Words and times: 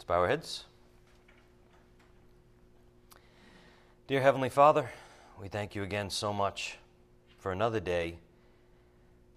Let's 0.00 0.06
bow 0.06 0.20
our 0.20 0.28
heads. 0.28 0.64
Dear 4.06 4.22
Heavenly 4.22 4.48
Father, 4.48 4.88
we 5.38 5.48
thank 5.48 5.74
you 5.74 5.82
again 5.82 6.08
so 6.08 6.32
much 6.32 6.78
for 7.36 7.52
another 7.52 7.80
day 7.80 8.16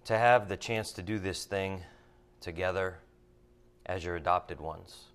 to 0.06 0.16
have 0.16 0.48
the 0.48 0.56
chance 0.56 0.90
to 0.92 1.02
do 1.02 1.18
this 1.18 1.44
thing 1.44 1.82
together 2.40 2.96
as 3.84 4.06
your 4.06 4.16
adopted 4.16 4.58
ones. 4.58 5.08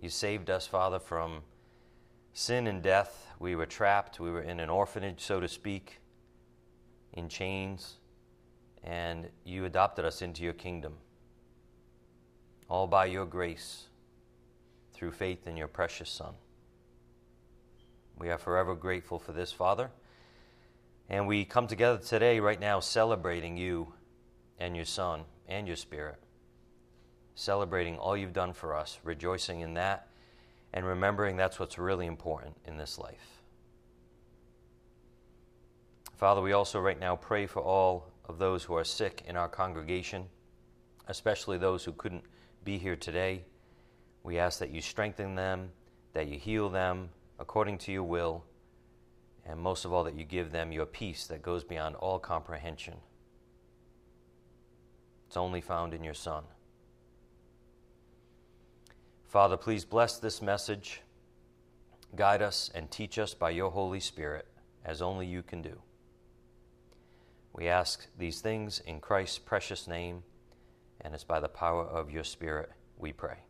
You 0.00 0.08
saved 0.08 0.48
us, 0.48 0.66
Father, 0.66 0.98
from 0.98 1.42
sin 2.32 2.68
and 2.68 2.82
death. 2.82 3.26
We 3.38 3.54
were 3.54 3.66
trapped, 3.66 4.18
we 4.18 4.30
were 4.30 4.40
in 4.40 4.60
an 4.60 4.70
orphanage, 4.70 5.20
so 5.20 5.40
to 5.40 5.48
speak, 5.48 6.00
in 7.12 7.28
chains, 7.28 7.96
and 8.82 9.28
you 9.44 9.66
adopted 9.66 10.06
us 10.06 10.22
into 10.22 10.42
your 10.42 10.54
kingdom. 10.54 10.94
All 12.70 12.86
by 12.86 13.04
your 13.04 13.26
grace, 13.26 13.88
through 14.96 15.12
faith 15.12 15.46
in 15.46 15.56
your 15.56 15.68
precious 15.68 16.08
Son. 16.08 16.32
We 18.18 18.30
are 18.30 18.38
forever 18.38 18.74
grateful 18.74 19.18
for 19.18 19.32
this, 19.32 19.52
Father. 19.52 19.90
And 21.08 21.26
we 21.26 21.44
come 21.44 21.66
together 21.66 21.98
today, 21.98 22.40
right 22.40 22.58
now, 22.58 22.80
celebrating 22.80 23.56
you 23.56 23.92
and 24.58 24.74
your 24.74 24.86
Son 24.86 25.24
and 25.46 25.66
your 25.66 25.76
Spirit. 25.76 26.16
Celebrating 27.34 27.98
all 27.98 28.16
you've 28.16 28.32
done 28.32 28.54
for 28.54 28.74
us, 28.74 28.98
rejoicing 29.04 29.60
in 29.60 29.74
that, 29.74 30.08
and 30.72 30.86
remembering 30.86 31.36
that's 31.36 31.60
what's 31.60 31.78
really 31.78 32.06
important 32.06 32.56
in 32.66 32.78
this 32.78 32.98
life. 32.98 33.42
Father, 36.16 36.40
we 36.40 36.52
also 36.52 36.80
right 36.80 36.98
now 36.98 37.14
pray 37.14 37.46
for 37.46 37.60
all 37.60 38.10
of 38.24 38.38
those 38.38 38.64
who 38.64 38.74
are 38.74 38.84
sick 38.84 39.22
in 39.28 39.36
our 39.36 39.48
congregation, 39.48 40.24
especially 41.06 41.58
those 41.58 41.84
who 41.84 41.92
couldn't 41.92 42.24
be 42.64 42.78
here 42.78 42.96
today. 42.96 43.44
We 44.26 44.40
ask 44.40 44.58
that 44.58 44.70
you 44.70 44.80
strengthen 44.80 45.36
them, 45.36 45.70
that 46.12 46.26
you 46.26 46.36
heal 46.36 46.68
them 46.68 47.10
according 47.38 47.78
to 47.78 47.92
your 47.92 48.02
will, 48.02 48.42
and 49.48 49.60
most 49.60 49.84
of 49.84 49.92
all, 49.92 50.02
that 50.02 50.16
you 50.16 50.24
give 50.24 50.50
them 50.50 50.72
your 50.72 50.84
peace 50.84 51.28
that 51.28 51.42
goes 51.42 51.62
beyond 51.62 51.94
all 51.94 52.18
comprehension. 52.18 52.94
It's 55.28 55.36
only 55.36 55.60
found 55.60 55.94
in 55.94 56.02
your 56.02 56.12
Son. 56.12 56.42
Father, 59.28 59.56
please 59.56 59.84
bless 59.84 60.18
this 60.18 60.42
message. 60.42 61.02
Guide 62.16 62.42
us 62.42 62.68
and 62.74 62.90
teach 62.90 63.20
us 63.20 63.32
by 63.32 63.50
your 63.50 63.70
Holy 63.70 64.00
Spirit, 64.00 64.48
as 64.84 65.00
only 65.00 65.28
you 65.28 65.44
can 65.44 65.62
do. 65.62 65.80
We 67.52 67.68
ask 67.68 68.08
these 68.18 68.40
things 68.40 68.80
in 68.80 68.98
Christ's 68.98 69.38
precious 69.38 69.86
name, 69.86 70.24
and 71.00 71.14
it's 71.14 71.22
by 71.22 71.38
the 71.38 71.46
power 71.46 71.84
of 71.84 72.10
your 72.10 72.24
Spirit 72.24 72.72
we 72.98 73.12
pray. 73.12 73.45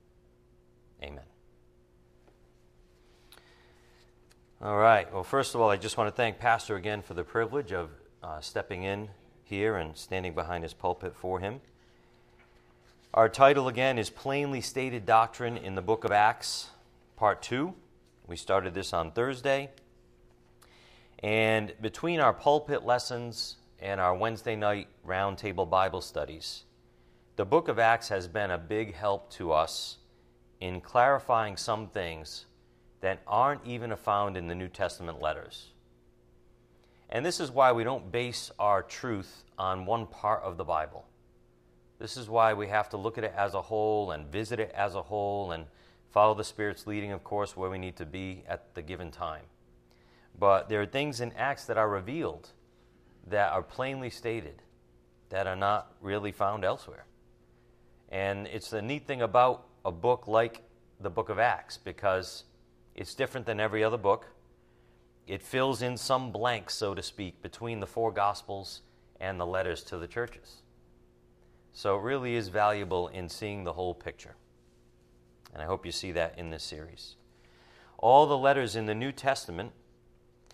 Amen. 1.03 1.25
All 4.63 4.77
right. 4.77 5.13
Well, 5.13 5.25
first 5.25 5.55
of 5.55 5.61
all, 5.61 5.69
I 5.69 5.77
just 5.77 5.97
want 5.99 6.09
to 6.09 6.17
thank 6.17 6.39
Pastor 6.39 6.77
again 6.77 7.03
for 7.03 7.15
the 7.15 7.25
privilege 7.25 7.73
of 7.73 7.91
uh, 8.23 8.41
stepping 8.41 8.85
in 8.85 9.09
here 9.45 9.77
and 9.77 9.97
standing 9.97 10.35
behind 10.35 10.65
his 10.65 10.73
pulpit 10.73 11.15
for 11.15 11.41
him. 11.41 11.61
Our 13.13 13.29
title 13.29 13.69
again 13.69 13.99
is 13.99 14.11
Plainly 14.11 14.61
Stated 14.61 15.07
Doctrine 15.07 15.57
in 15.57 15.75
the 15.75 15.83
Book 15.83 16.05
of 16.05 16.13
Acts, 16.13 16.71
Part 17.17 17.43
2. 17.43 17.73
We 18.27 18.37
started 18.37 18.75
this 18.75 18.93
on 18.93 19.13
Thursday. 19.13 19.71
And 21.23 21.73
between 21.81 22.21
our 22.21 22.33
pulpit 22.33 22.85
lessons 22.85 23.57
and 23.79 24.01
our 24.01 24.15
Wednesday 24.15 24.57
night 24.57 24.89
roundtable 25.07 25.69
Bible 25.69 26.01
studies, 26.01 26.65
the 27.37 27.45
book 27.45 27.69
of 27.69 27.79
Acts 27.79 28.09
has 28.09 28.27
been 28.27 28.51
a 28.51 28.59
big 28.59 28.95
help 28.95 29.31
to 29.33 29.53
us 29.53 29.99
in 30.61 30.81
clarifying 30.81 31.57
some 31.57 31.89
things 31.89 32.47
that 33.01 33.23
aren't 33.27 33.65
even 33.67 33.95
found 33.97 34.37
in 34.37 34.49
the 34.49 34.55
New 34.55 34.69
Testament 34.69 35.21
letters. 35.21 35.73
And 37.09 37.25
this 37.25 37.41
is 37.41 37.51
why 37.51 37.73
we 37.73 37.85
don't 37.85 38.11
base 38.11 38.51
our 38.59 38.83
truth 38.83 39.45
on 39.59 39.87
one 39.87 40.07
part 40.07 40.43
of 40.43 40.57
the 40.57 40.65
Bible. 40.65 41.07
This 41.99 42.17
is 42.17 42.29
why 42.29 42.55
we 42.55 42.69
have 42.69 42.89
to 42.91 42.97
look 42.97 43.17
at 43.17 43.25
it 43.25 43.35
as 43.37 43.55
a 43.55 43.63
whole 43.63 44.11
and 44.11 44.27
visit 44.27 44.61
it 44.61 44.73
as 44.75 44.95
a 44.95 45.03
whole 45.03 45.53
and 45.53 45.67
follow 46.11 46.35
the 46.35 46.45
Spirit's 46.45 46.87
leading, 46.87 47.13
of 47.13 47.23
course, 47.23 47.57
where 47.57 47.71
we 47.71 47.79
need 47.79 47.97
to 47.97 48.07
be 48.07 48.43
at 48.49 48.75
the 48.75 48.83
given 48.83 49.11
time. 49.11 49.45
But 50.39 50.69
there 50.69 50.83
are 50.83 50.87
things 50.87 51.21
in 51.21 51.33
Acts 51.33 51.65
that 51.67 51.79
are 51.79 51.89
revealed 51.89 52.51
that 53.29 53.53
are 53.53 53.63
plainly 53.63 54.11
stated 54.11 54.63
that 55.31 55.47
are 55.47 55.57
not 55.57 55.93
really 56.01 56.33
found 56.33 56.65
elsewhere. 56.65 57.07
And 58.09 58.47
it's 58.47 58.71
the 58.71 58.83
neat 58.83 59.07
thing 59.07 59.23
about 59.23 59.67
a 59.87 59.93
book 59.93 60.27
like 60.27 60.63
the 60.99 61.09
book 61.09 61.29
of 61.29 61.39
Acts 61.39 61.79
because 61.79 62.43
it's 62.97 63.15
different 63.15 63.47
than 63.47 63.61
every 63.61 63.85
other 63.85 63.97
book. 63.97 64.27
It 65.29 65.41
fills 65.41 65.81
in 65.81 65.97
some 65.97 66.33
blanks, 66.33 66.75
so 66.75 66.93
to 66.93 67.03
speak, 67.03 67.41
between 67.41 67.79
the 67.79 67.87
four 67.87 68.11
Gospels 68.11 68.81
and 69.21 69.39
the 69.39 69.47
letters 69.47 69.85
to 69.85 69.97
the 69.97 70.09
churches. 70.09 70.63
So 71.73 71.97
it 71.97 72.03
really 72.03 72.35
is 72.35 72.49
valuable 72.49 73.07
in 73.09 73.29
seeing 73.29 73.63
the 73.63 73.75
whole 73.75 73.95
picture. 73.95 74.35
And 75.55 75.63
I 75.63 75.67
hope 75.67 75.87
you 75.87 75.93
see 75.93 76.11
that 76.13 76.37
in 76.37 76.51
this 76.51 76.65
series. 76.65 77.15
All 77.97 78.27
the 78.27 78.37
letters 78.37 78.75
in 78.75 78.87
the 78.87 78.95
New 78.95 79.13
Testament 79.13 79.71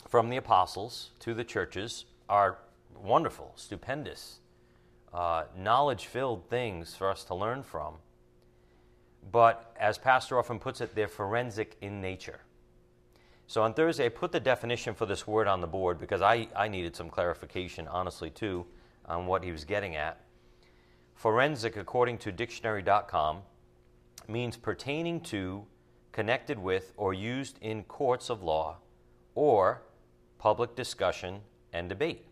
from 0.09 0.29
the 0.29 0.37
apostles 0.37 1.11
to 1.21 1.33
the 1.33 1.45
churches 1.45 2.05
are 2.29 2.59
wonderful, 2.95 3.55
stupendous, 3.57 4.41
uh, 5.15 5.45
knowledge 5.57 6.05
filled 6.05 6.51
things 6.51 6.95
for 6.95 7.11
us 7.11 7.25
to 7.25 7.35
learn 7.35 7.63
from 7.63 7.95
but 9.31 9.75
as 9.79 9.99
Pastor 9.99 10.39
often 10.39 10.59
puts 10.59 10.81
it, 10.81 10.95
they're 10.95 11.09
forensic 11.09 11.77
in 11.81 12.01
nature. 12.01 12.41
So 13.47 13.63
on 13.63 13.75
Thursday, 13.75 14.07
I 14.07 14.09
put 14.09 14.33
the 14.33 14.41
definition 14.41 14.95
for 14.95 15.07
this 15.07 15.27
word 15.27 15.47
on 15.47 15.61
the 15.61 15.67
board 15.67 15.99
because 15.99 16.23
I, 16.23 16.49
I 16.57 16.69
needed 16.69 16.97
some 16.97 17.11
clarification, 17.11 17.87
honestly, 17.87 18.31
too, 18.31 18.67
on 19.07 19.27
what 19.27 19.45
he 19.45 19.53
was 19.53 19.65
getting 19.65 19.95
at. 19.95 20.21
Forensic, 21.15 21.77
according 21.77 22.19
to 22.19 22.33
dictionary.com, 22.33 23.43
means 24.27 24.57
pertaining 24.57 25.21
to, 25.21 25.65
connected 26.13 26.59
with, 26.59 26.93
or 26.97 27.13
used 27.13 27.59
in 27.61 27.85
courts 27.85 28.31
of 28.31 28.43
law 28.43 28.79
or 29.35 29.83
public 30.39 30.75
discussion 30.75 31.41
and 31.73 31.89
debate. 31.89 32.27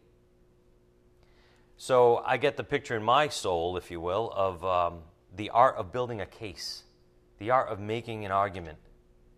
So 1.76 2.22
I 2.26 2.36
get 2.36 2.56
the 2.56 2.64
picture 2.64 2.96
in 2.96 3.02
my 3.02 3.28
soul, 3.28 3.76
if 3.76 3.90
you 3.90 4.00
will, 4.00 4.32
of 4.36 4.64
um, 4.64 5.00
the 5.36 5.50
art 5.50 5.76
of 5.76 5.92
building 5.92 6.20
a 6.20 6.26
case, 6.26 6.84
the 7.38 7.50
art 7.50 7.68
of 7.68 7.80
making 7.80 8.24
an 8.24 8.32
argument 8.32 8.78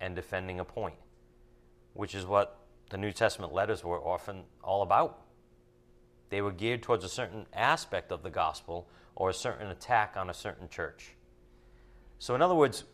and 0.00 0.14
defending 0.14 0.60
a 0.60 0.64
point, 0.64 0.97
which 1.94 2.14
is 2.14 2.26
what 2.26 2.58
the 2.91 2.98
New 2.98 3.12
Testament 3.12 3.53
letters 3.53 3.84
were 3.84 4.00
often 4.00 4.42
all 4.62 4.82
about. 4.82 5.20
They 6.30 6.41
were 6.41 6.53
geared 6.53 6.82
towards 6.82 7.04
a 7.04 7.08
certain 7.08 7.47
aspect 7.53 8.10
of 8.10 8.22
the 8.22 8.30
gospel 8.30 8.88
or 9.14 9.30
a 9.30 9.34
certain 9.34 9.69
attack 9.69 10.14
on 10.16 10.30
a 10.30 10.34
certain 10.34 10.69
church. 10.69 11.14
So, 12.19 12.34
in 12.34 12.42
other 12.42 12.54
words, 12.54 12.84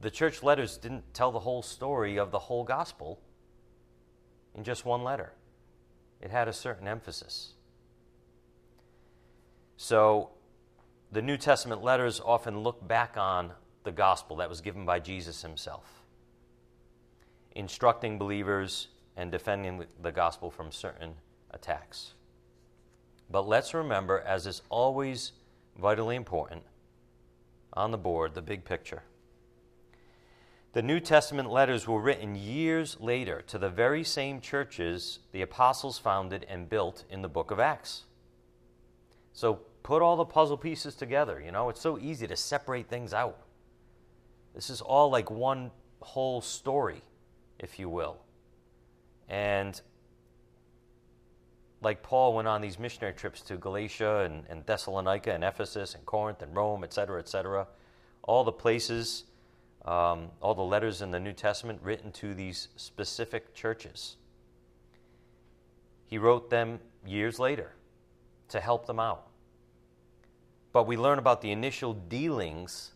the 0.00 0.10
church 0.10 0.42
letters 0.42 0.78
didn't 0.78 1.12
tell 1.12 1.30
the 1.30 1.40
whole 1.40 1.62
story 1.62 2.18
of 2.18 2.30
the 2.30 2.38
whole 2.38 2.64
gospel 2.64 3.20
in 4.54 4.64
just 4.64 4.84
one 4.84 5.02
letter, 5.02 5.32
it 6.20 6.30
had 6.30 6.48
a 6.48 6.52
certain 6.52 6.88
emphasis. 6.88 7.54
So, 9.76 10.30
the 11.12 11.22
New 11.22 11.36
Testament 11.36 11.82
letters 11.82 12.20
often 12.24 12.60
look 12.60 12.86
back 12.86 13.16
on 13.16 13.52
the 13.84 13.90
gospel 13.90 14.36
that 14.36 14.48
was 14.48 14.60
given 14.60 14.84
by 14.84 15.00
Jesus 15.00 15.42
himself, 15.42 16.04
instructing 17.52 18.18
believers 18.18 18.88
and 19.16 19.32
defending 19.32 19.84
the 20.00 20.12
gospel 20.12 20.50
from 20.50 20.70
certain 20.70 21.14
attacks. 21.50 22.14
But 23.28 23.48
let's 23.48 23.74
remember, 23.74 24.20
as 24.20 24.46
is 24.46 24.62
always 24.68 25.32
vitally 25.78 26.16
important, 26.16 26.62
on 27.72 27.90
the 27.90 27.98
board, 27.98 28.34
the 28.34 28.42
big 28.42 28.64
picture. 28.64 29.02
The 30.72 30.82
New 30.82 31.00
Testament 31.00 31.50
letters 31.50 31.88
were 31.88 32.00
written 32.00 32.36
years 32.36 32.96
later 33.00 33.42
to 33.48 33.58
the 33.58 33.68
very 33.68 34.04
same 34.04 34.40
churches 34.40 35.18
the 35.32 35.42
apostles 35.42 35.98
founded 35.98 36.46
and 36.48 36.68
built 36.68 37.04
in 37.10 37.22
the 37.22 37.28
book 37.28 37.50
of 37.50 37.58
Acts. 37.58 38.04
So 39.32 39.60
put 39.82 40.02
all 40.02 40.16
the 40.16 40.24
puzzle 40.24 40.56
pieces 40.56 40.94
together. 40.94 41.40
You 41.44 41.52
know, 41.52 41.68
it's 41.68 41.80
so 41.80 41.98
easy 41.98 42.26
to 42.26 42.36
separate 42.36 42.88
things 42.88 43.14
out. 43.14 43.38
This 44.54 44.70
is 44.70 44.80
all 44.80 45.10
like 45.10 45.30
one 45.30 45.70
whole 46.00 46.40
story, 46.40 47.02
if 47.58 47.78
you 47.78 47.88
will. 47.88 48.18
And 49.28 49.80
like 51.82 52.02
Paul 52.02 52.34
went 52.34 52.48
on 52.48 52.60
these 52.60 52.78
missionary 52.78 53.14
trips 53.14 53.40
to 53.42 53.56
Galatia 53.56 54.20
and, 54.20 54.44
and 54.50 54.66
Thessalonica 54.66 55.32
and 55.32 55.44
Ephesus 55.44 55.94
and 55.94 56.04
Corinth 56.04 56.42
and 56.42 56.54
Rome, 56.54 56.84
etc., 56.84 57.18
etc., 57.18 57.66
all 58.22 58.44
the 58.44 58.52
places, 58.52 59.24
um, 59.86 60.28
all 60.42 60.54
the 60.54 60.62
letters 60.62 61.00
in 61.00 61.10
the 61.10 61.20
New 61.20 61.32
Testament 61.32 61.80
written 61.82 62.12
to 62.12 62.34
these 62.34 62.68
specific 62.76 63.54
churches. 63.54 64.16
He 66.04 66.18
wrote 66.18 66.50
them 66.50 66.80
years 67.06 67.38
later 67.38 67.72
to 68.48 68.60
help 68.60 68.86
them 68.86 69.00
out 69.00 69.29
but 70.72 70.86
we 70.86 70.96
learn 70.96 71.18
about 71.18 71.40
the 71.40 71.50
initial 71.50 71.94
dealings 71.94 72.92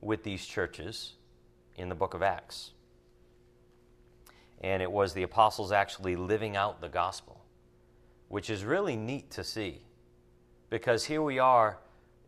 with 0.00 0.22
these 0.22 0.46
churches 0.46 1.14
in 1.76 1.88
the 1.88 1.94
book 1.94 2.14
of 2.14 2.22
Acts. 2.22 2.72
And 4.60 4.82
it 4.82 4.90
was 4.90 5.12
the 5.12 5.22
apostles 5.22 5.72
actually 5.72 6.16
living 6.16 6.56
out 6.56 6.80
the 6.80 6.88
gospel, 6.88 7.44
which 8.28 8.48
is 8.48 8.64
really 8.64 8.96
neat 8.96 9.30
to 9.32 9.44
see. 9.44 9.82
Because 10.70 11.04
here 11.04 11.22
we 11.22 11.38
are, 11.38 11.78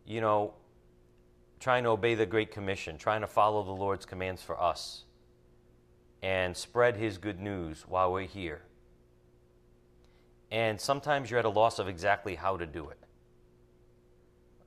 you 0.05 0.21
know, 0.21 0.53
trying 1.59 1.83
to 1.83 1.89
obey 1.89 2.15
the 2.15 2.25
Great 2.25 2.51
Commission, 2.51 2.97
trying 2.97 3.21
to 3.21 3.27
follow 3.27 3.63
the 3.63 3.71
Lord's 3.71 4.05
commands 4.05 4.41
for 4.41 4.61
us, 4.61 5.03
and 6.21 6.55
spread 6.55 6.95
His 6.95 7.17
good 7.17 7.39
news 7.39 7.85
while 7.87 8.11
we're 8.11 8.27
here. 8.27 8.61
And 10.51 10.79
sometimes 10.79 11.29
you're 11.29 11.39
at 11.39 11.45
a 11.45 11.49
loss 11.49 11.79
of 11.79 11.87
exactly 11.87 12.35
how 12.35 12.57
to 12.57 12.65
do 12.65 12.89
it. 12.89 12.98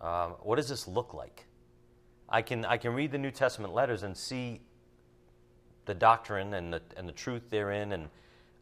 Um, 0.03 0.33
what 0.43 0.57
does 0.57 0.69
this 0.69 0.89
look 0.89 1.15
like? 1.15 1.47
I 2.29 2.43
can, 2.43 2.65
I 2.65 2.77
can 2.77 2.95
read 2.95 3.13
the 3.13 3.19
New 3.19 3.31
Testament 3.31 3.73
letters 3.73 4.03
and 4.03 4.17
see 4.17 4.61
the 5.85 5.95
doctrine 5.95 6.55
and 6.55 6.73
the, 6.73 6.83
and 6.97 7.09
the 7.09 7.13
truth 7.13 7.51
therein, 7.51 7.93
and 7.93 8.09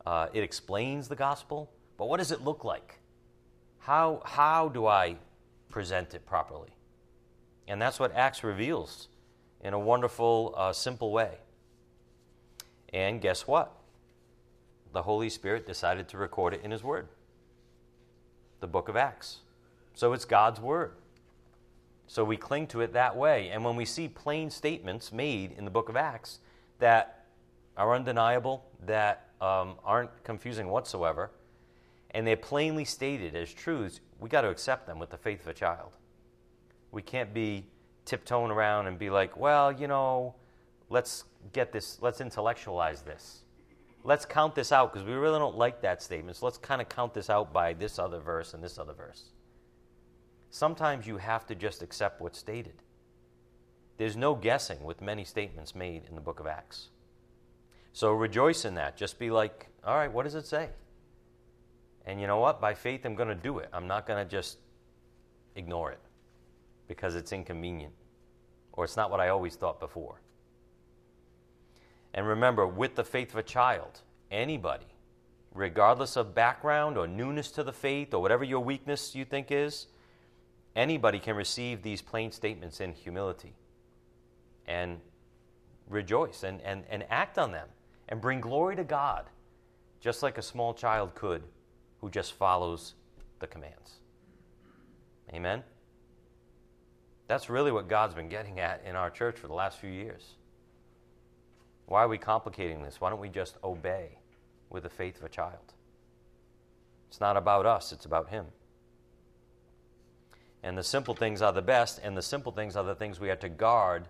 uh, 0.07 0.27
it 0.33 0.43
explains 0.43 1.09
the 1.09 1.17
gospel. 1.17 1.71
But 1.97 2.09
what 2.09 2.19
does 2.19 2.33
it 2.33 2.43
look 2.43 2.65
like? 2.65 2.99
How, 3.79 4.23
how 4.25 4.69
do 4.69 4.87
I 4.87 5.17
present 5.71 6.15
it 6.15 6.27
properly? 6.27 6.71
And 7.69 7.81
that's 7.81 7.99
what 7.99 8.15
Acts 8.15 8.43
reveals 8.43 9.09
in 9.63 9.73
a 9.73 9.79
wonderful, 9.79 10.55
uh, 10.57 10.73
simple 10.73 11.13
way. 11.13 11.39
And 12.93 13.21
guess 13.21 13.47
what? 13.47 13.77
The 14.93 15.03
Holy 15.03 15.31
Spirit 15.31 15.67
decided 15.67 16.09
to 16.09 16.19
record 16.19 16.55
it 16.55 16.63
in 16.63 16.71
His 16.71 16.83
Word 16.83 17.09
the 18.61 18.67
book 18.67 18.89
of 18.89 18.97
Acts. 18.97 19.39
So 19.95 20.13
it's 20.13 20.25
God's 20.25 20.61
Word. 20.61 20.93
So 22.11 22.25
we 22.25 22.37
cling 22.37 22.67
to 22.69 22.81
it 22.81 22.93
that 22.95 23.17
way. 23.17 23.51
And 23.51 23.65
when 23.65 23.77
we 23.77 23.85
see 23.85 24.09
plain 24.09 24.51
statements 24.51 25.13
made 25.13 25.53
in 25.53 25.65
the 25.65 25.71
book 25.71 25.89
of 25.89 25.95
Acts 25.95 26.41
that 26.81 27.27
are 27.77 27.95
undeniable, 27.95 28.65
that 28.85 29.29
um, 29.41 29.77
aren't 29.85 30.11
confusing 30.25 30.67
whatsoever, 30.67 31.31
and 32.11 32.27
they're 32.27 32.37
plainly 32.37 32.85
stated 32.85 33.37
as 33.37 33.55
truths, 33.55 34.01
we 34.19 34.29
got 34.29 34.41
to 34.41 34.49
accept 34.49 34.89
them 34.89 34.99
with 34.99 35.11
the 35.11 35.17
faith 35.17 35.43
of 35.43 35.47
a 35.47 35.55
child. 35.55 35.93
We 36.91 37.01
can't 37.01 37.33
be 37.33 37.67
tiptoeing 38.07 38.51
around 38.51 38.89
and 38.89 38.99
be 38.99 39.09
like, 39.09 39.37
well, 39.37 39.71
you 39.71 39.87
know, 39.87 40.35
let's 40.89 41.23
get 41.53 41.71
this, 41.71 41.99
let's 42.01 42.21
intellectualize 42.21 43.03
this. 43.03 43.45
Let's 44.03 44.27
count 44.27 44.57
this 44.57 44.73
out 44.73 44.93
because 44.93 45.07
we 45.07 45.15
really 45.15 45.39
don't 45.39 45.57
like 45.57 45.81
that 45.83 46.03
statement. 46.03 46.39
So 46.39 46.47
let's 46.47 46.59
kind 46.59 46.83
of 46.83 46.89
count 46.89 47.15
this 47.15 47.31
out 47.31 47.53
by 47.53 47.73
this 47.73 48.01
other 48.01 48.19
verse 48.19 48.53
and 48.53 48.65
this 48.65 48.79
other 48.81 48.95
verse. 48.95 49.27
Sometimes 50.51 51.07
you 51.07 51.17
have 51.17 51.47
to 51.47 51.55
just 51.55 51.83
accept 51.83 52.21
what's 52.21 52.39
stated. 52.39 52.75
There's 53.97 54.17
no 54.17 54.35
guessing 54.35 54.83
with 54.83 55.01
many 55.01 55.25
statements 55.25 55.75
made 55.75 56.03
in 56.09 56.15
the 56.15 56.21
book 56.21 56.41
of 56.41 56.47
Acts. 56.47 56.89
So 57.93 58.13
rejoice 58.13 58.65
in 58.65 58.75
that. 58.75 58.97
Just 58.97 59.19
be 59.19 59.31
like, 59.31 59.69
all 59.85 59.95
right, 59.95 60.13
what 60.13 60.25
does 60.25 60.35
it 60.35 60.47
say? 60.47 60.71
And 62.07 62.21
you 62.21 62.27
know 62.27 62.39
what? 62.39 62.61
By 62.61 62.75
faith, 62.75 63.05
I'm 63.05 63.15
going 63.15 63.29
to 63.29 63.35
do 63.35 63.59
it. 63.59 63.69
I'm 63.73 63.87
not 63.87 64.07
going 64.07 64.25
to 64.25 64.31
just 64.31 64.59
ignore 65.55 65.93
it 65.93 66.01
because 66.89 67.15
it's 67.15 67.33
inconvenient 67.33 67.93
or 68.73 68.85
it's 68.85 68.97
not 68.97 69.11
what 69.11 69.21
I 69.21 69.29
always 69.29 69.55
thought 69.55 69.79
before. 69.81 70.21
And 72.15 72.27
remember, 72.27 72.67
with 72.67 72.97
the 72.97 73.05
faith 73.05 73.31
of 73.31 73.37
a 73.37 73.43
child, 73.43 74.01
anybody, 74.31 74.87
regardless 75.55 76.17
of 76.17 76.35
background 76.35 76.97
or 76.97 77.07
newness 77.07 77.51
to 77.53 77.63
the 77.63 77.73
faith 77.73 78.15
or 78.15 78.21
whatever 78.21 78.45
your 78.45 78.61
weakness 78.61 79.15
you 79.15 79.25
think 79.25 79.49
is, 79.51 79.87
anybody 80.77 81.19
can 81.19 81.37
receive 81.37 81.83
these 81.83 82.03
plain 82.03 82.33
statements 82.33 82.81
in 82.81 82.93
humility 82.93 83.55
and 84.67 85.01
rejoice 85.89 86.43
and, 86.43 86.61
and, 86.63 86.85
and 86.91 87.05
act 87.11 87.39
on 87.39 87.53
them 87.53 87.69
and 88.09 88.21
bring 88.21 88.41
glory 88.41 88.77
to 88.77 88.85
God, 88.85 89.27
just 90.01 90.23
like 90.23 90.39
a 90.39 90.43
small 90.43 90.73
child 90.75 91.15
could 91.15 91.43
who 92.01 92.09
just 92.11 92.33
follows 92.33 92.95
the 93.41 93.47
commands. 93.47 93.97
Amen? 95.33 95.63
That's 97.29 97.49
really 97.49 97.71
what 97.71 97.89
God's 97.89 98.15
been 98.15 98.29
getting 98.29 98.59
at 98.59 98.83
in 98.85 98.97
our 98.97 99.11
church 99.11 99.37
for 99.37 99.47
the 99.47 99.55
last 99.55 99.79
few 99.79 99.91
years. 99.91 100.35
Why 101.87 102.03
are 102.03 102.09
we 102.09 102.19
complicating 102.19 102.83
this? 102.83 103.01
Why 103.01 103.11
don't 103.11 103.21
we 103.21 103.29
just 103.29 103.57
obey 103.63 104.19
with 104.69 104.85
the 104.85 104.89
faith 104.89 105.19
of 105.19 105.25
a 105.25 105.29
child? 105.29 105.75
It's 107.09 107.21
not 107.21 107.37
about 107.37 107.67
us, 107.67 107.93
it's 107.93 108.05
about 108.05 108.31
Him. 108.31 108.47
And 110.63 110.77
the 110.77 110.83
simple 110.83 111.15
things 111.15 111.41
are 111.43 111.53
the 111.53 111.63
best, 111.63 112.01
and 112.03 112.17
the 112.17 112.23
simple 112.23 112.53
things 112.53 112.77
are 112.77 112.85
the 112.85 112.95
things 112.95 113.19
we 113.19 113.29
have 113.29 113.41
to 113.41 113.49
guard, 113.49 114.09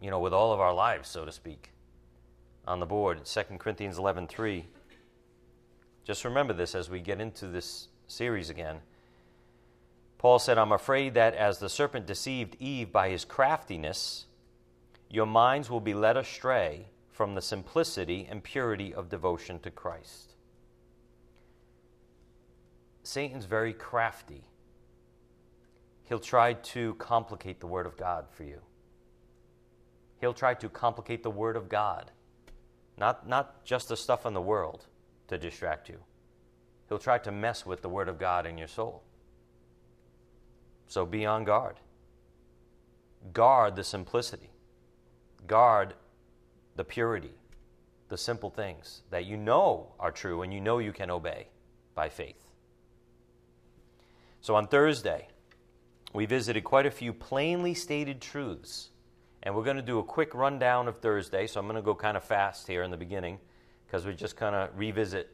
you 0.00 0.10
know, 0.10 0.18
with 0.18 0.32
all 0.32 0.52
of 0.52 0.60
our 0.60 0.74
lives, 0.74 1.08
so 1.08 1.24
to 1.24 1.32
speak. 1.32 1.72
On 2.66 2.80
the 2.80 2.86
board, 2.86 3.24
2 3.24 3.58
Corinthians 3.58 3.98
11:3. 3.98 4.66
Just 6.04 6.24
remember 6.24 6.52
this 6.52 6.74
as 6.74 6.90
we 6.90 7.00
get 7.00 7.20
into 7.20 7.46
this 7.46 7.88
series 8.06 8.50
again. 8.50 8.80
Paul 10.18 10.38
said, 10.38 10.58
I'm 10.58 10.72
afraid 10.72 11.14
that 11.14 11.34
as 11.34 11.58
the 11.58 11.68
serpent 11.68 12.06
deceived 12.06 12.56
Eve 12.58 12.90
by 12.90 13.10
his 13.10 13.24
craftiness, 13.24 14.26
your 15.08 15.26
minds 15.26 15.70
will 15.70 15.80
be 15.80 15.94
led 15.94 16.16
astray 16.16 16.88
from 17.10 17.34
the 17.34 17.42
simplicity 17.42 18.26
and 18.28 18.42
purity 18.42 18.92
of 18.92 19.08
devotion 19.08 19.60
to 19.60 19.70
Christ. 19.70 20.34
Satan's 23.02 23.44
very 23.44 23.72
crafty. 23.72 24.44
He'll 26.08 26.18
try 26.18 26.54
to 26.54 26.94
complicate 26.94 27.60
the 27.60 27.66
Word 27.66 27.84
of 27.84 27.98
God 27.98 28.26
for 28.30 28.42
you. 28.42 28.62
He'll 30.20 30.32
try 30.32 30.54
to 30.54 30.68
complicate 30.68 31.22
the 31.22 31.30
Word 31.30 31.54
of 31.54 31.68
God, 31.68 32.10
not, 32.96 33.28
not 33.28 33.62
just 33.64 33.88
the 33.88 33.96
stuff 33.96 34.24
in 34.24 34.32
the 34.32 34.40
world 34.40 34.86
to 35.28 35.36
distract 35.36 35.88
you. 35.88 35.98
He'll 36.88 36.98
try 36.98 37.18
to 37.18 37.30
mess 37.30 37.66
with 37.66 37.82
the 37.82 37.90
Word 37.90 38.08
of 38.08 38.18
God 38.18 38.46
in 38.46 38.56
your 38.56 38.68
soul. 38.68 39.02
So 40.86 41.04
be 41.04 41.26
on 41.26 41.44
guard. 41.44 41.76
Guard 43.34 43.76
the 43.76 43.84
simplicity. 43.84 44.50
Guard 45.46 45.92
the 46.76 46.84
purity, 46.84 47.34
the 48.08 48.16
simple 48.16 48.48
things 48.48 49.02
that 49.10 49.26
you 49.26 49.36
know 49.36 49.92
are 50.00 50.10
true 50.10 50.40
and 50.40 50.54
you 50.54 50.60
know 50.60 50.78
you 50.78 50.92
can 50.92 51.10
obey 51.10 51.48
by 51.94 52.08
faith. 52.08 52.46
So 54.40 54.54
on 54.54 54.68
Thursday, 54.68 55.28
we 56.12 56.26
visited 56.26 56.64
quite 56.64 56.86
a 56.86 56.90
few 56.90 57.12
plainly 57.12 57.74
stated 57.74 58.20
truths. 58.20 58.90
And 59.42 59.54
we're 59.54 59.64
going 59.64 59.76
to 59.76 59.82
do 59.82 59.98
a 59.98 60.04
quick 60.04 60.34
rundown 60.34 60.88
of 60.88 60.98
Thursday. 60.98 61.46
So 61.46 61.60
I'm 61.60 61.66
going 61.66 61.76
to 61.76 61.82
go 61.82 61.94
kind 61.94 62.16
of 62.16 62.24
fast 62.24 62.66
here 62.66 62.82
in 62.82 62.90
the 62.90 62.96
beginning 62.96 63.38
because 63.86 64.04
we 64.04 64.14
just 64.14 64.36
kind 64.36 64.54
of 64.54 64.70
revisit 64.76 65.30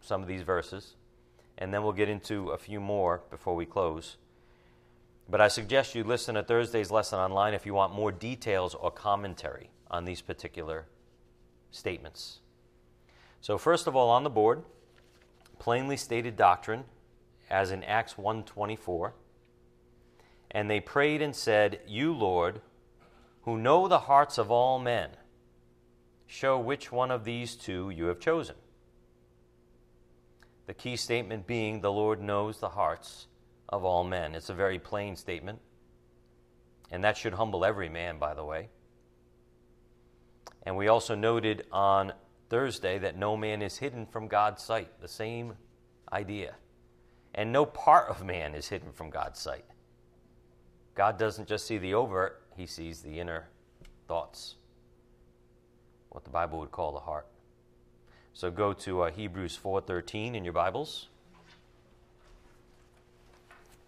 some 0.00 0.22
of 0.22 0.28
these 0.28 0.42
verses. 0.42 0.94
And 1.58 1.74
then 1.74 1.82
we'll 1.82 1.92
get 1.92 2.08
into 2.08 2.50
a 2.50 2.58
few 2.58 2.80
more 2.80 3.22
before 3.30 3.56
we 3.56 3.66
close. 3.66 4.16
But 5.28 5.40
I 5.40 5.48
suggest 5.48 5.94
you 5.94 6.04
listen 6.04 6.36
to 6.36 6.42
Thursday's 6.42 6.90
lesson 6.90 7.18
online 7.18 7.52
if 7.52 7.66
you 7.66 7.74
want 7.74 7.92
more 7.92 8.12
details 8.12 8.74
or 8.74 8.90
commentary 8.90 9.70
on 9.90 10.04
these 10.04 10.22
particular 10.22 10.86
statements. 11.70 12.40
So, 13.40 13.58
first 13.58 13.86
of 13.86 13.94
all, 13.94 14.08
on 14.08 14.24
the 14.24 14.30
board, 14.30 14.62
plainly 15.58 15.96
stated 15.96 16.36
doctrine, 16.36 16.84
as 17.50 17.70
in 17.70 17.84
Acts 17.84 18.14
1:24. 18.14 19.12
And 20.50 20.70
they 20.70 20.80
prayed 20.80 21.22
and 21.22 21.36
said, 21.36 21.80
"You, 21.86 22.14
Lord, 22.14 22.62
who 23.42 23.58
know 23.58 23.88
the 23.88 24.00
hearts 24.00 24.38
of 24.38 24.50
all 24.50 24.78
men, 24.78 25.16
show 26.26 26.58
which 26.58 26.90
one 26.92 27.10
of 27.10 27.24
these 27.24 27.56
two 27.56 27.90
you 27.90 28.06
have 28.06 28.20
chosen." 28.20 28.56
The 30.66 30.74
key 30.74 30.96
statement 30.96 31.46
being 31.46 31.80
the 31.80 31.92
Lord 31.92 32.20
knows 32.20 32.60
the 32.60 32.70
hearts 32.70 33.26
of 33.68 33.84
all 33.84 34.04
men. 34.04 34.34
It's 34.34 34.50
a 34.50 34.54
very 34.54 34.78
plain 34.78 35.16
statement. 35.16 35.60
And 36.90 37.04
that 37.04 37.16
should 37.16 37.34
humble 37.34 37.64
every 37.64 37.88
man, 37.88 38.18
by 38.18 38.34
the 38.34 38.44
way. 38.44 38.70
And 40.62 40.76
we 40.76 40.88
also 40.88 41.14
noted 41.14 41.66
on 41.72 42.12
Thursday 42.48 42.98
that 42.98 43.16
no 43.16 43.36
man 43.36 43.62
is 43.62 43.78
hidden 43.78 44.06
from 44.06 44.28
God's 44.28 44.62
sight. 44.62 45.00
The 45.00 45.08
same 45.08 45.56
idea. 46.12 46.56
And 47.34 47.52
no 47.52 47.66
part 47.66 48.08
of 48.08 48.24
man 48.24 48.54
is 48.54 48.68
hidden 48.68 48.92
from 48.92 49.10
God's 49.10 49.38
sight. 49.38 49.64
God 50.98 51.16
doesn't 51.16 51.46
just 51.46 51.64
see 51.64 51.78
the 51.78 51.94
overt, 51.94 52.42
he 52.56 52.66
sees 52.66 53.02
the 53.02 53.20
inner 53.20 53.46
thoughts. 54.08 54.56
What 56.08 56.24
the 56.24 56.30
Bible 56.30 56.58
would 56.58 56.72
call 56.72 56.90
the 56.90 56.98
heart. 56.98 57.28
So 58.34 58.50
go 58.50 58.72
to 58.72 59.02
uh, 59.02 59.10
Hebrews 59.12 59.56
4:13 59.62 60.34
in 60.34 60.42
your 60.42 60.52
Bibles. 60.52 61.06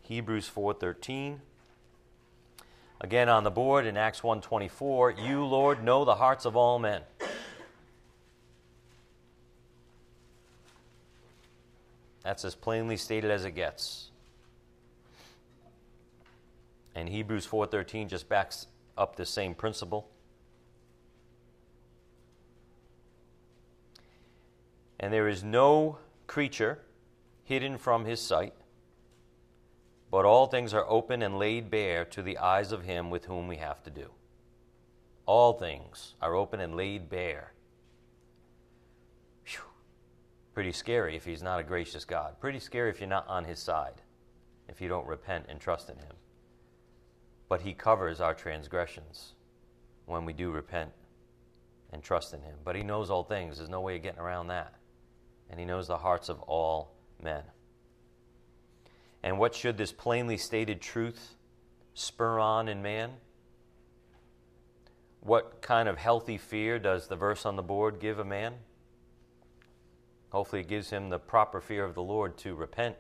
Hebrews 0.02 0.49
4:13. 0.49 1.40
Again 3.00 3.29
on 3.29 3.43
the 3.43 3.50
board 3.50 3.87
in 3.87 3.97
Acts 3.97 4.21
1:24, 4.21 5.26
you 5.26 5.45
Lord 5.45 5.83
know 5.83 6.05
the 6.05 6.14
hearts 6.14 6.45
of 6.45 6.55
all 6.55 6.79
men. 6.79 7.02
That's 12.23 12.45
as 12.45 12.55
plainly 12.55 12.97
stated 12.97 13.33
as 13.33 13.45
it 13.45 13.57
gets. 13.57 14.10
And 16.94 17.09
Hebrews 17.09 17.47
4:13 17.47 18.09
just 18.09 18.28
backs 18.28 18.66
up 18.97 19.16
the 19.16 19.26
same 19.26 19.54
principle. 19.54 20.11
And 24.99 25.12
there 25.12 25.28
is 25.28 25.42
no 25.42 25.99
creature 26.26 26.80
hidden 27.44 27.78
from 27.78 28.04
his 28.04 28.20
sight, 28.20 28.54
but 30.11 30.25
all 30.25 30.47
things 30.47 30.75
are 30.75 30.88
open 30.88 31.23
and 31.23 31.38
laid 31.38 31.70
bare 31.70 32.04
to 32.04 32.23
the 32.23 32.38
eyes 32.38 32.70
of 32.70 32.85
him 32.85 33.11
with 33.11 33.25
whom 33.25 33.49
we 33.49 33.56
have 33.56 33.82
to 33.85 33.90
do. 33.90 34.11
All 35.26 35.52
things 35.54 36.14
are 36.20 36.35
open 36.35 36.61
and 36.61 36.76
laid 36.76 37.09
bare. 37.09 37.54
Whew. 39.44 39.62
Pretty 40.52 40.73
scary 40.73 41.16
if 41.16 41.25
he's 41.25 41.42
not 41.42 41.61
a 41.61 41.64
gracious 41.64 42.04
God. 42.04 42.38
Pretty 42.40 42.59
scary 42.59 42.90
if 42.90 43.00
you're 43.00 43.09
not 43.09 43.26
on 43.28 43.44
his 43.44 43.59
side, 43.59 44.02
if 44.68 44.80
you 44.80 44.88
don't 44.88 45.06
repent 45.06 45.47
and 45.49 45.61
trust 45.61 45.88
in 45.88 45.99
him. 45.99 46.16
But 47.50 47.61
he 47.61 47.75
covers 47.75 48.23
our 48.23 48.33
transgressions 48.33 49.35
when 50.07 50.25
we 50.25 50.33
do 50.33 50.50
repent 50.50 50.92
and 51.92 52.02
trust 52.02 52.33
in 52.33 52.40
him. 52.40 52.57
But 52.64 52.76
he 52.76 52.83
knows 52.83 53.11
all 53.11 53.25
things, 53.25 53.59
there's 53.59 53.69
no 53.69 53.83
way 53.83 53.97
of 53.97 54.02
getting 54.02 54.21
around 54.21 54.47
that 54.47 54.80
and 55.50 55.59
he 55.59 55.66
knows 55.66 55.88
the 55.88 55.99
hearts 55.99 56.28
of 56.28 56.40
all 56.42 56.92
men. 57.21 57.42
And 59.23 59.38
what 59.38 59.54
should 59.54 59.76
this 59.76 59.92
plainly 59.92 60.37
stated 60.37 60.80
truth 60.80 61.35
spur 61.92 62.38
on 62.38 62.69
in 62.69 62.80
man? 62.80 63.11
What 65.21 65.61
kind 65.61 65.88
of 65.88 65.99
healthy 65.99 66.38
fear 66.38 66.78
does 66.78 67.09
the 67.09 67.16
verse 67.16 67.45
on 67.45 67.57
the 67.57 67.62
board 67.62 68.00
give 68.00 68.19
a 68.19 68.25
man? 68.25 68.54
Hopefully, 70.30 70.62
it 70.62 70.69
gives 70.69 70.90
him 70.90 71.11
the 71.11 71.19
proper 71.19 71.61
fear 71.61 71.85
of 71.85 71.95
the 71.95 72.02
Lord 72.02 72.38
to 72.38 72.54
repent 72.54 72.97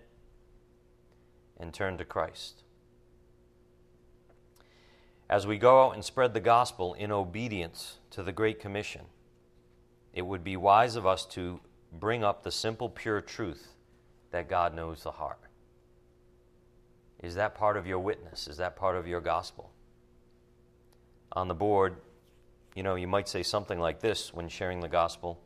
and 1.58 1.72
turn 1.72 1.96
to 1.98 2.04
Christ. 2.04 2.64
As 5.30 5.46
we 5.46 5.58
go 5.58 5.84
out 5.84 5.94
and 5.94 6.04
spread 6.04 6.34
the 6.34 6.40
gospel 6.40 6.94
in 6.94 7.12
obedience 7.12 7.98
to 8.10 8.24
the 8.24 8.32
Great 8.32 8.58
Commission, 8.58 9.02
it 10.12 10.22
would 10.22 10.42
be 10.42 10.56
wise 10.56 10.96
of 10.96 11.06
us 11.06 11.24
to 11.26 11.60
bring 11.92 12.24
up 12.24 12.42
the 12.42 12.50
simple, 12.50 12.88
pure 12.88 13.20
truth 13.20 13.68
that 14.32 14.48
God 14.48 14.74
knows 14.74 15.04
the 15.04 15.12
heart. 15.12 15.38
Is 17.22 17.36
that 17.36 17.54
part 17.54 17.76
of 17.76 17.86
your 17.86 18.00
witness? 18.00 18.48
Is 18.48 18.56
that 18.56 18.74
part 18.74 18.96
of 18.96 19.06
your 19.06 19.20
gospel? 19.20 19.70
On 21.30 21.46
the 21.46 21.54
board, 21.54 21.98
you 22.74 22.82
know, 22.82 22.96
you 22.96 23.06
might 23.06 23.28
say 23.28 23.44
something 23.44 23.78
like 23.78 24.00
this 24.00 24.34
when 24.34 24.48
sharing 24.48 24.80
the 24.80 24.88
gospel 24.88 25.40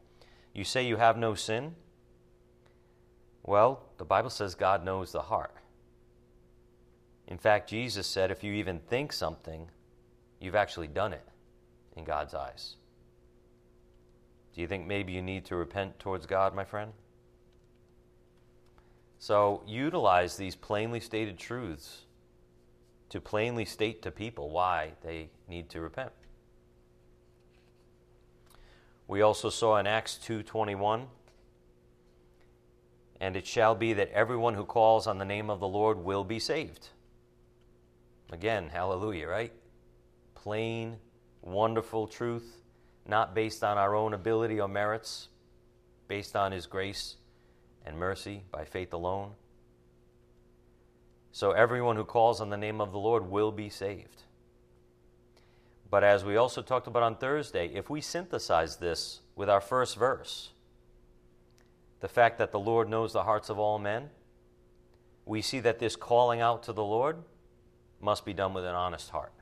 You 0.54 0.64
say 0.64 0.86
you 0.86 0.96
have 0.96 1.18
no 1.18 1.34
sin? 1.34 1.74
Well, 3.42 3.82
the 3.98 4.04
Bible 4.06 4.30
says 4.30 4.54
God 4.54 4.82
knows 4.82 5.12
the 5.12 5.20
heart. 5.20 5.54
In 7.26 7.38
fact, 7.38 7.70
Jesus 7.70 8.06
said 8.06 8.30
if 8.30 8.44
you 8.44 8.52
even 8.52 8.78
think 8.78 9.12
something, 9.12 9.68
you've 10.40 10.54
actually 10.54 10.88
done 10.88 11.12
it 11.12 11.26
in 11.96 12.04
God's 12.04 12.34
eyes. 12.34 12.76
Do 14.54 14.60
you 14.60 14.68
think 14.68 14.86
maybe 14.86 15.12
you 15.12 15.22
need 15.22 15.44
to 15.46 15.56
repent 15.56 15.98
towards 15.98 16.26
God, 16.26 16.54
my 16.54 16.64
friend? 16.64 16.92
So 19.18 19.62
utilize 19.66 20.36
these 20.36 20.54
plainly 20.54 21.00
stated 21.00 21.38
truths 21.38 22.02
to 23.08 23.20
plainly 23.20 23.64
state 23.64 24.02
to 24.02 24.10
people 24.10 24.50
why 24.50 24.92
they 25.02 25.30
need 25.48 25.70
to 25.70 25.80
repent. 25.80 26.12
We 29.06 29.22
also 29.22 29.50
saw 29.50 29.76
in 29.78 29.86
Acts 29.86 30.18
2:21 30.18 31.08
and 33.20 33.36
it 33.36 33.46
shall 33.46 33.74
be 33.74 33.92
that 33.94 34.10
everyone 34.10 34.54
who 34.54 34.64
calls 34.64 35.06
on 35.06 35.18
the 35.18 35.24
name 35.24 35.48
of 35.48 35.60
the 35.60 35.68
Lord 35.68 35.98
will 35.98 36.24
be 36.24 36.38
saved. 36.38 36.88
Again, 38.34 38.68
hallelujah, 38.68 39.28
right? 39.28 39.52
Plain, 40.34 40.96
wonderful 41.40 42.08
truth 42.08 42.62
not 43.06 43.32
based 43.32 43.62
on 43.62 43.78
our 43.78 43.94
own 43.94 44.12
ability 44.12 44.60
or 44.60 44.66
merits, 44.66 45.28
based 46.08 46.34
on 46.34 46.50
His 46.50 46.66
grace 46.66 47.14
and 47.86 47.96
mercy 47.96 48.42
by 48.50 48.64
faith 48.64 48.92
alone. 48.92 49.34
So 51.30 51.52
everyone 51.52 51.94
who 51.94 52.02
calls 52.02 52.40
on 52.40 52.50
the 52.50 52.56
name 52.56 52.80
of 52.80 52.90
the 52.90 52.98
Lord 52.98 53.30
will 53.30 53.52
be 53.52 53.68
saved. 53.68 54.22
But 55.88 56.02
as 56.02 56.24
we 56.24 56.34
also 56.34 56.60
talked 56.60 56.88
about 56.88 57.04
on 57.04 57.14
Thursday, 57.14 57.68
if 57.68 57.88
we 57.88 58.00
synthesize 58.00 58.78
this 58.78 59.20
with 59.36 59.48
our 59.48 59.60
first 59.60 59.96
verse, 59.96 60.50
the 62.00 62.08
fact 62.08 62.38
that 62.38 62.50
the 62.50 62.58
Lord 62.58 62.88
knows 62.88 63.12
the 63.12 63.22
hearts 63.22 63.48
of 63.48 63.60
all 63.60 63.78
men, 63.78 64.10
we 65.24 65.40
see 65.40 65.60
that 65.60 65.78
this 65.78 65.94
calling 65.94 66.40
out 66.40 66.64
to 66.64 66.72
the 66.72 66.82
Lord 66.82 67.18
must 68.04 68.24
be 68.24 68.34
done 68.34 68.52
with 68.52 68.64
an 68.64 68.74
honest 68.74 69.10
heart. 69.10 69.32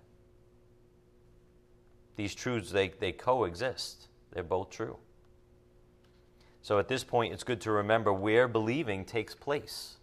These 2.17 2.35
truths, 2.35 2.71
they, 2.71 2.89
they 2.89 3.11
coexist. 3.11 4.07
They're 4.33 4.45
both 4.45 4.71
true. 4.71 4.99
So 6.63 6.79
at 6.79 6.87
this 6.87 7.03
point, 7.03 7.33
it's 7.33 7.43
good 7.43 7.61
to 7.63 7.73
remember 7.73 8.13
where 8.13 8.47
believing 8.47 9.05
takes 9.05 9.35
place. 9.35 9.97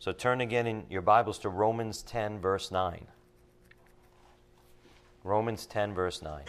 So 0.00 0.12
turn 0.12 0.40
again 0.40 0.66
in 0.66 0.84
your 0.90 1.02
Bibles 1.02 1.38
to 1.40 1.48
Romans 1.48 2.02
10, 2.02 2.40
verse 2.40 2.72
9. 2.72 3.06
Romans 5.22 5.66
10, 5.66 5.94
verse 5.94 6.22
9. 6.22 6.42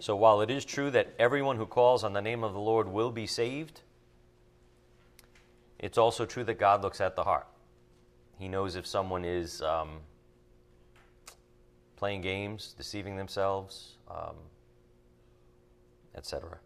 So 0.00 0.16
while 0.16 0.40
it 0.40 0.50
is 0.50 0.64
true 0.64 0.90
that 0.90 1.14
everyone 1.18 1.56
who 1.56 1.66
calls 1.66 2.04
on 2.04 2.14
the 2.14 2.22
name 2.22 2.42
of 2.42 2.52
the 2.52 2.58
Lord 2.58 2.88
will 2.88 3.10
be 3.10 3.26
saved, 3.26 3.82
it's 5.80 5.98
also 5.98 6.26
true 6.26 6.44
that 6.44 6.58
God 6.58 6.82
looks 6.82 7.00
at 7.00 7.16
the 7.16 7.24
heart. 7.24 7.46
He 8.38 8.48
knows 8.48 8.76
if 8.76 8.86
someone 8.86 9.24
is 9.24 9.60
um, 9.62 10.00
playing 11.96 12.20
games, 12.20 12.74
deceiving 12.76 13.16
themselves, 13.16 13.96
um, 14.08 14.36
etc. 16.14 16.58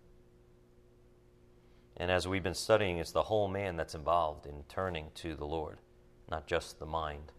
And 1.97 2.11
as 2.11 2.27
we've 2.27 2.43
been 2.43 2.55
studying, 2.55 2.99
it's 2.99 3.13
the 3.13 3.23
whole 3.23 3.49
man 3.49 3.77
that's 3.77 3.95
involved 3.95 4.47
in 4.47 4.65
turning 4.69 5.07
to 5.17 5.35
the 5.37 5.47
Lord, 5.47 5.79
not 6.29 6.47
just 6.47 6.81
the 6.81 6.87
mind. 6.87 7.33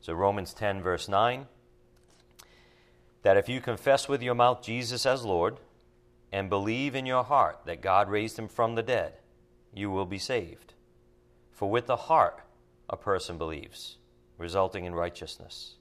So, 0.00 0.12
Romans 0.12 0.52
10, 0.52 0.82
verse 0.82 1.08
9 1.08 1.46
that 3.22 3.38
if 3.38 3.48
you 3.48 3.58
confess 3.58 4.06
with 4.06 4.22
your 4.22 4.34
mouth 4.34 4.62
Jesus 4.62 5.06
as 5.06 5.24
Lord 5.24 5.56
and 6.30 6.50
believe 6.50 6.94
in 6.94 7.06
your 7.06 7.24
heart 7.24 7.60
that 7.64 7.80
God 7.80 8.10
raised 8.10 8.38
him 8.38 8.48
from 8.48 8.74
the 8.74 8.82
dead, 8.82 9.14
you 9.74 9.90
will 9.90 10.06
be 10.06 10.18
saved. 10.18 10.74
For 11.52 11.70
with 11.70 11.86
the 11.86 11.96
heart 11.96 12.40
a 12.88 12.96
person 12.96 13.38
believes, 13.38 13.98
resulting 14.38 14.84
in 14.84 14.94
righteousness, 14.94 15.74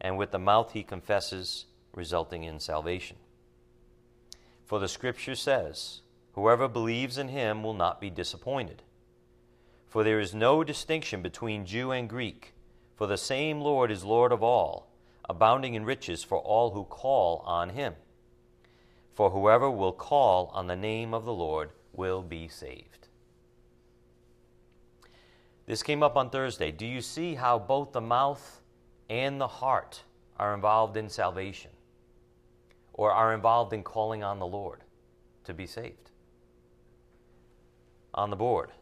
and 0.00 0.18
with 0.18 0.30
the 0.30 0.38
mouth 0.38 0.72
he 0.72 0.82
confesses, 0.82 1.66
resulting 1.94 2.44
in 2.44 2.58
salvation. 2.60 3.16
For 4.64 4.78
the 4.78 4.88
Scripture 4.88 5.34
says, 5.34 6.00
Whoever 6.32 6.66
believes 6.66 7.18
in 7.18 7.28
him 7.28 7.62
will 7.62 7.74
not 7.74 8.00
be 8.00 8.08
disappointed. 8.08 8.82
For 9.86 10.02
there 10.02 10.20
is 10.20 10.34
no 10.34 10.64
distinction 10.64 11.20
between 11.20 11.66
Jew 11.66 11.90
and 11.90 12.08
Greek, 12.08 12.54
for 12.96 13.06
the 13.06 13.18
same 13.18 13.60
Lord 13.60 13.90
is 13.90 14.04
Lord 14.04 14.32
of 14.32 14.42
all, 14.42 14.90
abounding 15.28 15.74
in 15.74 15.84
riches 15.84 16.24
for 16.24 16.38
all 16.38 16.70
who 16.70 16.84
call 16.84 17.42
on 17.44 17.70
him. 17.70 17.94
For 19.12 19.30
whoever 19.30 19.70
will 19.70 19.92
call 19.92 20.50
on 20.54 20.66
the 20.66 20.76
name 20.76 21.12
of 21.12 21.26
the 21.26 21.34
Lord 21.34 21.70
will 21.92 22.22
be 22.22 22.48
saved. 22.48 23.01
This 25.72 25.82
came 25.82 26.02
up 26.02 26.18
on 26.18 26.28
Thursday. 26.28 26.70
Do 26.70 26.84
you 26.84 27.00
see 27.00 27.34
how 27.34 27.58
both 27.58 27.92
the 27.92 28.00
mouth 28.02 28.60
and 29.08 29.40
the 29.40 29.48
heart 29.48 30.02
are 30.38 30.52
involved 30.52 30.98
in 30.98 31.08
salvation 31.08 31.70
or 32.92 33.10
are 33.10 33.32
involved 33.32 33.72
in 33.72 33.82
calling 33.82 34.22
on 34.22 34.38
the 34.38 34.46
Lord 34.46 34.84
to 35.44 35.54
be 35.54 35.66
saved? 35.66 36.10
On 38.12 38.28
the 38.28 38.36
board. 38.36 38.72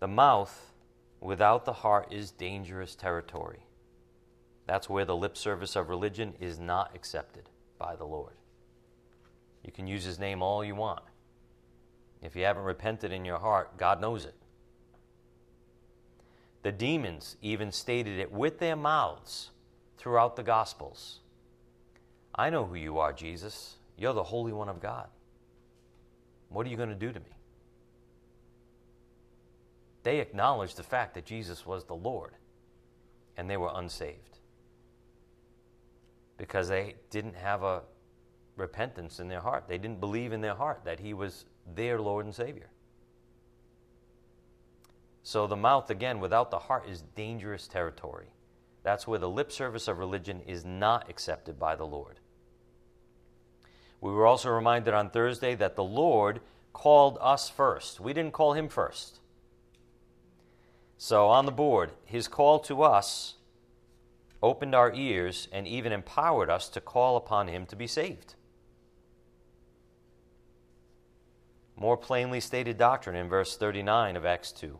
The 0.00 0.08
mouth 0.08 0.74
without 1.22 1.64
the 1.64 1.72
heart 1.72 2.12
is 2.12 2.30
dangerous 2.30 2.94
territory. 2.94 3.64
That's 4.66 4.90
where 4.90 5.06
the 5.06 5.16
lip 5.16 5.38
service 5.38 5.74
of 5.74 5.88
religion 5.88 6.34
is 6.38 6.58
not 6.58 6.94
accepted 6.94 7.48
by 7.78 7.96
the 7.96 8.04
Lord. 8.04 8.34
You 9.64 9.72
can 9.72 9.86
use 9.86 10.04
his 10.04 10.18
name 10.18 10.42
all 10.42 10.62
you 10.62 10.74
want. 10.74 11.04
If 12.20 12.36
you 12.36 12.44
haven't 12.44 12.64
repented 12.64 13.10
in 13.10 13.24
your 13.24 13.38
heart, 13.38 13.78
God 13.78 14.02
knows 14.02 14.26
it. 14.26 14.34
The 16.62 16.72
demons 16.72 17.36
even 17.40 17.72
stated 17.72 18.18
it 18.18 18.32
with 18.32 18.58
their 18.58 18.76
mouths 18.76 19.50
throughout 19.96 20.36
the 20.36 20.42
Gospels. 20.42 21.20
I 22.34 22.50
know 22.50 22.64
who 22.64 22.74
you 22.74 22.98
are, 22.98 23.12
Jesus. 23.12 23.76
You're 23.96 24.14
the 24.14 24.22
Holy 24.22 24.52
One 24.52 24.68
of 24.68 24.80
God. 24.80 25.08
What 26.48 26.66
are 26.66 26.70
you 26.70 26.76
going 26.76 26.88
to 26.88 26.94
do 26.94 27.12
to 27.12 27.20
me? 27.20 27.26
They 30.02 30.20
acknowledged 30.20 30.76
the 30.76 30.82
fact 30.82 31.14
that 31.14 31.26
Jesus 31.26 31.66
was 31.66 31.84
the 31.84 31.94
Lord, 31.94 32.32
and 33.36 33.50
they 33.50 33.56
were 33.56 33.70
unsaved 33.74 34.38
because 36.38 36.68
they 36.68 36.94
didn't 37.10 37.34
have 37.34 37.62
a 37.62 37.82
repentance 38.56 39.20
in 39.20 39.28
their 39.28 39.40
heart. 39.40 39.64
They 39.68 39.78
didn't 39.78 40.00
believe 40.00 40.32
in 40.32 40.40
their 40.40 40.54
heart 40.54 40.82
that 40.84 41.00
He 41.00 41.12
was 41.12 41.44
their 41.74 42.00
Lord 42.00 42.24
and 42.24 42.34
Savior. 42.34 42.68
So 45.22 45.46
the 45.46 45.56
mouth, 45.56 45.90
again, 45.90 46.20
without 46.20 46.50
the 46.50 46.58
heart, 46.58 46.88
is 46.88 47.02
dangerous 47.14 47.68
territory. 47.68 48.32
That's 48.82 49.06
where 49.06 49.18
the 49.18 49.28
lip 49.28 49.52
service 49.52 49.88
of 49.88 49.98
religion 49.98 50.40
is 50.46 50.64
not 50.64 51.10
accepted 51.10 51.58
by 51.58 51.76
the 51.76 51.86
Lord. 51.86 52.20
We 54.00 54.12
were 54.12 54.26
also 54.26 54.50
reminded 54.50 54.94
on 54.94 55.10
Thursday 55.10 55.54
that 55.56 55.76
the 55.76 55.84
Lord 55.84 56.40
called 56.72 57.18
us 57.20 57.50
first. 57.50 58.00
We 58.00 58.12
didn't 58.12 58.32
call 58.32 58.52
him 58.52 58.68
first. 58.68 59.20
So 60.96 61.28
on 61.28 61.46
the 61.46 61.52
board, 61.52 61.92
his 62.04 62.28
call 62.28 62.58
to 62.60 62.82
us 62.82 63.34
opened 64.42 64.74
our 64.74 64.92
ears 64.94 65.48
and 65.52 65.66
even 65.66 65.92
empowered 65.92 66.50
us 66.50 66.68
to 66.70 66.80
call 66.80 67.16
upon 67.16 67.48
him 67.48 67.66
to 67.66 67.76
be 67.76 67.86
saved. 67.86 68.34
More 71.76 71.96
plainly 71.96 72.40
stated 72.40 72.76
doctrine 72.76 73.16
in 73.16 73.28
verse 73.28 73.56
39 73.56 74.16
of 74.16 74.24
Acts 74.24 74.50
2. 74.52 74.78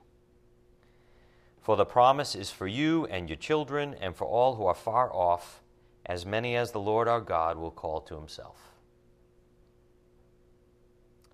For 1.68 1.76
the 1.76 1.84
promise 1.84 2.34
is 2.34 2.50
for 2.50 2.66
you 2.66 3.04
and 3.08 3.28
your 3.28 3.36
children, 3.36 3.94
and 4.00 4.16
for 4.16 4.24
all 4.26 4.54
who 4.54 4.64
are 4.64 4.74
far 4.74 5.12
off, 5.12 5.60
as 6.06 6.24
many 6.24 6.56
as 6.56 6.70
the 6.70 6.80
Lord 6.80 7.08
our 7.08 7.20
God 7.20 7.58
will 7.58 7.70
call 7.70 8.00
to 8.00 8.14
himself. 8.14 8.56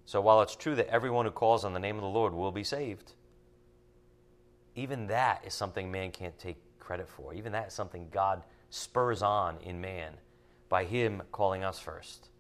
So 0.04 0.20
while 0.20 0.42
it's 0.42 0.56
true 0.56 0.74
that 0.74 0.88
everyone 0.88 1.24
who 1.24 1.30
calls 1.30 1.64
on 1.64 1.72
the 1.72 1.78
name 1.78 1.94
of 1.94 2.02
the 2.02 2.08
Lord 2.08 2.34
will 2.34 2.50
be 2.50 2.64
saved, 2.64 3.12
even 4.74 5.06
that 5.06 5.44
is 5.46 5.54
something 5.54 5.92
man 5.92 6.10
can't 6.10 6.36
take 6.36 6.56
credit 6.80 7.08
for. 7.08 7.32
Even 7.32 7.52
that 7.52 7.68
is 7.68 7.72
something 7.72 8.08
God 8.10 8.42
spurs 8.70 9.22
on 9.22 9.58
in 9.60 9.80
man 9.80 10.14
by 10.68 10.84
him 10.84 11.22
calling 11.30 11.62
us 11.62 11.78
first. 11.78 12.30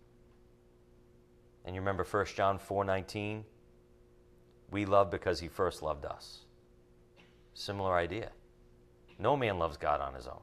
And 1.64 1.76
you 1.76 1.80
remember 1.80 2.02
1 2.02 2.34
John 2.34 2.58
4:19, 2.58 3.44
we 4.72 4.84
love 4.84 5.12
because 5.12 5.38
he 5.38 5.46
first 5.46 5.80
loved 5.80 6.04
us. 6.04 6.40
Similar 7.54 7.96
idea. 7.96 8.30
No 9.18 9.36
man 9.36 9.58
loves 9.58 9.76
God 9.76 10.00
on 10.00 10.14
his 10.14 10.26
own. 10.26 10.42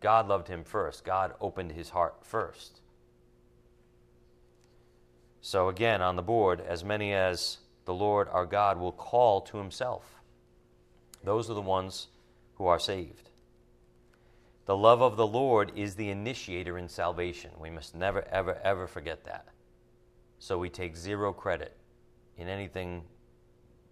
God 0.00 0.26
loved 0.26 0.48
him 0.48 0.64
first. 0.64 1.04
God 1.04 1.34
opened 1.40 1.72
his 1.72 1.90
heart 1.90 2.16
first. 2.22 2.80
So, 5.40 5.68
again, 5.68 6.02
on 6.02 6.16
the 6.16 6.22
board, 6.22 6.60
as 6.60 6.84
many 6.84 7.12
as 7.12 7.58
the 7.84 7.94
Lord 7.94 8.28
our 8.28 8.46
God 8.46 8.78
will 8.78 8.92
call 8.92 9.40
to 9.42 9.58
himself. 9.58 10.20
Those 11.24 11.50
are 11.50 11.54
the 11.54 11.60
ones 11.60 12.08
who 12.54 12.66
are 12.66 12.78
saved. 12.78 13.30
The 14.66 14.76
love 14.76 15.02
of 15.02 15.16
the 15.16 15.26
Lord 15.26 15.72
is 15.74 15.96
the 15.96 16.10
initiator 16.10 16.78
in 16.78 16.88
salvation. 16.88 17.50
We 17.58 17.70
must 17.70 17.94
never, 17.94 18.22
ever, 18.28 18.58
ever 18.62 18.86
forget 18.86 19.24
that. 19.24 19.46
So 20.38 20.58
we 20.58 20.70
take 20.70 20.96
zero 20.96 21.32
credit 21.32 21.76
in 22.36 22.48
anything 22.48 23.02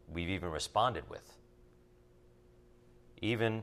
we've 0.08 0.30
even 0.30 0.50
responded 0.50 1.08
with. 1.08 1.39
Even 3.20 3.62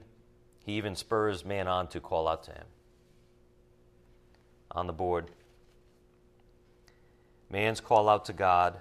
he 0.66 0.74
even 0.74 0.96
spurs 0.96 1.46
man 1.46 1.68
on 1.68 1.88
to 1.88 2.00
call 2.00 2.28
out 2.28 2.44
to 2.44 2.52
him. 2.52 2.66
On 4.72 4.86
the 4.86 4.94
board, 4.94 5.32
man's 7.50 7.80
call 7.80 8.10
out 8.10 8.26
to 8.26 8.34
God 8.34 8.78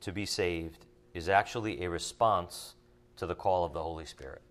to 0.00 0.12
be 0.12 0.26
saved 0.26 0.84
is 1.14 1.28
actually 1.28 1.82
a 1.82 1.90
response 1.90 2.74
to 3.16 3.26
the 3.26 3.34
call 3.34 3.64
of 3.64 3.72
the 3.72 3.82
Holy 3.82 4.04
Spirit. 4.04 4.42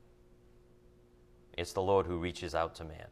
It's 1.57 1.73
the 1.73 1.81
Lord 1.81 2.05
who 2.05 2.17
reaches 2.17 2.55
out 2.55 2.75
to 2.75 2.83
man. 2.83 3.07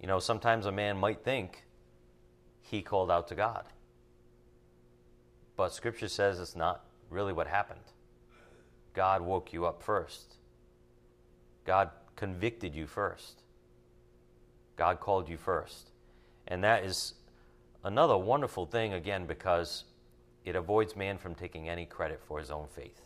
You 0.00 0.08
know, 0.08 0.18
sometimes 0.18 0.66
a 0.66 0.72
man 0.72 0.98
might 0.98 1.22
think 1.22 1.64
he 2.60 2.82
called 2.82 3.10
out 3.10 3.28
to 3.28 3.34
God. 3.34 3.64
But 5.56 5.72
Scripture 5.72 6.08
says 6.08 6.40
it's 6.40 6.56
not 6.56 6.84
really 7.10 7.32
what 7.32 7.46
happened. 7.46 7.80
God 8.94 9.22
woke 9.22 9.52
you 9.52 9.66
up 9.66 9.82
first. 9.82 10.36
God 11.64 11.90
convicted 12.16 12.74
you 12.74 12.86
first. 12.86 13.42
God 14.76 15.00
called 15.00 15.28
you 15.28 15.36
first. 15.36 15.90
And 16.48 16.62
that 16.64 16.84
is 16.84 17.14
another 17.84 18.16
wonderful 18.16 18.66
thing, 18.66 18.92
again, 18.92 19.26
because 19.26 19.84
it 20.44 20.56
avoids 20.56 20.96
man 20.96 21.18
from 21.18 21.34
taking 21.34 21.68
any 21.68 21.86
credit 21.86 22.20
for 22.26 22.38
his 22.38 22.50
own 22.50 22.66
faith. 22.74 23.00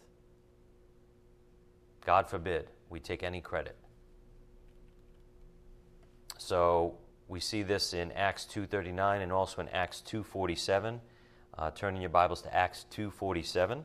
God 2.04 2.28
forbid 2.30 2.70
we 2.88 3.00
take 3.00 3.22
any 3.22 3.40
credit. 3.40 3.76
So 6.38 6.94
we 7.28 7.40
see 7.40 7.62
this 7.62 7.92
in 7.92 8.12
Acts 8.12 8.44
2:39 8.44 9.20
and 9.20 9.32
also 9.32 9.60
in 9.60 9.68
Acts 9.70 10.00
2:47. 10.00 11.00
Uh, 11.58 11.70
turning 11.70 12.00
your 12.00 12.10
Bibles 12.10 12.42
to 12.42 12.54
Acts 12.54 12.84
2:47. 12.90 13.84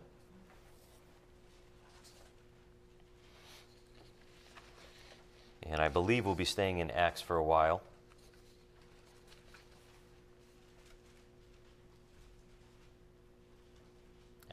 And 5.64 5.80
I 5.80 5.88
believe 5.88 6.26
we'll 6.26 6.36
be 6.36 6.46
staying 6.46 6.80
in 6.80 6.92
Acts 6.92 7.22
for 7.22 7.38
a 7.38 7.44
while. 7.44 7.82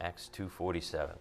Acts 0.01 0.29
2:47. 0.29 1.19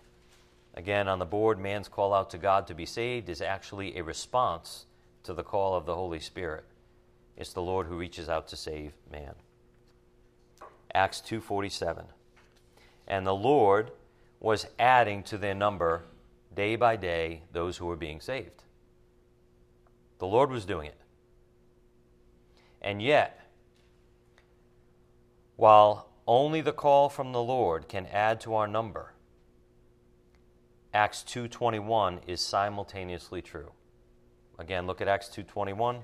Again, 0.76 1.08
on 1.08 1.18
the 1.18 1.26
board, 1.26 1.58
man's 1.58 1.88
call 1.88 2.14
out 2.14 2.30
to 2.30 2.38
God 2.38 2.68
to 2.68 2.76
be 2.76 2.86
saved 2.86 3.30
is 3.30 3.42
actually 3.42 3.98
a 3.98 4.04
response 4.04 4.86
to 5.24 5.34
the 5.34 5.44
call 5.44 5.74
of 5.74 5.86
the 5.86 5.96
Holy 5.96 6.20
Spirit. 6.20 6.66
It's 7.36 7.54
the 7.54 7.62
Lord 7.62 7.88
who 7.88 7.98
reaches 7.98 8.30
out 8.30 8.48
to 8.50 8.56
save 8.56 8.94
man. 9.10 9.36
Acts 10.94 11.20
2:47. 11.22 12.08
And 13.08 13.26
the 13.26 13.36
Lord 13.36 13.92
was 14.40 14.68
adding 14.78 15.24
to 15.24 15.38
their 15.38 15.56
number 15.56 16.04
day 16.54 16.76
by 16.76 16.96
day 16.96 17.44
those 17.52 17.78
who 17.78 17.88
were 17.88 17.96
being 17.96 18.22
saved. 18.22 18.64
The 20.20 20.28
Lord 20.28 20.50
was 20.50 20.66
doing 20.66 20.88
it. 20.88 21.00
And 22.82 23.02
yet, 23.02 23.40
while 25.56 26.10
only 26.28 26.62
the 26.62 26.74
call 26.74 27.10
from 27.10 27.32
the 27.32 27.42
Lord 27.42 27.88
can 27.88 28.06
add 28.08 28.40
to 28.42 28.56
our 28.56 28.68
number, 28.68 29.14
Acts 30.94 31.24
2:21 31.24 32.22
is 32.28 32.42
simultaneously 32.42 33.42
true. 33.42 33.72
Again, 34.58 34.88
look 34.88 35.02
at 35.02 35.08
Acts 35.08 35.30
2:21. 35.30 36.04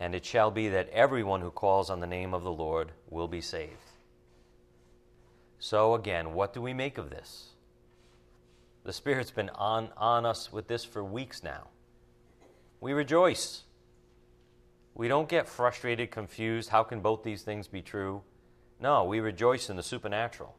And 0.00 0.14
it 0.14 0.24
shall 0.24 0.52
be 0.52 0.68
that 0.68 0.88
everyone 0.90 1.40
who 1.40 1.50
calls 1.50 1.90
on 1.90 1.98
the 1.98 2.06
name 2.06 2.32
of 2.32 2.44
the 2.44 2.52
Lord 2.52 2.92
will 3.10 3.26
be 3.26 3.40
saved. 3.40 3.90
So 5.58 5.94
again, 5.94 6.34
what 6.34 6.52
do 6.52 6.62
we 6.62 6.72
make 6.72 6.98
of 6.98 7.10
this? 7.10 7.56
The 8.84 8.92
Spirit's 8.92 9.30
been 9.30 9.50
on, 9.50 9.90
on 9.96 10.24
us 10.24 10.52
with 10.52 10.68
this 10.68 10.84
for 10.84 11.04
weeks 11.04 11.42
now. 11.42 11.68
We 12.80 12.92
rejoice. 12.92 13.64
We 14.94 15.08
don't 15.08 15.28
get 15.28 15.48
frustrated, 15.48 16.10
confused. 16.10 16.70
How 16.70 16.82
can 16.82 17.00
both 17.00 17.22
these 17.22 17.42
things 17.42 17.68
be 17.68 17.82
true? 17.82 18.22
No, 18.80 19.04
we 19.04 19.20
rejoice 19.20 19.68
in 19.70 19.76
the 19.76 19.82
supernatural. 19.82 20.56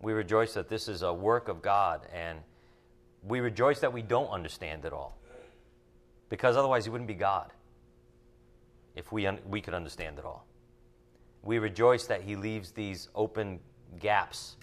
We 0.00 0.12
rejoice 0.12 0.54
that 0.54 0.68
this 0.68 0.88
is 0.88 1.02
a 1.02 1.12
work 1.12 1.48
of 1.48 1.60
God, 1.60 2.06
and 2.12 2.40
we 3.22 3.40
rejoice 3.40 3.80
that 3.80 3.92
we 3.92 4.02
don't 4.02 4.30
understand 4.30 4.84
it 4.84 4.92
all. 4.92 5.18
Because 6.28 6.56
otherwise, 6.56 6.84
He 6.84 6.90
wouldn't 6.90 7.08
be 7.08 7.14
God 7.14 7.52
if 8.94 9.12
we, 9.12 9.26
un- 9.26 9.40
we 9.46 9.60
could 9.60 9.74
understand 9.74 10.18
it 10.18 10.24
all. 10.24 10.46
We 11.42 11.58
rejoice 11.58 12.06
that 12.06 12.22
He 12.22 12.36
leaves 12.36 12.72
these 12.72 13.08
open 13.14 13.60
gaps 13.98 14.56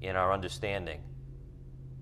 in 0.00 0.16
our 0.16 0.32
understanding 0.32 1.00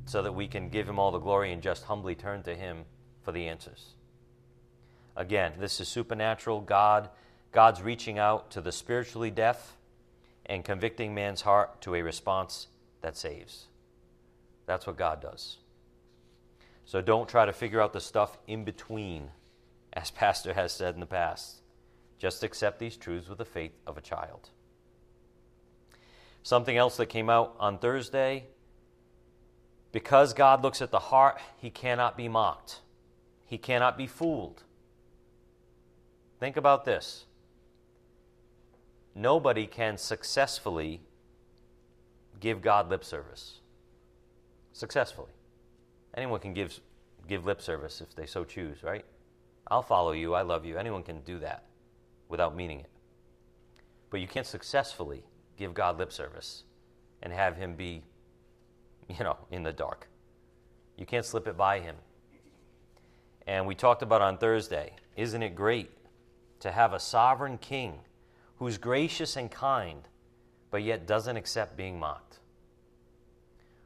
so 0.07 0.23
that 0.23 0.33
we 0.33 0.49
can 0.49 0.71
give 0.71 0.89
Him 0.89 0.99
all 0.99 1.11
the 1.11 1.19
glory 1.19 1.53
and 1.53 1.63
just 1.63 1.85
humbly 1.85 2.15
turn 2.15 2.43
to 2.45 2.55
Him 2.55 2.85
for 3.23 3.33
the 3.33 3.47
answers. 3.47 3.95
Again, 5.15 5.53
this 5.59 5.81
is 5.81 5.89
supernatural. 5.89 6.61
God 6.61 7.11
God's 7.57 7.81
reaching 7.81 8.19
out 8.19 8.51
to 8.51 8.61
the 8.61 8.71
spiritually 8.71 9.31
deaf 9.31 9.79
and 10.45 10.63
convicting 10.63 11.15
man's 11.15 11.41
heart 11.41 11.81
to 11.81 11.95
a 11.95 12.03
response 12.03 12.67
that 13.01 13.17
saves. 13.17 13.69
That's 14.67 14.87
what 14.87 14.99
God 14.99 15.23
does. 15.23 15.57
So 16.85 17.01
don't 17.01 17.29
try 17.29 17.47
to 17.47 17.55
figure 17.55 17.81
out 17.81 17.95
the 17.95 18.01
stuff 18.01 18.37
in 18.47 18.65
between, 18.65 19.31
as 19.95 20.11
Pastor 20.11 20.53
has 20.53 20.71
said 20.71 20.93
in 20.93 21.01
the 21.01 21.07
past. 21.07 21.63
Just 22.19 22.43
accept 22.43 22.79
these 22.79 22.99
truths 22.99 23.27
with 23.27 23.39
the 23.39 23.47
faith 23.47 23.73
of 23.87 23.97
a 23.97 24.03
child. 24.03 24.51
Something 26.43 26.77
else 26.77 26.99
that 26.99 27.07
came 27.07 27.31
out 27.31 27.57
on 27.59 27.79
Thursday 27.79 28.49
because 29.97 30.35
God 30.35 30.63
looks 30.63 30.83
at 30.83 30.91
the 30.91 30.99
heart, 30.99 31.41
he 31.57 31.71
cannot 31.71 32.19
be 32.19 32.29
mocked, 32.29 32.81
he 33.47 33.57
cannot 33.57 33.97
be 33.97 34.07
fooled. 34.07 34.63
Think 36.39 36.59
about 36.59 36.85
this 36.85 37.25
nobody 39.15 39.67
can 39.67 39.97
successfully 39.97 41.01
give 42.41 42.61
God 42.61 42.91
lip 42.91 43.05
service. 43.05 43.61
Successfully. 44.75 45.33
Anyone 46.15 46.41
can 46.41 46.53
give, 46.53 46.79
give 47.27 47.47
lip 47.47 47.63
service 47.63 48.03
if 48.03 48.15
they 48.15 48.27
so 48.27 48.45
choose, 48.45 48.83
right? 48.83 49.07
I'll 49.67 49.81
follow 49.81 50.13
you, 50.13 50.35
I 50.35 50.43
love 50.43 50.67
you. 50.67 50.77
Anyone 50.77 51.05
can 51.05 51.21
do 51.21 51.39
that 51.39 51.65
without 52.29 52.55
meaning 52.55 52.81
it. 52.81 52.91
but 54.11 54.21
you 54.21 54.29
can't 54.29 54.47
successfully 54.47 55.23
give 55.57 55.73
God 55.73 55.97
lip 55.97 56.13
service 56.13 56.65
and 57.23 57.33
have 57.33 57.57
him 57.57 57.77
be, 57.77 58.03
you 59.09 59.25
know, 59.25 59.37
in 59.51 59.63
the 59.63 59.73
dark. 59.73 60.09
You 60.97 61.07
can't 61.07 61.25
slip 61.25 61.47
it 61.47 61.57
by 61.57 61.81
him. 61.81 61.97
And 63.47 63.67
we 63.67 63.75
talked 63.75 64.03
about 64.03 64.23
on 64.23 64.39
Thursday, 64.39 64.93
isn't 65.17 65.43
it 65.43 65.55
great 65.55 65.91
to 66.61 66.73
have 66.73 66.93
a 66.93 66.99
sovereign 66.99 67.59
king 67.59 67.95
who's 68.57 68.79
gracious 68.79 69.37
and 69.37 69.51
kind, 69.51 70.01
but 70.71 70.83
yet 70.83 71.07
doesn't 71.07 71.37
accept 71.37 71.77
being 71.77 71.99
mocked? 71.99 72.39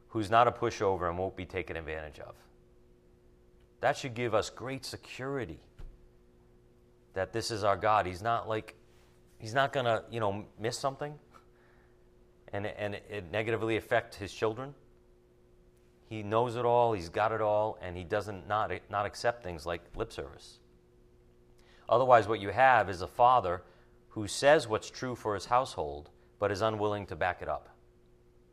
Who's 0.09 0.29
not 0.29 0.47
a 0.47 0.51
pushover 0.51 1.09
and 1.09 1.17
won't 1.17 1.35
be 1.35 1.45
taken 1.45 1.75
advantage 1.75 2.19
of? 2.19 2.35
That 3.81 3.97
should 3.97 4.13
give 4.13 4.33
us 4.33 4.49
great 4.49 4.85
security 4.85 5.59
that 7.13 7.33
this 7.33 7.51
is 7.51 7.63
our 7.63 7.77
God. 7.77 8.05
He's 8.05 8.21
not 8.21 8.47
like, 8.47 8.75
he's 9.37 9.53
not 9.53 9.73
going 9.73 9.85
to, 9.85 10.03
you 10.09 10.19
know, 10.19 10.45
miss 10.59 10.77
something 10.77 11.13
and, 12.53 12.65
and 12.65 12.95
it 12.95 13.31
negatively 13.31 13.77
affect 13.77 14.15
his 14.15 14.33
children. 14.33 14.73
He 16.11 16.23
knows 16.23 16.57
it 16.57 16.65
all, 16.65 16.91
he's 16.91 17.07
got 17.07 17.31
it 17.31 17.39
all, 17.39 17.77
and 17.81 17.95
he 17.95 18.03
doesn't 18.03 18.45
not, 18.45 18.69
not 18.89 19.05
accept 19.05 19.45
things 19.45 19.65
like 19.65 19.79
lip 19.95 20.11
service. 20.11 20.59
Otherwise, 21.87 22.27
what 22.27 22.41
you 22.41 22.49
have 22.49 22.89
is 22.89 23.01
a 23.01 23.07
father 23.07 23.61
who 24.09 24.27
says 24.27 24.67
what's 24.67 24.89
true 24.89 25.15
for 25.15 25.35
his 25.35 25.45
household, 25.45 26.09
but 26.37 26.51
is 26.51 26.61
unwilling 26.61 27.05
to 27.05 27.15
back 27.15 27.41
it 27.41 27.47
up. 27.47 27.69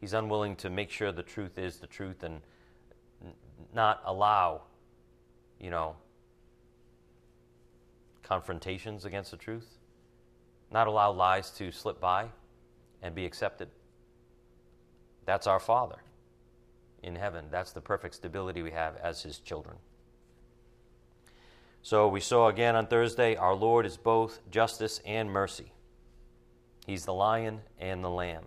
He's 0.00 0.12
unwilling 0.12 0.54
to 0.54 0.70
make 0.70 0.88
sure 0.88 1.10
the 1.10 1.24
truth 1.24 1.58
is 1.58 1.78
the 1.78 1.88
truth 1.88 2.22
and 2.22 2.42
not 3.74 4.02
allow, 4.04 4.62
you 5.58 5.70
know, 5.70 5.96
confrontations 8.22 9.04
against 9.04 9.32
the 9.32 9.36
truth, 9.36 9.78
not 10.70 10.86
allow 10.86 11.10
lies 11.10 11.50
to 11.50 11.72
slip 11.72 12.00
by 12.00 12.28
and 13.02 13.16
be 13.16 13.26
accepted. 13.26 13.68
That's 15.26 15.48
our 15.48 15.58
Father 15.58 15.96
in 17.02 17.16
heaven. 17.16 17.46
That's 17.50 17.72
the 17.72 17.80
perfect 17.80 18.14
stability 18.14 18.62
we 18.62 18.70
have 18.72 18.96
as 18.96 19.22
His 19.22 19.38
children. 19.38 19.76
So 21.82 22.08
we 22.08 22.20
saw 22.20 22.48
again 22.48 22.76
on 22.76 22.86
Thursday 22.86 23.36
our 23.36 23.54
Lord 23.54 23.86
is 23.86 23.96
both 23.96 24.40
justice 24.50 25.00
and 25.06 25.30
mercy. 25.30 25.72
He's 26.86 27.04
the 27.04 27.14
lion 27.14 27.60
and 27.78 28.02
the 28.02 28.10
lamb. 28.10 28.44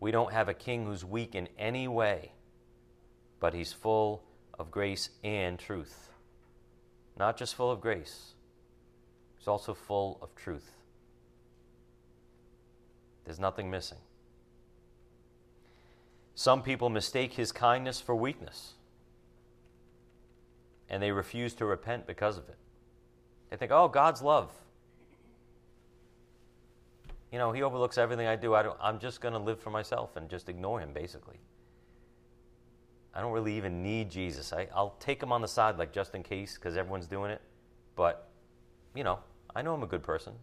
We 0.00 0.10
don't 0.10 0.32
have 0.32 0.48
a 0.48 0.54
king 0.54 0.86
who's 0.86 1.04
weak 1.04 1.34
in 1.34 1.48
any 1.58 1.86
way, 1.86 2.32
but 3.40 3.54
he's 3.54 3.72
full 3.72 4.22
of 4.58 4.70
grace 4.70 5.10
and 5.22 5.58
truth. 5.58 6.10
Not 7.16 7.36
just 7.36 7.54
full 7.54 7.70
of 7.70 7.80
grace, 7.80 8.34
he's 9.38 9.48
also 9.48 9.74
full 9.74 10.18
of 10.22 10.34
truth. 10.34 10.70
There's 13.24 13.38
nothing 13.38 13.70
missing. 13.70 13.98
Some 16.34 16.62
people 16.62 16.88
mistake 16.88 17.34
his 17.34 17.52
kindness 17.52 18.00
for 18.00 18.14
weakness, 18.14 18.74
and 20.88 21.02
they 21.02 21.12
refuse 21.12 21.54
to 21.54 21.64
repent 21.66 22.06
because 22.06 22.38
of 22.38 22.48
it. 22.48 22.56
They 23.50 23.56
think, 23.56 23.70
oh, 23.70 23.88
God's 23.88 24.22
love 24.22 24.50
you 27.32 27.38
know, 27.38 27.50
he 27.50 27.62
overlooks 27.62 27.96
everything 27.96 28.26
I 28.26 28.36
do. 28.36 28.54
I 28.54 28.62
don't, 28.62 28.76
I'm 28.80 28.98
just 28.98 29.22
going 29.22 29.32
to 29.32 29.40
live 29.40 29.58
for 29.58 29.70
myself 29.70 30.16
and 30.16 30.28
just 30.28 30.50
ignore 30.50 30.80
him, 30.80 30.92
basically. 30.92 31.40
I 33.14 33.22
don't 33.22 33.32
really 33.32 33.56
even 33.56 33.82
need 33.82 34.10
Jesus. 34.10 34.52
I, 34.52 34.68
I'll 34.74 34.96
take 35.00 35.22
him 35.22 35.32
on 35.32 35.40
the 35.40 35.48
side, 35.48 35.78
like 35.78 35.92
just 35.92 36.14
in 36.14 36.22
case, 36.22 36.56
because 36.56 36.76
everyone's 36.76 37.06
doing 37.06 37.30
it. 37.30 37.40
But, 37.96 38.28
you 38.94 39.02
know, 39.02 39.18
I 39.56 39.62
know 39.62 39.72
I'm 39.72 39.82
a 39.82 39.86
good 39.86 40.02
person. 40.02 40.34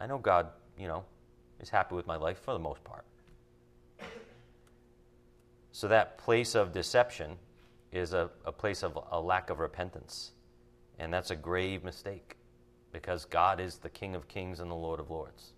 I 0.00 0.06
know 0.06 0.18
God, 0.18 0.48
you 0.76 0.88
know, 0.88 1.04
is 1.60 1.70
happy 1.70 1.94
with 1.94 2.06
my 2.08 2.16
life 2.16 2.40
for 2.44 2.52
the 2.52 2.58
most 2.58 2.82
part. 2.82 3.04
So 5.78 5.86
that 5.86 6.18
place 6.18 6.56
of 6.56 6.72
deception 6.72 7.36
is 7.92 8.12
a, 8.12 8.30
a 8.44 8.50
place 8.50 8.82
of 8.82 8.98
a 9.12 9.20
lack 9.20 9.48
of 9.48 9.60
repentance. 9.60 10.32
And 10.98 11.14
that's 11.14 11.30
a 11.30 11.36
grave 11.36 11.84
mistake 11.84 12.36
because 12.90 13.24
God 13.24 13.60
is 13.60 13.76
the 13.76 13.88
King 13.88 14.16
of 14.16 14.26
kings 14.26 14.58
and 14.58 14.68
the 14.68 14.74
Lord 14.74 14.98
of 14.98 15.08
lords. 15.08 15.52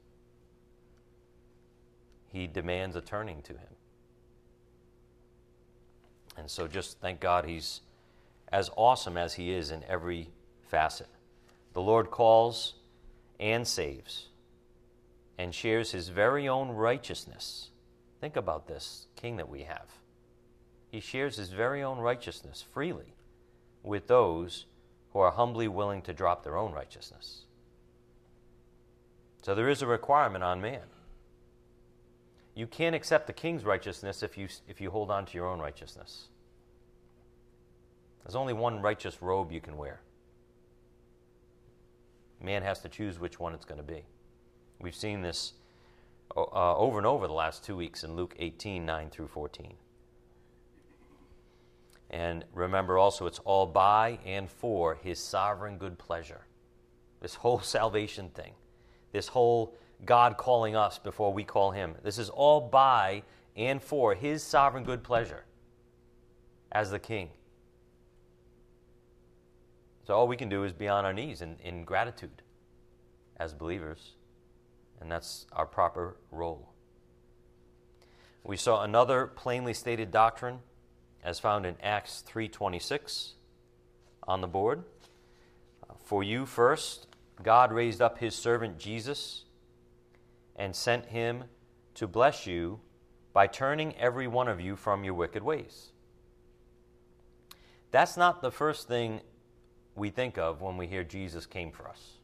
He 2.27 2.47
demands 2.47 2.97
a 2.97 3.01
turning 3.01 3.41
to 3.41 3.55
him. 3.55 3.73
And 6.37 6.51
so 6.51 6.69
just 6.69 7.01
thank 7.01 7.19
God 7.19 7.47
he's 7.47 7.81
as 8.53 8.71
awesome 8.77 9.17
as 9.17 9.33
he 9.33 9.51
is 9.51 9.71
in 9.71 9.83
every 9.89 10.29
facet. 10.69 11.09
The 11.73 11.81
Lord 11.81 12.11
calls 12.11 12.75
and 13.39 13.67
saves 13.67 14.27
and 15.39 15.55
shares 15.55 15.93
his 15.93 16.11
very 16.11 16.47
own 16.47 16.73
righteousness. 16.73 17.71
Think 18.21 18.37
about 18.37 18.69
this 18.69 19.07
king 19.17 19.39
that 19.39 19.49
we 19.49 19.63
have. 19.63 20.00
He 20.91 21.01
shares 21.01 21.37
his 21.37 21.51
very 21.51 21.83
own 21.83 21.99
righteousness 21.99 22.65
freely 22.73 23.15
with 23.83 24.09
those 24.09 24.67
who 25.13 25.21
are 25.21 25.31
humbly 25.31 25.69
willing 25.69 26.03
to 26.03 26.13
drop 26.13 26.43
their 26.43 26.57
own 26.57 26.73
righteousness. 26.73 27.43
So 29.43 29.55
there 29.55 29.69
is 29.69 29.83
a 29.83 29.87
requirement 29.87 30.45
on 30.45 30.61
man. 30.61 30.83
You 32.55 32.67
can't 32.67 32.95
accept 32.95 33.27
the 33.27 33.33
king's 33.33 33.65
righteousness 33.65 34.23
if 34.23 34.37
you, 34.37 34.49
if 34.69 34.81
you 34.81 34.91
hold 34.91 35.11
on 35.11 35.27
to 35.27 35.35
your 35.35 35.47
own 35.47 35.61
righteousness. 35.61 36.27
There's 38.23 38.35
only 38.37 38.53
one 38.53 38.83
righteous 38.83 39.23
robe 39.23 39.51
you 39.51 39.61
can 39.61 39.77
wear. 39.77 40.01
Man 42.43 42.63
has 42.63 42.81
to 42.81 42.89
choose 42.89 43.19
which 43.19 43.39
one 43.39 43.55
it's 43.55 43.65
going 43.65 43.81
to 43.81 43.87
be. 43.87 44.05
We've 44.81 44.95
seen 44.95 45.23
this 45.23 45.55
uh, 46.37 46.77
over 46.77 46.99
and 46.99 47.07
over 47.07 47.27
the 47.27 47.33
last 47.33 47.65
two 47.65 47.77
weeks 47.77 48.05
in 48.05 48.17
Luke 48.17 48.35
18 48.39 48.85
9 48.85 49.11
through 49.11 49.29
14. 49.29 49.75
And 52.11 52.45
remember 52.53 52.99
also, 52.99 53.27
it's 53.27 53.39
all 53.41 53.67
by 53.67 54.19
and 54.27 54.51
for 54.51 54.97
his 54.97 55.21
sovereign 55.21 55.79
good 55.79 55.97
pleasure. 55.97 56.47
This 57.21 57.37
whole 57.37 57.61
salvation 57.61 58.31
thing, 58.31 58.53
this 59.13 59.29
whole 59.29 59.77
God 60.05 60.37
calling 60.37 60.75
us 60.75 60.99
before 60.99 61.33
we 61.33 61.45
call 61.45 61.71
him, 61.71 61.95
this 62.03 62.19
is 62.19 62.29
all 62.29 62.61
by 62.61 63.23
and 63.57 63.83
for 63.83 64.15
his 64.15 64.43
sovereign 64.43 64.85
good 64.85 65.03
pleasure 65.03 65.45
as 66.73 66.91
the 66.91 66.99
king. 66.99 67.31
So 70.07 70.15
all 70.15 70.27
we 70.27 70.37
can 70.37 70.49
do 70.49 70.65
is 70.65 70.73
be 70.73 70.89
on 70.89 71.05
our 71.05 71.13
knees 71.13 71.43
in, 71.43 71.57
in 71.63 71.85
gratitude 71.85 72.43
as 73.37 73.55
believers. 73.55 74.15
And 75.01 75.11
that's 75.11 75.47
our 75.53 75.67
proper 75.67 76.17
role. 76.31 76.73
We 78.43 78.57
saw 78.57 78.83
another 78.83 79.27
plainly 79.27 79.75
stated 79.75 80.11
doctrine 80.11 80.61
as 81.23 81.39
found 81.39 81.67
in 81.67 81.77
Acts 81.83 82.23
3:26 82.23 83.35
on 84.25 84.41
the 84.41 84.47
board. 84.47 84.85
Uh, 85.89 85.95
for 86.03 86.23
you 86.23 86.47
first, 86.47 87.07
God 87.43 87.73
raised 87.73 88.01
up 88.01 88.19
his 88.19 88.35
servant 88.35 88.79
Jesus 88.79 89.45
and 90.57 90.75
sent 90.75 91.07
him 91.07 91.45
to 91.95 92.07
bless 92.07 92.47
you 92.47 92.81
by 93.33 93.47
turning 93.47 93.97
every 93.97 94.27
one 94.27 94.49
of 94.49 94.61
you 94.61 94.77
from 94.77 95.05
your 95.05 95.15
wicked 95.15 95.43
ways. 95.43 95.93
That's 97.91 98.17
not 98.17 98.43
the 98.43 98.51
first 98.51 98.89
thing 98.89 99.21
we 99.95 100.11
think 100.11 100.39
of 100.39 100.61
when 100.61 100.77
we 100.77 100.87
hear 100.87 101.05
Jesus 101.05 101.47
came 101.47 101.73
for 101.73 101.89
us. 101.89 102.19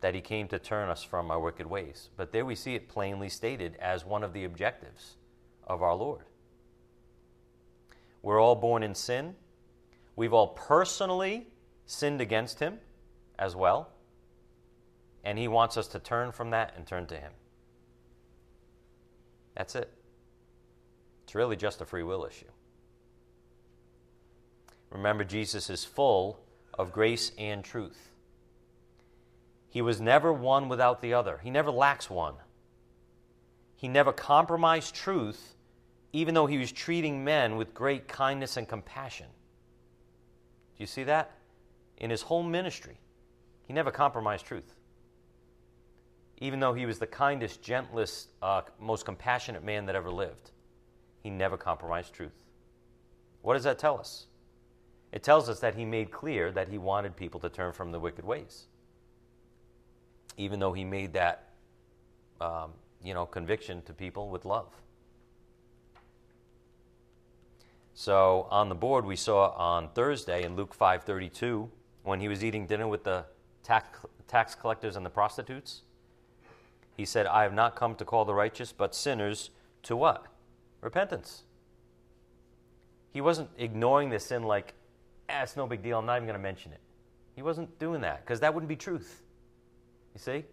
That 0.00 0.14
he 0.14 0.20
came 0.20 0.48
to 0.48 0.58
turn 0.58 0.88
us 0.88 1.02
from 1.02 1.30
our 1.30 1.40
wicked 1.40 1.66
ways. 1.66 2.10
But 2.16 2.32
there 2.32 2.44
we 2.44 2.54
see 2.54 2.74
it 2.74 2.88
plainly 2.88 3.28
stated 3.28 3.76
as 3.76 4.04
one 4.04 4.22
of 4.22 4.32
the 4.32 4.44
objectives 4.44 5.16
of 5.66 5.82
our 5.82 5.94
Lord. 5.94 6.24
We're 8.22 8.40
all 8.40 8.54
born 8.54 8.82
in 8.82 8.94
sin. 8.94 9.34
We've 10.14 10.32
all 10.32 10.48
personally 10.48 11.48
sinned 11.86 12.20
against 12.20 12.60
Him 12.60 12.78
as 13.38 13.56
well. 13.56 13.90
And 15.24 15.38
He 15.38 15.48
wants 15.48 15.76
us 15.76 15.88
to 15.88 15.98
turn 15.98 16.32
from 16.32 16.50
that 16.50 16.74
and 16.76 16.86
turn 16.86 17.06
to 17.06 17.16
Him. 17.16 17.32
That's 19.56 19.74
it. 19.74 19.92
It's 21.24 21.34
really 21.34 21.56
just 21.56 21.80
a 21.80 21.84
free 21.84 22.02
will 22.02 22.24
issue. 22.24 22.46
Remember, 24.90 25.24
Jesus 25.24 25.70
is 25.70 25.84
full 25.84 26.40
of 26.74 26.92
grace 26.92 27.32
and 27.38 27.64
truth. 27.64 28.10
He 29.68 29.80
was 29.80 30.00
never 30.00 30.32
one 30.32 30.68
without 30.68 31.00
the 31.00 31.14
other, 31.14 31.40
He 31.42 31.50
never 31.50 31.70
lacks 31.70 32.08
one. 32.08 32.34
He 33.74 33.88
never 33.88 34.12
compromised 34.12 34.94
truth 34.94 35.51
even 36.12 36.34
though 36.34 36.46
he 36.46 36.58
was 36.58 36.72
treating 36.72 37.24
men 37.24 37.56
with 37.56 37.74
great 37.74 38.08
kindness 38.08 38.56
and 38.56 38.68
compassion. 38.68 39.26
Do 40.76 40.82
you 40.82 40.86
see 40.86 41.04
that? 41.04 41.32
In 41.98 42.10
his 42.10 42.22
whole 42.22 42.42
ministry, 42.42 42.98
he 43.66 43.72
never 43.72 43.90
compromised 43.90 44.46
truth. 44.46 44.74
Even 46.38 46.60
though 46.60 46.74
he 46.74 46.86
was 46.86 46.98
the 46.98 47.06
kindest, 47.06 47.62
gentlest, 47.62 48.30
uh, 48.42 48.62
most 48.80 49.04
compassionate 49.04 49.64
man 49.64 49.86
that 49.86 49.94
ever 49.94 50.10
lived, 50.10 50.50
he 51.22 51.30
never 51.30 51.56
compromised 51.56 52.12
truth. 52.12 52.44
What 53.42 53.54
does 53.54 53.64
that 53.64 53.78
tell 53.78 53.98
us? 53.98 54.26
It 55.12 55.22
tells 55.22 55.48
us 55.48 55.60
that 55.60 55.74
he 55.74 55.84
made 55.84 56.10
clear 56.10 56.50
that 56.52 56.68
he 56.68 56.78
wanted 56.78 57.16
people 57.16 57.40
to 57.40 57.48
turn 57.48 57.72
from 57.72 57.92
the 57.92 58.00
wicked 58.00 58.24
ways. 58.24 58.66
even 60.36 60.58
though 60.60 60.72
he 60.72 60.84
made 60.84 61.12
that 61.12 61.50
um, 62.40 62.72
you 63.02 63.14
know 63.14 63.26
conviction 63.26 63.82
to 63.82 63.92
people 63.92 64.28
with 64.30 64.44
love. 64.44 64.72
So 67.94 68.46
on 68.50 68.68
the 68.68 68.74
board 68.74 69.04
we 69.04 69.16
saw 69.16 69.50
on 69.50 69.90
Thursday 69.90 70.44
in 70.44 70.56
Luke 70.56 70.74
5:32 70.74 71.70
when 72.02 72.20
he 72.20 72.28
was 72.28 72.42
eating 72.42 72.66
dinner 72.66 72.88
with 72.88 73.04
the 73.04 73.26
tax, 73.62 74.04
tax 74.26 74.54
collectors 74.54 74.96
and 74.96 75.04
the 75.04 75.10
prostitutes. 75.10 75.82
He 76.96 77.04
said, 77.04 77.26
"I 77.26 77.42
have 77.42 77.52
not 77.52 77.76
come 77.76 77.94
to 77.96 78.04
call 78.04 78.24
the 78.24 78.34
righteous 78.34 78.72
but 78.72 78.94
sinners 78.94 79.50
to 79.82 79.96
what? 79.96 80.26
Repentance." 80.80 81.44
He 83.10 83.20
wasn't 83.20 83.50
ignoring 83.58 84.08
the 84.08 84.18
sin 84.18 84.42
like, 84.42 84.74
"Ah, 85.28 85.42
it's 85.42 85.56
no 85.56 85.66
big 85.66 85.82
deal. 85.82 85.98
I'm 85.98 86.06
not 86.06 86.16
even 86.16 86.26
going 86.26 86.38
to 86.38 86.42
mention 86.42 86.72
it." 86.72 86.80
He 87.34 87.42
wasn't 87.42 87.78
doing 87.78 88.00
that 88.00 88.20
because 88.20 88.40
that 88.40 88.54
wouldn't 88.54 88.68
be 88.68 88.76
truth. 88.76 89.22
You 90.14 90.18
see? 90.18 90.44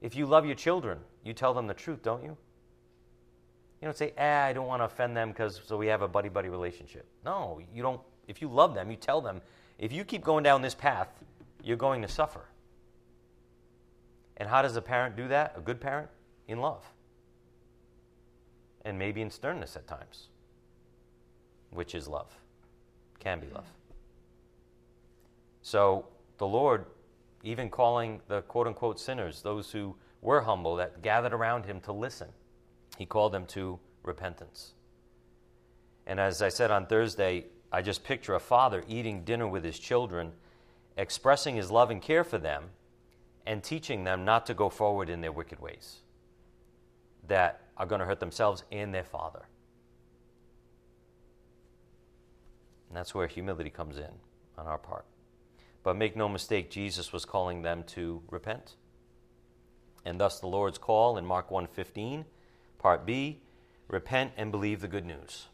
If 0.00 0.14
you 0.14 0.26
love 0.26 0.46
your 0.46 0.54
children, 0.54 1.04
you 1.22 1.32
tell 1.32 1.54
them 1.54 1.66
the 1.66 1.74
truth, 1.74 2.02
don't 2.02 2.22
you? 2.22 2.36
You 3.80 3.86
don't 3.86 3.96
say, 3.96 4.12
ah, 4.18 4.44
I 4.44 4.52
don't 4.52 4.66
want 4.66 4.80
to 4.80 4.86
offend 4.86 5.16
them 5.16 5.28
because 5.28 5.60
so 5.66 5.76
we 5.76 5.86
have 5.88 6.02
a 6.02 6.08
buddy 6.08 6.28
buddy 6.28 6.48
relationship. 6.48 7.06
No, 7.24 7.60
you 7.74 7.82
don't. 7.82 8.00
If 8.26 8.40
you 8.40 8.48
love 8.48 8.74
them, 8.74 8.90
you 8.90 8.96
tell 8.96 9.20
them. 9.20 9.40
If 9.78 9.92
you 9.92 10.04
keep 10.04 10.24
going 10.24 10.42
down 10.42 10.62
this 10.62 10.74
path, 10.74 11.08
you're 11.62 11.76
going 11.76 12.02
to 12.02 12.08
suffer. 12.08 12.46
And 14.38 14.48
how 14.48 14.62
does 14.62 14.76
a 14.76 14.82
parent 14.82 15.16
do 15.16 15.28
that? 15.28 15.54
A 15.56 15.60
good 15.60 15.80
parent? 15.80 16.08
In 16.48 16.60
love. 16.60 16.84
And 18.84 18.98
maybe 18.98 19.20
in 19.20 19.30
sternness 19.30 19.76
at 19.76 19.86
times, 19.86 20.28
which 21.70 21.94
is 21.94 22.06
love, 22.06 22.30
can 23.18 23.40
be 23.40 23.48
love. 23.48 23.66
So 25.62 26.06
the 26.38 26.46
Lord, 26.46 26.86
even 27.42 27.68
calling 27.68 28.20
the 28.28 28.42
quote 28.42 28.66
unquote 28.66 29.00
sinners, 29.00 29.42
those 29.42 29.70
who 29.70 29.96
were 30.22 30.40
humble, 30.40 30.76
that 30.76 31.02
gathered 31.02 31.32
around 31.32 31.66
him 31.66 31.80
to 31.80 31.92
listen, 31.92 32.28
he 32.96 33.06
called 33.06 33.32
them 33.32 33.46
to 33.46 33.78
repentance. 34.02 34.72
And 36.06 36.20
as 36.20 36.40
I 36.42 36.48
said 36.48 36.70
on 36.70 36.86
Thursday, 36.86 37.46
I 37.72 37.82
just 37.82 38.04
picture 38.04 38.34
a 38.34 38.40
father 38.40 38.84
eating 38.88 39.24
dinner 39.24 39.46
with 39.46 39.64
his 39.64 39.78
children, 39.78 40.32
expressing 40.96 41.56
his 41.56 41.70
love 41.70 41.90
and 41.90 42.00
care 42.00 42.24
for 42.24 42.38
them, 42.38 42.70
and 43.44 43.62
teaching 43.62 44.04
them 44.04 44.24
not 44.24 44.46
to 44.46 44.54
go 44.54 44.68
forward 44.68 45.08
in 45.08 45.20
their 45.20 45.32
wicked 45.32 45.60
ways 45.60 46.00
that 47.26 47.60
are 47.76 47.86
going 47.86 48.00
to 48.00 48.06
hurt 48.06 48.20
themselves 48.20 48.64
and 48.72 48.94
their 48.94 49.04
father. 49.04 49.46
And 52.88 52.96
that's 52.96 53.14
where 53.14 53.26
humility 53.26 53.70
comes 53.70 53.98
in 53.98 54.10
on 54.56 54.66
our 54.66 54.78
part. 54.78 55.04
But 55.82 55.96
make 55.96 56.16
no 56.16 56.28
mistake, 56.28 56.70
Jesus 56.70 57.12
was 57.12 57.24
calling 57.24 57.62
them 57.62 57.84
to 57.88 58.22
repent. 58.30 58.76
And 60.04 60.20
thus 60.20 60.40
the 60.40 60.46
Lord's 60.46 60.78
call 60.78 61.18
in 61.18 61.26
Mark 61.26 61.50
1:15, 61.50 62.24
part 62.78 63.06
B, 63.06 63.40
repent 63.88 64.32
and 64.36 64.50
believe 64.50 64.80
the 64.80 64.88
good 64.88 65.04
news. 65.04 65.46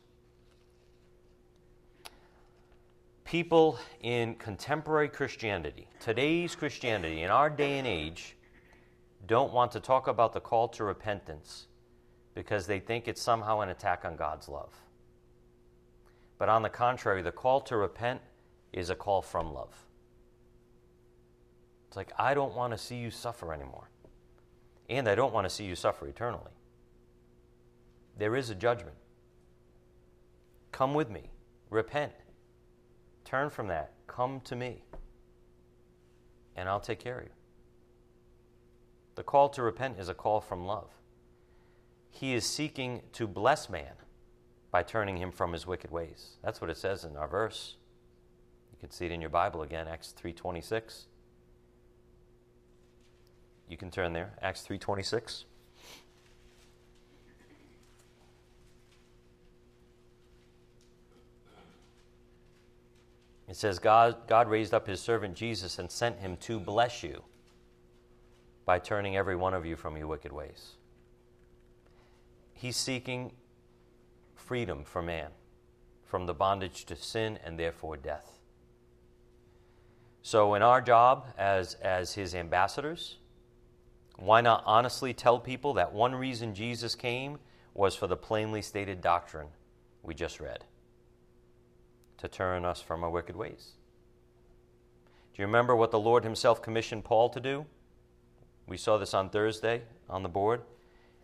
People 3.25 3.79
in 4.01 4.35
contemporary 4.35 5.09
Christianity, 5.09 5.89
today's 6.01 6.55
Christianity, 6.55 7.23
in 7.23 7.31
our 7.31 7.49
day 7.49 7.79
and 7.79 7.87
age, 7.87 8.37
don't 9.27 9.53
want 9.53 9.73
to 9.73 9.81
talk 9.81 10.09
about 10.09 10.33
the 10.33 10.41
call 10.41 10.69
to 10.69 10.85
repentance 10.85 11.67
because 12.35 12.67
they 12.67 12.81
think 12.81 13.09
it's 13.09 13.23
somehow 13.23 13.61
an 13.61 13.69
attack 13.69 14.05
on 14.05 14.17
God's 14.17 14.49
love. 14.49 14.75
But 16.39 16.49
on 16.49 16.63
the 16.63 16.69
contrary, 16.69 17.23
the 17.23 17.33
call 17.33 17.61
to 17.63 17.77
repent 17.77 18.21
is 18.73 18.91
a 18.91 18.95
call 18.95 19.23
from 19.23 19.55
love. 19.55 19.75
It's 21.89 21.97
like, 21.97 22.13
I 22.19 22.35
don't 22.35 22.55
want 22.55 22.73
to 22.73 22.79
see 22.79 22.97
you 22.97 23.11
suffer 23.11 23.53
anymore. 23.53 23.91
And 24.89 25.09
I 25.09 25.15
don't 25.15 25.33
want 25.33 25.45
to 25.45 25.51
see 25.51 25.65
you 25.65 25.77
suffer 25.77 26.07
eternally. 26.07 26.51
There 28.17 28.37
is 28.37 28.51
a 28.51 28.55
judgment. 28.55 28.97
Come 30.71 30.95
with 30.95 31.11
me. 31.11 31.31
Repent. 31.71 32.13
Turn 33.25 33.51
from 33.51 33.69
that. 33.69 33.93
Come 34.07 34.41
to 34.41 34.57
me. 34.57 34.85
And 36.57 36.69
I'll 36.69 36.81
take 36.81 36.99
care 36.99 37.19
of 37.19 37.25
you. 37.25 37.31
The 39.15 39.23
call 39.23 39.49
to 39.51 39.63
repent 39.63 39.99
is 39.99 40.09
a 40.09 40.15
call 40.15 40.41
from 40.41 40.67
love. 40.67 40.91
He 42.11 42.35
is 42.35 42.47
seeking 42.47 43.03
to 43.13 43.27
bless 43.27 43.69
man 43.71 43.95
by 44.71 44.83
turning 44.83 45.17
him 45.17 45.31
from 45.31 45.53
his 45.53 45.67
wicked 45.67 45.91
ways. 45.91 46.37
That's 46.43 46.61
what 46.61 46.71
it 46.71 46.77
says 46.77 47.05
in 47.05 47.17
our 47.17 47.29
verse. 47.29 47.77
You 48.73 48.79
can 48.79 48.91
see 48.91 49.07
it 49.07 49.13
in 49.13 49.21
your 49.21 49.31
Bible 49.31 49.63
again, 49.63 49.87
Acts 49.87 50.13
3:26. 50.13 51.07
You 53.69 53.77
can 53.77 53.91
turn 53.91 54.13
there, 54.13 54.39
Acts 54.43 54.63
3:26. 54.63 55.45
It 63.53 63.57
says 63.57 63.79
God, 63.79 64.17
God 64.29 64.49
raised 64.49 64.73
up 64.73 64.87
his 64.87 64.99
servant 64.99 65.35
Jesus 65.35 65.79
and 65.79 65.91
sent 65.91 66.21
him 66.21 66.39
to 66.39 66.59
bless 66.59 67.03
you 67.03 67.23
by 68.65 68.79
turning 68.79 69.15
every 69.15 69.37
one 69.37 69.53
of 69.53 69.67
you 69.67 69.77
from 69.77 69.95
your 69.95 70.07
wicked 70.07 70.33
ways. 70.33 70.77
He's 72.55 72.79
seeking 72.79 73.33
freedom 74.35 74.85
for 74.85 75.03
man 75.03 75.33
from 76.03 76.25
the 76.25 76.33
bondage 76.33 76.87
to 76.87 76.97
sin 76.97 77.39
and 77.45 77.59
therefore 77.59 77.99
death. 77.99 78.39
So, 80.23 80.55
in 80.55 80.63
our 80.63 80.81
job 80.81 81.27
as, 81.37 81.75
as 81.75 82.15
his 82.15 82.35
ambassadors, 82.35 83.19
why 84.17 84.41
not 84.41 84.63
honestly 84.65 85.13
tell 85.13 85.39
people 85.39 85.75
that 85.75 85.93
one 85.93 86.15
reason 86.15 86.55
Jesus 86.55 86.95
came 86.95 87.39
was 87.75 87.95
for 87.95 88.07
the 88.07 88.17
plainly 88.17 88.63
stated 88.63 89.03
doctrine 89.03 89.49
we 90.03 90.15
just 90.15 90.41
read 90.41 90.65
to 92.23 92.29
turn 92.29 92.65
us 92.65 92.81
from 92.81 93.03
our 93.03 93.11
wicked 93.11 93.35
ways? 93.35 93.73
Do 95.35 95.43
you 95.43 95.47
remember 95.47 95.75
what 95.75 95.91
the 95.91 95.99
Lord 95.99 96.23
Himself 96.23 96.63
commissioned 96.63 97.05
Paul 97.05 97.29
to 97.31 97.41
do? 97.41 97.67
We 98.69 98.77
saw 98.77 98.97
this 98.97 99.13
on 99.13 99.29
Thursday 99.29 99.83
on 100.09 100.23
the 100.23 100.29
board 100.29 100.63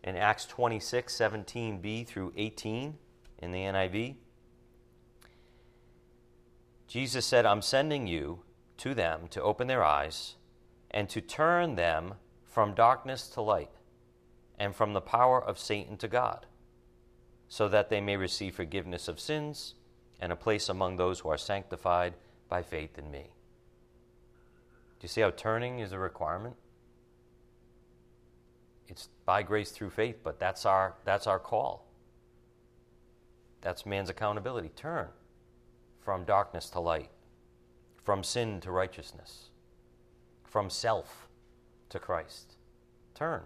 in 0.03 0.17
Acts 0.17 0.45
26 0.45 1.17
17b 1.17 2.05
through 2.07 2.33
18 2.37 2.99
in 3.39 3.53
the 3.53 3.59
NIV. 3.59 4.17
Jesus 6.89 7.25
said, 7.25 7.47
I'm 7.47 7.63
sending 7.63 8.09
you 8.09 8.41
to 8.79 8.93
them 8.93 9.29
to 9.31 9.43
open 9.43 9.69
their 9.69 9.85
eyes 9.85 10.35
and 10.91 11.09
to 11.11 11.21
turn 11.21 11.77
them 11.77 12.15
from 12.45 12.75
darkness 12.75 13.29
to 13.29 13.41
light, 13.41 13.71
and 14.59 14.75
from 14.75 14.95
the 14.95 15.01
power 15.01 15.41
of 15.41 15.61
Satan 15.61 15.97
to 15.99 16.09
God, 16.09 16.47
so 17.49 17.69
that 17.69 17.89
they 17.89 18.01
may 18.01 18.17
receive 18.17 18.57
forgiveness 18.57 19.07
of 19.07 19.21
sins 19.21 19.75
and 20.21 20.33
a 20.33 20.37
place 20.37 20.69
among 20.69 20.97
those 20.97 21.21
who 21.21 21.29
are 21.29 21.39
sanctified 21.39 22.15
by 22.49 22.63
faith 22.63 22.99
in 22.99 23.11
me. 23.11 23.31
Do 24.99 25.05
you 25.05 25.09
see 25.09 25.21
how 25.21 25.31
turning 25.31 25.79
is 25.79 25.93
a 25.93 25.99
requirement? 25.99 26.57
It's 28.89 29.09
by 29.25 29.43
grace 29.43 29.71
through 29.71 29.91
faith, 29.91 30.21
but 30.25 30.41
that's 30.41 30.67
our, 30.67 30.95
that's 31.05 31.27
our 31.27 31.39
call. 31.39 31.87
That's 33.61 33.87
man's 33.87 34.11
accountability. 34.11 34.71
Turn 34.71 35.09
from 36.01 36.25
darkness 36.25 36.71
to 36.71 36.81
light, 36.81 37.11
from 38.03 38.25
sin 38.25 38.61
to 38.63 38.73
righteousness, 38.73 39.51
from 40.45 40.71
self 40.71 41.29
to 41.91 41.99
Christ. 41.99 42.57
Turn 43.15 43.43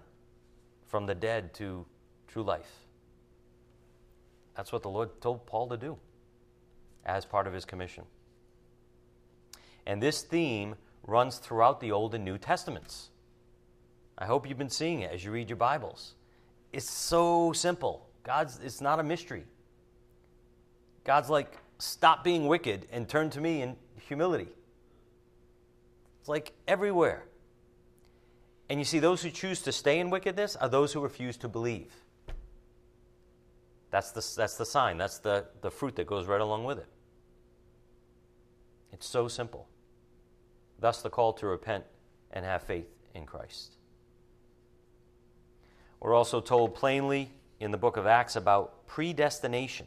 from 0.86 1.06
the 1.06 1.14
dead 1.14 1.52
to 1.54 1.84
true 2.28 2.42
life. 2.42 2.86
That's 4.54 4.72
what 4.72 4.82
the 4.82 4.90
Lord 4.90 5.20
told 5.20 5.44
Paul 5.46 5.68
to 5.68 5.76
do 5.76 5.98
as 7.04 7.24
part 7.24 7.46
of 7.46 7.52
his 7.52 7.64
commission. 7.64 8.04
And 9.86 10.02
this 10.02 10.22
theme 10.22 10.76
runs 11.06 11.38
throughout 11.38 11.80
the 11.80 11.92
Old 11.92 12.14
and 12.14 12.24
New 12.24 12.38
Testaments. 12.38 13.10
I 14.16 14.26
hope 14.26 14.48
you've 14.48 14.58
been 14.58 14.70
seeing 14.70 15.00
it 15.00 15.12
as 15.12 15.24
you 15.24 15.32
read 15.32 15.50
your 15.50 15.56
Bibles. 15.56 16.14
It's 16.72 16.88
so 16.88 17.52
simple. 17.52 18.08
God's 18.22 18.60
it's 18.62 18.80
not 18.80 19.00
a 19.00 19.02
mystery. 19.02 19.44
God's 21.04 21.28
like, 21.28 21.58
stop 21.78 22.22
being 22.22 22.46
wicked 22.46 22.86
and 22.92 23.08
turn 23.08 23.30
to 23.30 23.40
me 23.40 23.62
in 23.62 23.76
humility. 24.06 24.48
It's 26.20 26.28
like 26.28 26.52
everywhere. 26.68 27.24
And 28.68 28.78
you 28.78 28.84
see, 28.84 29.00
those 29.00 29.22
who 29.22 29.30
choose 29.30 29.60
to 29.62 29.72
stay 29.72 29.98
in 29.98 30.08
wickedness 30.08 30.54
are 30.56 30.68
those 30.68 30.92
who 30.92 31.00
refuse 31.00 31.36
to 31.38 31.48
believe. 31.48 31.92
That's 33.92 34.10
the, 34.10 34.26
that's 34.36 34.56
the 34.56 34.64
sign, 34.64 34.96
that's 34.96 35.18
the, 35.18 35.44
the 35.60 35.70
fruit 35.70 35.96
that 35.96 36.06
goes 36.06 36.26
right 36.26 36.40
along 36.40 36.64
with 36.64 36.78
it. 36.78 36.88
It's 38.90 39.06
so 39.06 39.28
simple. 39.28 39.68
Thus, 40.80 41.02
the 41.02 41.10
call 41.10 41.34
to 41.34 41.46
repent 41.46 41.84
and 42.32 42.44
have 42.44 42.62
faith 42.62 42.88
in 43.14 43.26
Christ. 43.26 43.76
We're 46.00 46.14
also 46.14 46.40
told 46.40 46.74
plainly 46.74 47.30
in 47.60 47.70
the 47.70 47.76
book 47.76 47.98
of 47.98 48.06
Acts 48.06 48.34
about 48.34 48.86
predestination. 48.86 49.86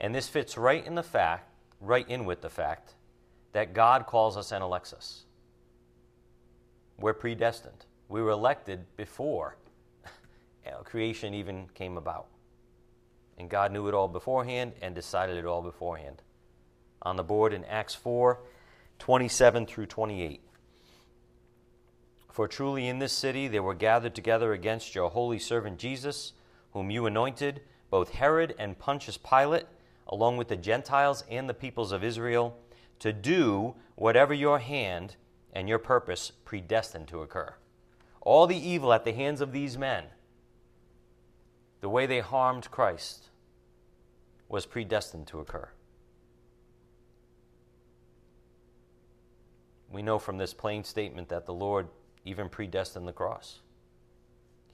And 0.00 0.12
this 0.12 0.28
fits 0.28 0.58
right 0.58 0.84
in 0.84 0.96
the 0.96 1.02
fact, 1.02 1.48
right 1.80 2.08
in 2.08 2.24
with 2.24 2.42
the 2.42 2.50
fact 2.50 2.94
that 3.52 3.72
God 3.72 4.06
calls 4.06 4.36
us 4.36 4.50
and 4.50 4.64
elects 4.64 4.92
us. 4.92 5.22
We're 6.98 7.14
predestined. 7.14 7.86
We 8.08 8.20
were 8.20 8.30
elected 8.30 8.84
before 8.96 9.56
creation 10.84 11.34
even 11.34 11.68
came 11.74 11.96
about. 11.96 12.26
And 13.38 13.48
God 13.48 13.72
knew 13.72 13.88
it 13.88 13.94
all 13.94 14.08
beforehand 14.08 14.72
and 14.80 14.94
decided 14.94 15.36
it 15.36 15.46
all 15.46 15.62
beforehand. 15.62 16.22
On 17.02 17.16
the 17.16 17.24
board 17.24 17.52
in 17.52 17.64
Acts 17.64 17.94
4 17.94 18.38
27 18.98 19.66
through 19.66 19.86
28. 19.86 20.40
For 22.30 22.46
truly 22.46 22.86
in 22.88 22.98
this 22.98 23.12
city 23.12 23.48
they 23.48 23.60
were 23.60 23.74
gathered 23.74 24.14
together 24.14 24.52
against 24.52 24.94
your 24.94 25.10
holy 25.10 25.38
servant 25.38 25.78
Jesus, 25.78 26.32
whom 26.72 26.90
you 26.90 27.04
anointed, 27.06 27.60
both 27.90 28.10
Herod 28.12 28.54
and 28.58 28.78
Pontius 28.78 29.18
Pilate, 29.18 29.66
along 30.06 30.36
with 30.36 30.48
the 30.48 30.56
Gentiles 30.56 31.24
and 31.28 31.48
the 31.48 31.54
peoples 31.54 31.92
of 31.92 32.02
Israel, 32.02 32.56
to 33.00 33.12
do 33.12 33.74
whatever 33.96 34.32
your 34.32 34.60
hand 34.60 35.16
and 35.52 35.68
your 35.68 35.78
purpose 35.78 36.32
predestined 36.44 37.08
to 37.08 37.20
occur. 37.20 37.54
All 38.20 38.46
the 38.46 38.56
evil 38.56 38.92
at 38.92 39.04
the 39.04 39.12
hands 39.12 39.40
of 39.40 39.52
these 39.52 39.76
men, 39.76 40.04
the 41.82 41.88
way 41.88 42.06
they 42.06 42.20
harmed 42.20 42.70
Christ, 42.70 43.28
was 44.48 44.66
predestined 44.66 45.26
to 45.26 45.40
occur. 45.40 45.68
We 49.90 50.00
know 50.00 50.18
from 50.18 50.38
this 50.38 50.54
plain 50.54 50.84
statement 50.84 51.28
that 51.30 51.44
the 51.44 51.52
Lord 51.52 51.88
even 52.24 52.48
predestined 52.48 53.06
the 53.06 53.12
cross. 53.12 53.58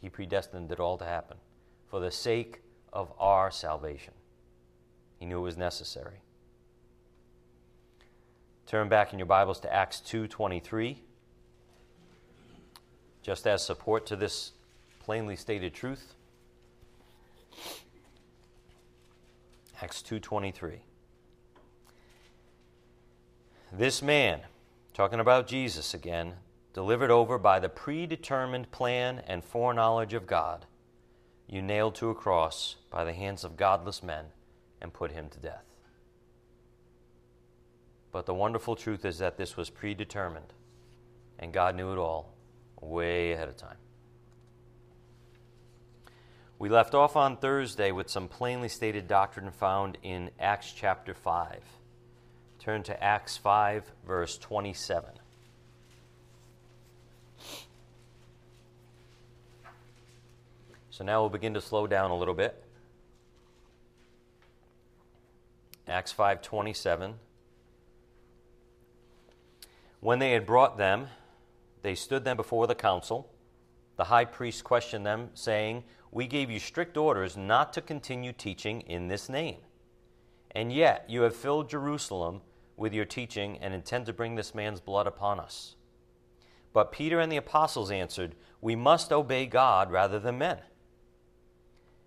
He 0.02 0.10
predestined 0.10 0.70
it 0.70 0.78
all 0.78 0.98
to 0.98 1.04
happen 1.04 1.38
for 1.86 1.98
the 1.98 2.10
sake 2.10 2.60
of 2.92 3.10
our 3.18 3.50
salvation. 3.50 4.12
He 5.18 5.24
knew 5.24 5.38
it 5.38 5.42
was 5.42 5.56
necessary. 5.56 6.20
Turn 8.66 8.90
back 8.90 9.14
in 9.14 9.18
your 9.18 9.26
Bibles 9.26 9.60
to 9.60 9.72
Acts 9.72 10.00
2:23. 10.00 11.02
Just 13.22 13.46
as 13.46 13.64
support 13.64 14.04
to 14.06 14.14
this 14.14 14.52
plainly 14.98 15.36
stated 15.36 15.72
truth. 15.72 16.14
Acts 19.80 20.02
2:23. 20.02 20.80
This 23.70 24.02
man, 24.02 24.42
talking 24.92 25.20
about 25.20 25.46
Jesus 25.46 25.94
again, 25.94 26.38
delivered 26.72 27.10
over 27.10 27.38
by 27.38 27.60
the 27.60 27.68
predetermined 27.68 28.70
plan 28.70 29.20
and 29.26 29.44
foreknowledge 29.44 30.14
of 30.14 30.26
God, 30.26 30.66
you 31.46 31.62
nailed 31.62 31.94
to 31.96 32.10
a 32.10 32.14
cross 32.14 32.76
by 32.90 33.04
the 33.04 33.12
hands 33.12 33.44
of 33.44 33.56
godless 33.56 34.02
men 34.02 34.32
and 34.80 34.92
put 34.92 35.12
him 35.12 35.28
to 35.30 35.38
death. 35.38 35.64
But 38.10 38.26
the 38.26 38.34
wonderful 38.34 38.74
truth 38.74 39.04
is 39.04 39.18
that 39.18 39.36
this 39.36 39.56
was 39.56 39.70
predetermined, 39.70 40.54
and 41.38 41.52
God 41.52 41.74
knew 41.74 41.92
it 41.92 41.98
all 41.98 42.34
way 42.80 43.32
ahead 43.32 43.48
of 43.48 43.56
time. 43.56 43.76
We 46.60 46.68
left 46.68 46.92
off 46.92 47.14
on 47.14 47.36
Thursday 47.36 47.92
with 47.92 48.10
some 48.10 48.26
plainly 48.26 48.68
stated 48.68 49.06
doctrine 49.06 49.52
found 49.52 49.96
in 50.02 50.30
Acts 50.40 50.72
chapter 50.72 51.14
5. 51.14 51.62
Turn 52.58 52.82
to 52.82 53.02
Acts 53.02 53.36
5, 53.36 53.84
verse 54.04 54.36
27. 54.38 55.10
So 60.90 61.04
now 61.04 61.20
we'll 61.20 61.30
begin 61.30 61.54
to 61.54 61.60
slow 61.60 61.86
down 61.86 62.10
a 62.10 62.16
little 62.16 62.34
bit. 62.34 62.60
Acts 65.86 66.12
5:27 66.12 67.14
When 70.00 70.18
they 70.18 70.32
had 70.32 70.44
brought 70.44 70.76
them 70.76 71.08
they 71.82 71.94
stood 71.94 72.24
them 72.24 72.36
before 72.36 72.66
the 72.66 72.74
council 72.74 73.30
the 73.96 74.04
high 74.04 74.24
priest 74.24 74.64
questioned 74.64 75.06
them 75.06 75.30
saying 75.34 75.84
we 76.10 76.26
gave 76.26 76.50
you 76.50 76.58
strict 76.58 76.96
orders 76.96 77.36
not 77.36 77.72
to 77.74 77.80
continue 77.80 78.32
teaching 78.32 78.80
in 78.82 79.08
this 79.08 79.28
name. 79.28 79.58
And 80.50 80.72
yet 80.72 81.04
you 81.08 81.22
have 81.22 81.36
filled 81.36 81.70
Jerusalem 81.70 82.40
with 82.76 82.94
your 82.94 83.04
teaching 83.04 83.58
and 83.58 83.74
intend 83.74 84.06
to 84.06 84.12
bring 84.12 84.34
this 84.34 84.54
man's 84.54 84.80
blood 84.80 85.06
upon 85.06 85.40
us. 85.40 85.76
But 86.72 86.92
Peter 86.92 87.20
and 87.20 87.30
the 87.30 87.36
apostles 87.36 87.90
answered, 87.90 88.34
We 88.60 88.76
must 88.76 89.12
obey 89.12 89.46
God 89.46 89.90
rather 89.90 90.18
than 90.18 90.38
men. 90.38 90.58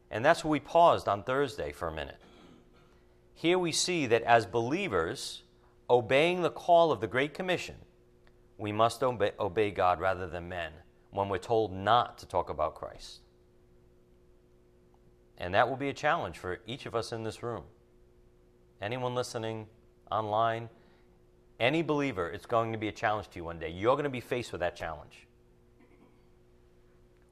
And 0.09 0.25
that's 0.25 0.43
where 0.43 0.51
we 0.51 0.59
paused 0.59 1.07
on 1.07 1.23
Thursday 1.23 1.71
for 1.71 1.87
a 1.87 1.93
minute. 1.93 2.17
Here 3.33 3.57
we 3.57 3.71
see 3.71 4.05
that 4.07 4.23
as 4.23 4.45
believers, 4.45 5.43
obeying 5.89 6.41
the 6.41 6.49
call 6.51 6.91
of 6.91 7.01
the 7.01 7.07
Great 7.07 7.33
Commission, 7.33 7.75
we 8.57 8.71
must 8.71 9.01
obey, 9.01 9.71
God 9.71 9.99
rather 9.99 10.27
than 10.27 10.47
men 10.47 10.71
when 11.09 11.29
we're 11.29 11.39
told 11.39 11.73
not 11.73 12.19
to 12.19 12.27
talk 12.27 12.49
about 12.51 12.75
Christ. 12.75 13.20
And 15.41 15.55
that 15.55 15.67
will 15.67 15.75
be 15.75 15.89
a 15.89 15.93
challenge 15.93 16.37
for 16.37 16.59
each 16.67 16.85
of 16.85 16.93
us 16.93 17.11
in 17.11 17.23
this 17.23 17.41
room. 17.41 17.63
Anyone 18.79 19.15
listening 19.15 19.65
online, 20.11 20.69
any 21.59 21.81
believer, 21.81 22.29
it's 22.29 22.45
going 22.45 22.71
to 22.73 22.77
be 22.77 22.89
a 22.89 22.91
challenge 22.91 23.27
to 23.31 23.39
you 23.39 23.45
one 23.45 23.57
day. 23.57 23.69
You're 23.69 23.95
going 23.95 24.03
to 24.03 24.09
be 24.11 24.19
faced 24.21 24.51
with 24.51 24.61
that 24.61 24.75
challenge. 24.75 25.25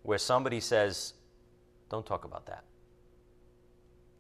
Where 0.02 0.18
somebody 0.18 0.60
says, 0.60 1.14
don't 1.92 2.06
talk 2.06 2.26
about 2.26 2.48
that 2.48 2.64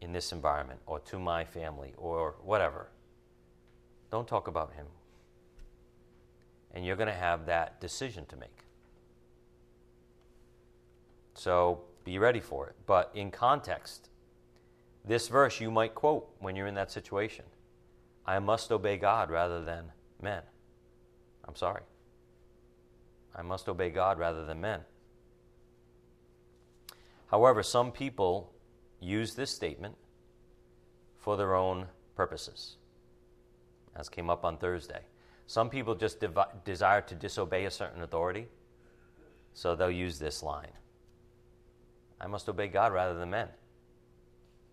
in 0.01 0.13
this 0.13 0.31
environment 0.31 0.81
or 0.85 0.99
to 0.99 1.17
my 1.17 1.43
family 1.43 1.93
or 1.97 2.35
whatever. 2.43 2.89
Don't 4.11 4.27
talk 4.27 4.47
about 4.47 4.71
him. 4.73 4.85
And 6.75 6.85
you're 6.85 6.95
going 6.95 7.07
to 7.07 7.13
have 7.13 7.47
that 7.47 7.81
decision 7.81 8.27
to 8.27 8.35
make. 8.35 8.65
So 11.33 11.85
be 12.09 12.17
ready 12.17 12.39
for 12.39 12.65
it. 12.65 12.75
But 12.87 13.11
in 13.13 13.29
context, 13.29 14.09
this 15.05 15.27
verse 15.27 15.61
you 15.61 15.69
might 15.69 15.93
quote 15.93 16.27
when 16.39 16.55
you're 16.55 16.65
in 16.65 16.73
that 16.73 16.91
situation 16.91 17.45
I 18.25 18.39
must 18.39 18.71
obey 18.71 18.97
God 18.97 19.29
rather 19.29 19.63
than 19.63 19.91
men. 20.21 20.41
I'm 21.47 21.55
sorry. 21.55 21.83
I 23.35 23.43
must 23.43 23.69
obey 23.69 23.91
God 23.91 24.17
rather 24.17 24.43
than 24.43 24.59
men. 24.59 24.81
However, 27.27 27.61
some 27.61 27.91
people 27.91 28.53
use 28.99 29.35
this 29.35 29.51
statement 29.51 29.95
for 31.17 31.37
their 31.37 31.53
own 31.53 31.85
purposes, 32.15 32.77
as 33.95 34.09
came 34.09 34.31
up 34.31 34.43
on 34.43 34.57
Thursday. 34.57 35.01
Some 35.45 35.69
people 35.69 35.93
just 35.93 36.23
desire 36.65 37.01
to 37.01 37.15
disobey 37.15 37.65
a 37.65 37.71
certain 37.71 38.01
authority, 38.01 38.47
so 39.53 39.75
they'll 39.75 39.91
use 39.91 40.17
this 40.17 40.41
line. 40.41 40.73
I 42.21 42.27
must 42.27 42.49
obey 42.49 42.67
God 42.67 42.93
rather 42.93 43.17
than 43.17 43.29
men. 43.29 43.47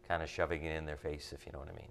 Kind 0.08 0.22
of 0.22 0.28
shoving 0.28 0.64
it 0.64 0.76
in 0.76 0.86
their 0.86 0.96
face, 0.96 1.32
if 1.32 1.46
you 1.46 1.52
know 1.52 1.58
what 1.58 1.68
I 1.68 1.76
mean. 1.76 1.90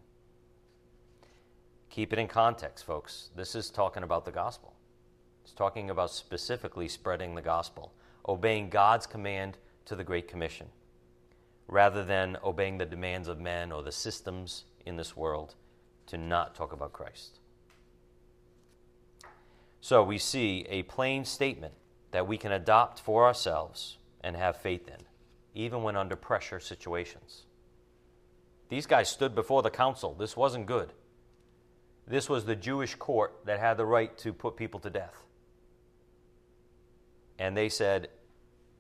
Keep 1.90 2.14
it 2.14 2.20
in 2.20 2.28
context, 2.28 2.86
folks. 2.86 3.30
This 3.36 3.56
is 3.56 3.70
talking 3.70 4.04
about 4.04 4.26
the 4.26 4.32
gospel. 4.32 4.74
It's 5.44 5.54
talking 5.54 5.90
about 5.90 6.12
specifically 6.12 6.88
spreading 6.88 7.36
the 7.36 7.42
gospel, 7.42 7.94
obeying 8.28 8.70
God's 8.70 9.06
command 9.06 9.58
to 9.86 9.96
the 9.96 10.04
Great 10.04 10.28
Commission, 10.28 10.68
rather 11.68 12.04
than 12.04 12.38
obeying 12.44 12.78
the 12.78 12.86
demands 12.86 13.28
of 13.28 13.40
men 13.40 13.72
or 13.72 13.84
the 13.84 13.92
systems 13.92 14.66
in 14.86 14.98
this 14.98 15.16
world 15.16 15.56
to 16.08 16.18
not 16.18 16.56
talk 16.56 16.74
about 16.74 16.94
Christ. 16.94 17.40
So 19.82 20.04
we 20.04 20.18
see 20.18 20.66
a 20.70 20.84
plain 20.84 21.26
statement 21.26 21.76
that 22.12 22.28
we 22.28 22.38
can 22.38 22.52
adopt 22.52 23.00
for 23.00 23.26
ourselves 23.26 23.98
and 24.22 24.36
have 24.36 24.58
faith 24.58 24.88
in 24.88 25.06
even 25.56 25.82
when 25.82 25.96
under 25.96 26.16
pressure 26.16 26.60
situations. 26.60 27.46
These 28.70 28.86
guys 28.86 29.10
stood 29.10 29.34
before 29.34 29.64
the 29.64 29.70
council. 29.70 30.14
This 30.14 30.38
wasn't 30.38 30.66
good. 30.66 30.92
This 32.08 32.30
was 32.30 32.46
the 32.46 32.56
Jewish 32.56 32.96
court 32.96 33.34
that 33.46 33.60
had 33.60 33.78
the 33.78 33.86
right 33.86 34.16
to 34.20 34.34
put 34.34 34.58
people 34.58 34.80
to 34.82 34.90
death. 34.90 35.26
And 37.40 37.58
they 37.58 37.70
said, 37.70 38.10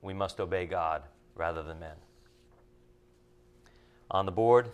we 0.01 0.13
must 0.13 0.39
obey 0.39 0.65
God 0.65 1.03
rather 1.33 1.63
than 1.63 1.79
men. 1.79 1.95
On 4.11 4.25
the 4.25 4.31
board, 4.31 4.69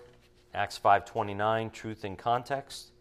Acts 0.53 0.77
5:29, 0.77 1.71
truth 1.71 2.03
in 2.03 2.17
context. 2.17 2.91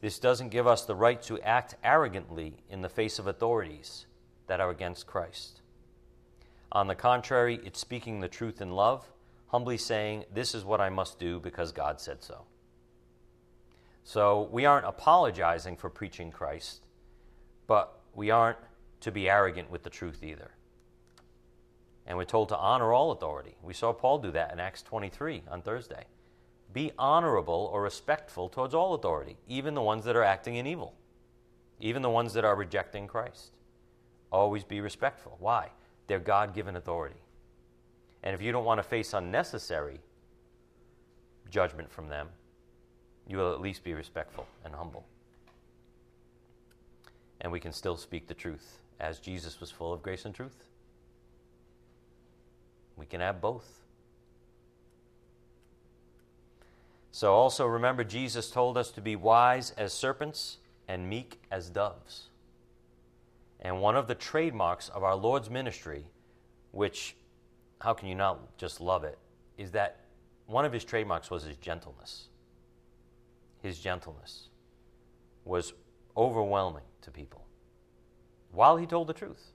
This 0.00 0.18
doesn't 0.18 0.48
give 0.48 0.66
us 0.66 0.84
the 0.84 0.94
right 0.94 1.20
to 1.22 1.40
act 1.40 1.74
arrogantly 1.84 2.62
in 2.70 2.80
the 2.80 2.88
face 2.88 3.18
of 3.18 3.26
authorities 3.26 4.06
that 4.46 4.60
are 4.60 4.70
against 4.70 5.06
Christ. 5.06 5.57
On 6.72 6.86
the 6.86 6.94
contrary, 6.94 7.60
it's 7.64 7.80
speaking 7.80 8.20
the 8.20 8.28
truth 8.28 8.60
in 8.60 8.72
love, 8.72 9.08
humbly 9.46 9.78
saying, 9.78 10.24
This 10.32 10.54
is 10.54 10.64
what 10.64 10.80
I 10.80 10.90
must 10.90 11.18
do 11.18 11.40
because 11.40 11.72
God 11.72 12.00
said 12.00 12.22
so. 12.22 12.44
So 14.04 14.48
we 14.52 14.64
aren't 14.64 14.86
apologizing 14.86 15.76
for 15.76 15.90
preaching 15.90 16.30
Christ, 16.30 16.86
but 17.66 18.00
we 18.14 18.30
aren't 18.30 18.58
to 19.00 19.12
be 19.12 19.28
arrogant 19.28 19.70
with 19.70 19.82
the 19.82 19.90
truth 19.90 20.22
either. 20.22 20.50
And 22.06 22.16
we're 22.16 22.24
told 22.24 22.48
to 22.48 22.56
honor 22.56 22.92
all 22.92 23.10
authority. 23.10 23.56
We 23.62 23.74
saw 23.74 23.92
Paul 23.92 24.18
do 24.18 24.30
that 24.30 24.52
in 24.52 24.60
Acts 24.60 24.82
23 24.82 25.42
on 25.50 25.60
Thursday. 25.60 26.04
Be 26.72 26.92
honorable 26.98 27.70
or 27.72 27.82
respectful 27.82 28.48
towards 28.48 28.74
all 28.74 28.94
authority, 28.94 29.36
even 29.46 29.74
the 29.74 29.82
ones 29.82 30.04
that 30.04 30.16
are 30.16 30.24
acting 30.24 30.56
in 30.56 30.66
evil, 30.66 30.94
even 31.80 32.02
the 32.02 32.10
ones 32.10 32.32
that 32.34 32.44
are 32.44 32.56
rejecting 32.56 33.06
Christ. 33.06 33.52
always 34.30 34.64
be 34.64 34.80
respectful. 34.80 35.36
Why? 35.38 35.70
They're 36.08 36.18
God 36.18 36.54
given 36.54 36.74
authority. 36.74 37.20
And 38.24 38.34
if 38.34 38.42
you 38.42 38.50
don't 38.50 38.64
want 38.64 38.78
to 38.78 38.82
face 38.82 39.12
unnecessary 39.14 40.00
judgment 41.50 41.90
from 41.90 42.08
them, 42.08 42.28
you 43.26 43.36
will 43.36 43.52
at 43.52 43.60
least 43.60 43.84
be 43.84 43.94
respectful 43.94 44.46
and 44.64 44.74
humble. 44.74 45.04
And 47.40 47.52
we 47.52 47.60
can 47.60 47.72
still 47.72 47.96
speak 47.96 48.26
the 48.26 48.34
truth, 48.34 48.78
as 48.98 49.20
Jesus 49.20 49.60
was 49.60 49.70
full 49.70 49.92
of 49.92 50.02
grace 50.02 50.24
and 50.24 50.34
truth. 50.34 50.64
We 52.96 53.06
can 53.06 53.20
have 53.20 53.40
both. 53.40 53.84
So 57.12 57.32
also 57.32 57.66
remember, 57.66 58.02
Jesus 58.02 58.50
told 58.50 58.76
us 58.76 58.90
to 58.92 59.00
be 59.00 59.14
wise 59.14 59.72
as 59.76 59.92
serpents 59.92 60.58
and 60.88 61.08
meek 61.08 61.40
as 61.50 61.68
doves. 61.68 62.27
And 63.60 63.80
one 63.80 63.96
of 63.96 64.06
the 64.06 64.14
trademarks 64.14 64.88
of 64.88 65.02
our 65.02 65.16
Lord's 65.16 65.50
ministry, 65.50 66.04
which, 66.70 67.16
how 67.80 67.94
can 67.94 68.08
you 68.08 68.14
not 68.14 68.56
just 68.56 68.80
love 68.80 69.04
it, 69.04 69.18
is 69.56 69.72
that 69.72 70.00
one 70.46 70.64
of 70.64 70.72
his 70.72 70.84
trademarks 70.84 71.30
was 71.30 71.42
his 71.42 71.56
gentleness. 71.56 72.28
His 73.60 73.80
gentleness 73.80 74.48
was 75.44 75.72
overwhelming 76.16 76.84
to 77.02 77.10
people 77.10 77.44
while 78.52 78.76
he 78.76 78.86
told 78.86 79.08
the 79.08 79.12
truth, 79.12 79.52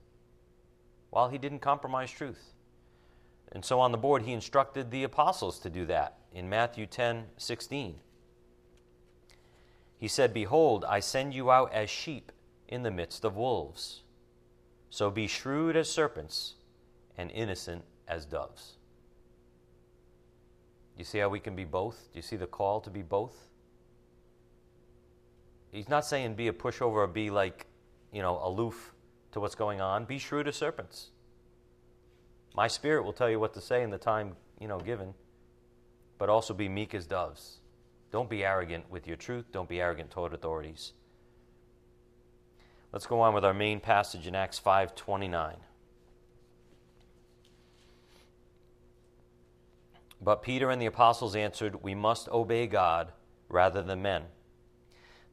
while 1.10 1.30
he 1.30 1.38
didn't 1.38 1.60
compromise 1.60 2.12
truth. 2.12 2.54
And 3.52 3.64
so 3.64 3.80
on 3.80 3.92
the 3.92 3.98
board, 3.98 4.24
he 4.24 4.34
instructed 4.34 4.90
the 4.90 5.04
apostles 5.04 5.60
to 5.60 5.70
do 5.70 5.86
that 5.86 6.18
in 6.34 6.50
Matthew 6.50 6.86
10 6.86 7.26
16. 7.38 8.00
He 9.98 10.08
said, 10.08 10.34
Behold, 10.34 10.84
I 10.86 11.00
send 11.00 11.34
you 11.34 11.50
out 11.52 11.72
as 11.74 11.90
sheep 11.90 12.32
in 12.68 12.84
the 12.84 12.92
midst 12.92 13.24
of 13.24 13.36
wolves. 13.36 14.02
So 14.90 15.10
be 15.10 15.28
shrewd 15.28 15.76
as 15.76 15.90
serpents 15.90 16.56
and 17.18 17.32
innocent 17.32 17.84
as 18.08 18.26
doves. 18.26 18.78
Do 20.96 21.00
you 21.00 21.06
see 21.06 21.20
how 21.20 21.30
we 21.30 21.40
can 21.40 21.56
be 21.56 21.66
both? 21.66 22.10
Do 22.14 22.20
you 22.20 22.22
see 22.22 22.36
the 22.36 22.46
call 22.46 22.80
to 22.82 22.90
be 22.90 23.02
both? 23.02 23.36
He's 25.72 25.90
not 25.90 26.06
saying 26.06 26.36
be 26.36 26.48
a 26.48 26.54
pushover 26.54 26.98
or 26.98 27.08
be 27.08 27.32
like, 27.32 27.66
you 28.12 28.22
know, 28.22 28.40
aloof 28.44 28.94
to 29.32 29.40
what's 29.40 29.56
going 29.56 29.82
on. 29.82 30.06
Be 30.06 30.20
shrewd 30.20 30.48
as 30.48 30.56
serpents. 30.56 31.10
My 32.56 32.68
spirit 32.68 33.04
will 33.04 33.14
tell 33.14 33.30
you 33.30 33.40
what 33.40 33.56
to 33.56 33.62
say 33.62 33.82
in 33.82 33.90
the 33.90 33.98
time, 33.98 34.36
you 34.60 34.68
know, 34.68 34.80
given. 34.80 35.16
But 36.20 36.30
also 36.30 36.54
be 36.54 36.70
meek 36.70 36.94
as 36.94 37.08
doves. 37.08 37.58
Don't 38.12 38.30
be 38.30 38.46
arrogant 38.46 38.90
with 38.92 39.08
your 39.08 39.18
truth. 39.18 39.46
Don't 39.52 39.68
be 39.68 39.82
arrogant 39.82 40.12
toward 40.12 40.36
authorities. 40.36 40.94
Let's 42.94 43.08
go 43.08 43.22
on 43.22 43.34
with 43.34 43.44
our 43.44 43.56
main 43.56 43.80
passage 43.80 44.28
in 44.28 44.36
Acts 44.36 44.60
5:29. 44.60 45.58
But 50.22 50.44
Peter 50.44 50.70
and 50.70 50.80
the 50.80 50.86
apostles 50.86 51.36
answered, 51.36 51.82
"We 51.82 51.96
must 51.96 52.30
obey 52.30 52.68
God 52.68 53.12
rather 53.50 53.82
than 53.82 54.04
men. 54.04 54.30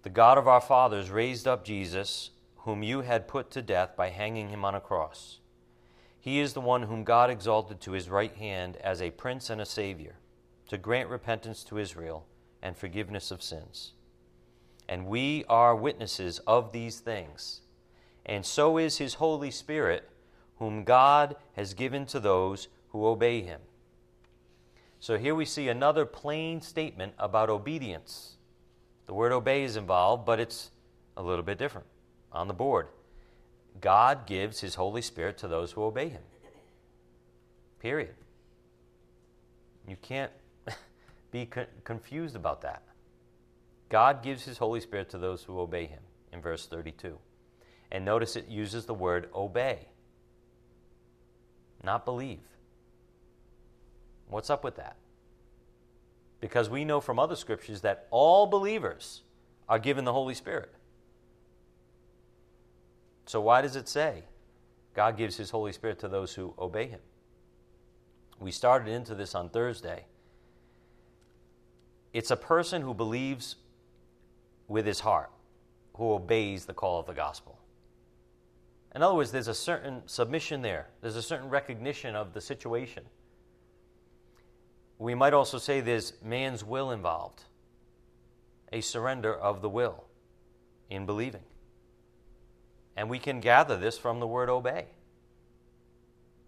The 0.02 0.08
God 0.08 0.38
of 0.38 0.48
our 0.48 0.62
fathers 0.62 1.10
raised 1.10 1.46
up 1.46 1.62
Jesus, 1.62 2.30
whom 2.60 2.82
you 2.82 3.02
had 3.02 3.28
put 3.28 3.50
to 3.50 3.60
death 3.60 3.94
by 3.94 4.08
hanging 4.08 4.48
him 4.48 4.64
on 4.64 4.74
a 4.74 4.80
cross. 4.80 5.40
He 6.18 6.40
is 6.40 6.54
the 6.54 6.62
one 6.62 6.84
whom 6.84 7.04
God 7.04 7.28
exalted 7.28 7.78
to 7.82 7.92
his 7.92 8.08
right 8.08 8.34
hand 8.34 8.78
as 8.78 9.02
a 9.02 9.10
prince 9.10 9.50
and 9.50 9.60
a 9.60 9.66
savior, 9.66 10.18
to 10.68 10.78
grant 10.78 11.10
repentance 11.10 11.62
to 11.64 11.78
Israel 11.78 12.26
and 12.62 12.74
forgiveness 12.74 13.30
of 13.30 13.42
sins." 13.42 13.92
And 14.90 15.06
we 15.06 15.44
are 15.48 15.76
witnesses 15.76 16.40
of 16.48 16.72
these 16.72 16.98
things. 16.98 17.60
And 18.26 18.44
so 18.44 18.76
is 18.76 18.98
his 18.98 19.14
Holy 19.14 19.52
Spirit, 19.52 20.10
whom 20.58 20.82
God 20.82 21.36
has 21.52 21.74
given 21.74 22.06
to 22.06 22.18
those 22.18 22.66
who 22.88 23.06
obey 23.06 23.40
him. 23.40 23.60
So 24.98 25.16
here 25.16 25.36
we 25.36 25.44
see 25.44 25.68
another 25.68 26.04
plain 26.04 26.60
statement 26.60 27.14
about 27.20 27.48
obedience. 27.48 28.34
The 29.06 29.14
word 29.14 29.30
obey 29.30 29.62
is 29.62 29.76
involved, 29.76 30.26
but 30.26 30.40
it's 30.40 30.72
a 31.16 31.22
little 31.22 31.44
bit 31.44 31.56
different 31.56 31.86
on 32.32 32.48
the 32.48 32.54
board. 32.54 32.88
God 33.80 34.26
gives 34.26 34.60
his 34.60 34.74
Holy 34.74 35.02
Spirit 35.02 35.38
to 35.38 35.48
those 35.48 35.70
who 35.70 35.84
obey 35.84 36.08
him. 36.08 36.22
Period. 37.78 38.14
You 39.86 39.96
can't 40.02 40.32
be 41.30 41.48
confused 41.84 42.34
about 42.34 42.62
that. 42.62 42.82
God 43.90 44.22
gives 44.22 44.44
his 44.44 44.56
Holy 44.58 44.80
Spirit 44.80 45.10
to 45.10 45.18
those 45.18 45.42
who 45.42 45.60
obey 45.60 45.86
him 45.86 46.00
in 46.32 46.40
verse 46.40 46.66
32. 46.66 47.18
And 47.92 48.04
notice 48.04 48.36
it 48.36 48.48
uses 48.48 48.86
the 48.86 48.94
word 48.94 49.28
obey, 49.34 49.88
not 51.82 52.04
believe. 52.04 52.38
What's 54.28 54.48
up 54.48 54.62
with 54.62 54.76
that? 54.76 54.96
Because 56.40 56.70
we 56.70 56.84
know 56.84 57.00
from 57.00 57.18
other 57.18 57.34
scriptures 57.34 57.80
that 57.80 58.06
all 58.10 58.46
believers 58.46 59.22
are 59.68 59.80
given 59.80 60.04
the 60.04 60.12
Holy 60.12 60.34
Spirit. 60.34 60.72
So, 63.26 63.40
why 63.40 63.60
does 63.60 63.76
it 63.76 63.88
say 63.88 64.22
God 64.94 65.16
gives 65.16 65.36
His 65.36 65.50
Holy 65.50 65.72
Spirit 65.72 65.98
to 66.00 66.08
those 66.08 66.34
who 66.34 66.54
obey 66.58 66.86
Him? 66.86 67.00
We 68.38 68.52
started 68.52 68.88
into 68.88 69.14
this 69.14 69.34
on 69.34 69.50
Thursday. 69.50 70.06
It's 72.12 72.30
a 72.30 72.36
person 72.36 72.82
who 72.82 72.94
believes 72.94 73.56
with 74.70 74.86
his 74.86 75.00
heart, 75.00 75.30
who 75.96 76.12
obeys 76.12 76.64
the 76.64 76.72
call 76.72 77.00
of 77.00 77.06
the 77.06 77.12
gospel. 77.12 77.58
In 78.94 79.02
other 79.02 79.16
words, 79.16 79.32
there's 79.32 79.48
a 79.48 79.54
certain 79.54 80.02
submission 80.06 80.62
there, 80.62 80.86
there's 81.00 81.16
a 81.16 81.22
certain 81.22 81.48
recognition 81.48 82.14
of 82.14 82.32
the 82.32 82.40
situation. 82.40 83.02
We 84.98 85.16
might 85.16 85.34
also 85.34 85.58
say 85.58 85.80
there's 85.80 86.12
man's 86.22 86.64
will 86.64 86.92
involved, 86.92 87.42
a 88.72 88.80
surrender 88.80 89.34
of 89.34 89.60
the 89.60 89.68
will 89.68 90.04
in 90.88 91.04
believing. 91.04 91.42
And 92.96 93.10
we 93.10 93.18
can 93.18 93.40
gather 93.40 93.76
this 93.76 93.98
from 93.98 94.20
the 94.20 94.26
word 94.26 94.48
obey. 94.48 94.86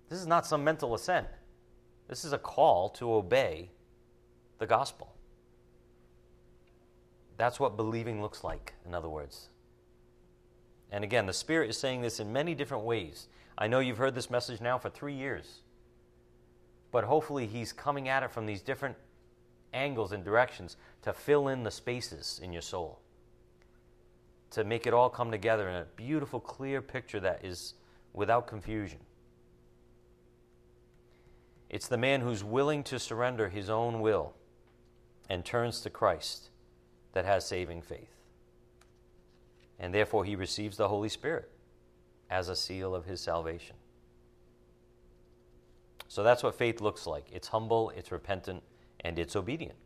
This 0.08 0.20
is 0.20 0.28
not 0.28 0.46
some 0.46 0.62
mental 0.62 0.94
assent. 0.94 1.26
This 2.06 2.24
is 2.24 2.32
a 2.32 2.38
call 2.38 2.88
to 2.90 3.12
obey 3.14 3.70
the 4.58 4.66
gospel. 4.66 5.12
That's 7.36 7.58
what 7.58 7.76
believing 7.76 8.20
looks 8.20 8.44
like, 8.44 8.74
in 8.86 8.94
other 8.94 9.08
words. 9.08 9.48
And 10.90 11.04
again, 11.04 11.26
the 11.26 11.32
Spirit 11.32 11.70
is 11.70 11.78
saying 11.78 12.02
this 12.02 12.20
in 12.20 12.32
many 12.32 12.54
different 12.54 12.84
ways. 12.84 13.28
I 13.56 13.66
know 13.66 13.80
you've 13.80 13.98
heard 13.98 14.14
this 14.14 14.30
message 14.30 14.60
now 14.60 14.78
for 14.78 14.90
three 14.90 15.14
years, 15.14 15.62
but 16.90 17.04
hopefully 17.04 17.46
He's 17.46 17.72
coming 17.72 18.08
at 18.08 18.22
it 18.22 18.30
from 18.30 18.46
these 18.46 18.60
different 18.60 18.96
angles 19.72 20.12
and 20.12 20.22
directions 20.22 20.76
to 21.02 21.12
fill 21.12 21.48
in 21.48 21.62
the 21.62 21.70
spaces 21.70 22.40
in 22.42 22.52
your 22.52 22.62
soul, 22.62 23.00
to 24.50 24.64
make 24.64 24.86
it 24.86 24.92
all 24.92 25.08
come 25.08 25.30
together 25.30 25.68
in 25.68 25.76
a 25.76 25.86
beautiful, 25.96 26.40
clear 26.40 26.82
picture 26.82 27.20
that 27.20 27.44
is 27.44 27.74
without 28.12 28.46
confusion. 28.46 28.98
It's 31.70 31.88
the 31.88 31.96
man 31.96 32.20
who's 32.20 32.44
willing 32.44 32.84
to 32.84 32.98
surrender 32.98 33.48
his 33.48 33.70
own 33.70 34.00
will 34.00 34.34
and 35.30 35.42
turns 35.42 35.80
to 35.80 35.90
Christ 35.90 36.50
that 37.12 37.24
has 37.24 37.46
saving 37.46 37.82
faith 37.82 38.22
and 39.82 39.92
therefore 39.92 40.24
he 40.24 40.36
receives 40.36 40.76
the 40.76 40.88
Holy 40.88 41.08
Spirit 41.08 41.50
as 42.30 42.48
a 42.48 42.56
seal 42.56 42.94
of 42.94 43.04
his 43.04 43.20
salvation. 43.20 43.74
So 46.06 46.22
that's 46.22 46.42
what 46.42 46.54
faith 46.54 46.80
looks 46.80 47.06
like 47.06 47.26
it's 47.32 47.48
humble, 47.48 47.90
it's 47.90 48.12
repentant, 48.12 48.62
and 49.00 49.18
it's 49.18 49.34
obedient. 49.34 49.76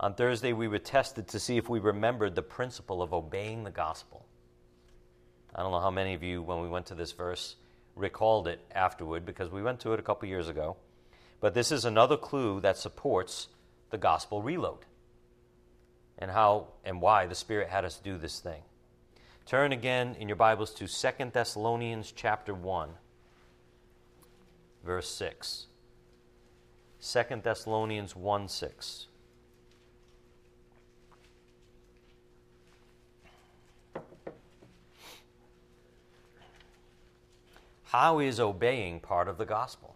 On 0.00 0.14
Thursday, 0.14 0.52
we 0.52 0.68
were 0.68 0.78
tested 0.78 1.28
to 1.28 1.38
see 1.38 1.56
if 1.56 1.68
we 1.68 1.78
remembered 1.78 2.34
the 2.34 2.42
principle 2.42 3.02
of 3.02 3.12
obeying 3.12 3.64
the 3.64 3.70
gospel. 3.70 4.26
I 5.54 5.62
don't 5.62 5.72
know 5.72 5.80
how 5.80 5.90
many 5.90 6.14
of 6.14 6.22
you, 6.22 6.42
when 6.42 6.60
we 6.60 6.68
went 6.68 6.86
to 6.86 6.94
this 6.94 7.12
verse, 7.12 7.56
recalled 7.94 8.46
it 8.46 8.60
afterward 8.74 9.24
because 9.24 9.50
we 9.50 9.62
went 9.62 9.80
to 9.80 9.92
it 9.92 10.00
a 10.00 10.02
couple 10.02 10.28
years 10.28 10.48
ago. 10.48 10.76
But 11.40 11.54
this 11.54 11.72
is 11.72 11.84
another 11.84 12.16
clue 12.16 12.60
that 12.60 12.76
supports 12.76 13.48
the 13.90 13.98
gospel 13.98 14.42
reload 14.42 14.84
and 16.18 16.30
how 16.30 16.68
and 16.84 17.00
why 17.00 17.26
the 17.26 17.34
Spirit 17.34 17.68
had 17.68 17.84
us 17.84 17.98
do 17.98 18.18
this 18.18 18.40
thing. 18.40 18.62
Turn 19.44 19.72
again 19.72 20.16
in 20.18 20.28
your 20.28 20.36
Bibles 20.36 20.72
to 20.74 20.86
Second 20.86 21.32
Thessalonians 21.32 22.12
chapter 22.14 22.52
1, 22.52 22.90
verse 24.84 25.08
6. 25.08 25.66
2 27.00 27.22
Thessalonians 27.42 28.16
1 28.16 28.48
6. 28.48 29.06
How 37.84 38.18
is 38.18 38.40
obeying 38.40 39.00
part 39.00 39.28
of 39.28 39.38
the 39.38 39.44
gospel? 39.44 39.95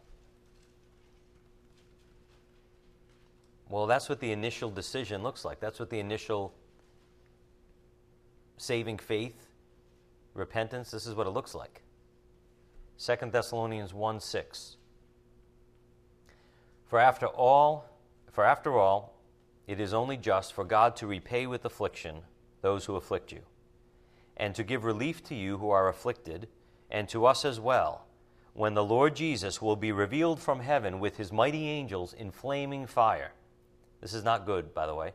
Well, 3.70 3.86
that's 3.86 4.08
what 4.08 4.20
the 4.20 4.32
initial 4.32 4.70
decision 4.70 5.22
looks 5.22 5.44
like. 5.44 5.60
That's 5.60 5.80
what 5.80 5.88
the 5.88 6.00
initial 6.00 6.52
saving 8.58 8.98
faith 8.98 9.46
repentance, 10.34 10.90
this 10.90 11.06
is 11.06 11.14
what 11.14 11.26
it 11.26 11.30
looks 11.30 11.54
like. 11.54 11.82
2 12.98 13.30
Thessalonians 13.30 13.94
1 13.94 14.20
6. 14.20 14.76
For 16.86 16.98
after 16.98 17.26
all, 17.26 17.86
for 18.32 18.44
after 18.44 18.76
all, 18.78 19.14
it 19.66 19.80
is 19.80 19.94
only 19.94 20.16
just 20.16 20.52
for 20.52 20.64
God 20.64 20.96
to 20.96 21.06
repay 21.06 21.46
with 21.46 21.64
affliction 21.64 22.22
those 22.62 22.84
who 22.84 22.96
afflict 22.96 23.32
you, 23.32 23.40
and 24.36 24.54
to 24.54 24.64
give 24.64 24.84
relief 24.84 25.22
to 25.24 25.34
you 25.34 25.58
who 25.58 25.70
are 25.70 25.88
afflicted, 25.88 26.48
and 26.90 27.08
to 27.08 27.24
us 27.24 27.44
as 27.44 27.58
well, 27.58 28.06
when 28.52 28.74
the 28.74 28.84
Lord 28.84 29.16
Jesus 29.16 29.62
will 29.62 29.76
be 29.76 29.92
revealed 29.92 30.40
from 30.40 30.60
heaven 30.60 31.00
with 31.00 31.16
his 31.16 31.32
mighty 31.32 31.68
angels 31.68 32.12
in 32.12 32.30
flaming 32.30 32.86
fire. 32.86 33.32
This 34.01 34.14
is 34.14 34.24
not 34.24 34.46
good, 34.46 34.74
by 34.74 34.86
the 34.86 34.94
way. 34.94 35.12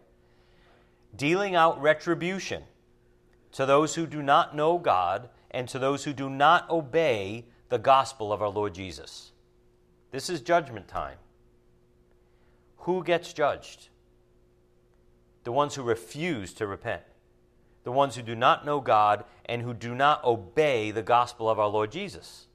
Dealing 1.16 1.56
out 1.56 1.82
retribution 1.82 2.64
to 3.54 3.66
those 3.66 3.96
who 3.96 4.06
do 4.06 4.22
not 4.22 4.56
know 4.56 4.78
God 4.78 5.30
and 5.52 5.68
to 5.70 5.80
those 5.80 6.04
who 6.04 6.14
do 6.14 6.30
not 6.30 6.70
obey 6.70 7.46
the 7.70 7.80
gospel 7.80 8.34
of 8.34 8.42
our 8.42 8.50
Lord 8.50 8.74
Jesus. 8.74 9.32
This 10.12 10.30
is 10.30 10.42
judgment 10.42 10.88
time. 10.88 11.18
Who 12.80 13.04
gets 13.04 13.34
judged? 13.34 13.90
The 15.44 15.52
ones 15.52 15.76
who 15.76 15.84
refuse 15.84 16.54
to 16.54 16.68
repent, 16.68 17.04
the 17.84 17.92
ones 17.92 18.16
who 18.16 18.22
do 18.22 18.36
not 18.36 18.66
know 18.66 18.80
God 18.82 19.24
and 19.46 19.62
who 19.62 19.74
do 19.74 19.96
not 19.96 20.24
obey 20.24 20.92
the 20.92 21.02
gospel 21.02 21.50
of 21.50 21.60
our 21.60 21.68
Lord 21.68 21.92
Jesus. 21.92 22.48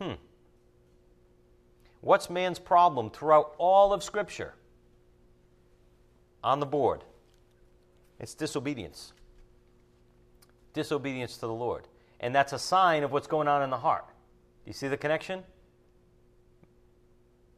Hmm. 0.00 0.14
What's 2.00 2.28
man's 2.28 2.58
problem 2.58 3.10
throughout 3.10 3.54
all 3.58 3.92
of 3.92 4.02
Scripture? 4.02 4.54
On 6.46 6.60
the 6.60 6.66
board. 6.66 7.02
It's 8.20 8.32
disobedience. 8.32 9.12
Disobedience 10.74 11.34
to 11.38 11.48
the 11.48 11.52
Lord. 11.52 11.88
And 12.20 12.32
that's 12.32 12.52
a 12.52 12.58
sign 12.58 13.02
of 13.02 13.10
what's 13.10 13.26
going 13.26 13.48
on 13.48 13.64
in 13.64 13.70
the 13.70 13.78
heart. 13.78 14.06
Do 14.06 14.68
you 14.68 14.72
see 14.72 14.86
the 14.86 14.96
connection? 14.96 15.42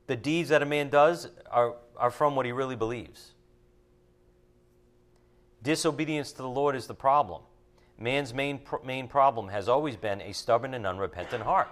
The 0.07 0.17
deeds 0.17 0.49
that 0.49 0.63
a 0.63 0.67
man 0.67 0.89
does 0.89 1.29
are, 1.51 1.75
are 1.99 2.11
from 2.11 2.35
what 2.35 2.47
he 2.47 2.53
really 2.53 2.77
believes. 2.77 3.35
Disobedience 5.63 6.33
to 6.33 6.39
the 6.39 6.49
Lord 6.49 6.75
is 6.75 6.87
the 6.87 6.95
problem. 6.95 7.43
Man's 7.99 8.33
main, 8.33 8.59
main 8.87 9.07
problem 9.07 9.49
has 9.49 9.69
always 9.69 9.97
been 9.97 10.23
a 10.23 10.33
stubborn 10.33 10.73
and 10.73 10.87
unrepentant 10.87 11.43
heart. 11.43 11.69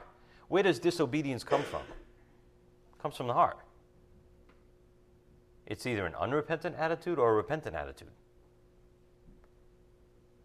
Where 0.48 0.62
does 0.62 0.78
disobedience 0.78 1.44
come 1.44 1.62
from? 1.62 1.80
It 1.80 3.00
comes 3.00 3.16
from 3.16 3.26
the 3.26 3.32
heart. 3.32 3.56
It's 5.66 5.86
either 5.86 6.06
an 6.06 6.14
unrepentant 6.14 6.76
attitude 6.76 7.18
or 7.18 7.30
a 7.30 7.34
repentant 7.34 7.74
attitude. 7.74 8.12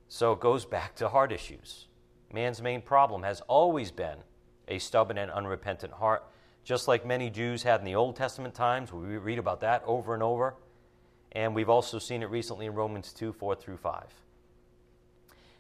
So 0.08 0.34
it 0.34 0.40
goes 0.40 0.66
back 0.66 0.96
to 0.96 1.10
heart 1.10 1.32
issues. 1.32 1.88
Man's 2.34 2.62
main 2.62 2.82
problem 2.82 3.24
has 3.24 3.42
always 3.42 3.92
been 3.92 4.18
a 4.68 4.80
stubborn 4.80 5.18
and 5.18 5.32
unrepentant 5.32 5.94
heart, 5.94 6.24
just 6.64 6.88
like 6.88 7.06
many 7.06 7.30
Jews 7.30 7.64
had 7.64 7.80
in 7.80 7.86
the 7.86 7.96
Old 7.96 8.16
Testament 8.16 8.54
times. 8.54 8.92
We 8.92 9.18
read 9.18 9.40
about 9.40 9.62
that 9.62 9.84
over 9.86 10.14
and 10.14 10.24
over. 10.24 10.56
And 11.34 11.56
we've 11.56 11.70
also 11.70 11.98
seen 12.00 12.24
it 12.24 12.30
recently 12.30 12.66
in 12.66 12.74
Romans 12.74 13.14
2 13.14 13.32
4 13.32 13.56
through 13.56 13.78
5. 13.78 14.04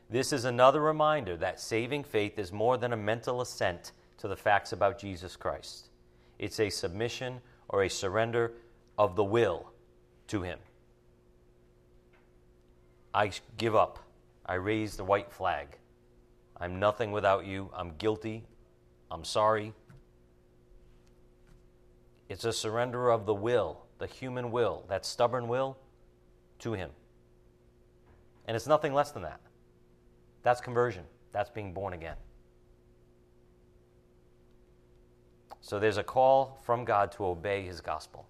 This 0.09 0.34
is 0.34 0.43
another 0.43 0.82
reminder 0.82 1.38
that 1.38 1.62
saving 1.62 2.03
faith 2.03 2.38
is 2.38 2.51
more 2.51 2.78
than 2.78 2.91
a 2.91 2.97
mental 2.97 3.39
assent 3.39 3.93
to 4.18 4.28
the 4.28 4.36
facts 4.36 4.74
about 4.74 4.99
Jesus 4.99 5.38
Christ. 5.38 5.88
It's 6.38 6.59
a 6.59 6.70
submission 6.70 7.39
or 7.70 7.84
a 7.84 7.89
surrender 7.89 8.51
of 9.02 9.16
the 9.16 9.24
will 9.24 9.66
to 10.28 10.43
Him. 10.43 10.60
I 13.16 13.32
give 13.58 13.76
up. 13.76 13.97
I 14.45 14.54
raise 14.54 14.95
the 14.95 15.04
white 15.04 15.32
flag. 15.32 15.80
I'm 16.58 16.80
nothing 16.80 17.12
without 17.12 17.47
you. 17.47 17.72
I'm 17.76 17.95
guilty. 17.97 18.43
I'm 19.10 19.24
sorry. 19.24 19.74
It's 22.30 22.45
a 22.45 22.54
surrender 22.54 23.10
of 23.10 23.26
the 23.26 23.34
will, 23.34 23.82
the 23.97 24.06
human 24.06 24.52
will, 24.52 24.86
that 24.88 25.04
stubborn 25.04 25.47
will, 25.47 25.80
to 26.60 26.74
Him. 26.74 26.91
And 28.45 28.56
it's 28.56 28.68
nothing 28.68 28.93
less 28.93 29.10
than 29.10 29.24
that. 29.24 29.41
That's 30.43 30.62
conversion. 30.62 31.06
That's 31.32 31.49
being 31.49 31.74
born 31.74 31.93
again. 31.93 32.18
So 35.60 35.80
there's 35.80 35.97
a 35.97 36.04
call 36.04 36.60
from 36.62 36.86
God 36.86 37.12
to 37.14 37.26
obey 37.26 37.64
His 37.64 37.82
gospel. 37.82 38.28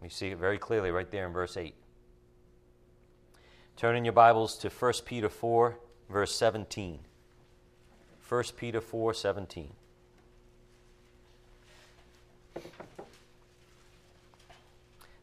We 0.00 0.08
see 0.08 0.28
it 0.28 0.38
very 0.38 0.58
clearly 0.58 0.90
right 0.90 1.10
there 1.10 1.26
in 1.26 1.32
verse 1.32 1.56
8. 1.56 1.74
Turn 3.76 3.96
in 3.96 4.04
your 4.04 4.12
Bibles 4.12 4.56
to 4.58 4.68
1 4.68 4.92
Peter 5.04 5.28
4, 5.28 5.78
verse 6.10 6.34
17. 6.34 7.00
1 8.28 8.44
Peter 8.56 8.80
4 8.80 9.14
17. 9.14 9.72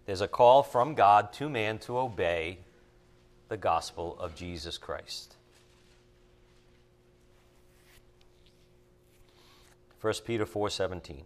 There's 0.06 0.22
a 0.22 0.28
call 0.28 0.64
from 0.64 0.96
God 0.96 1.32
to 1.34 1.50
man 1.50 1.80
to 1.80 1.98
obey 1.98 2.60
the 3.48 3.58
gospel 3.58 4.18
of 4.20 4.36
Jesus 4.36 4.78
Christ. 4.78 5.36
1 10.02 10.14
Peter 10.26 10.46
4:17 10.46 11.24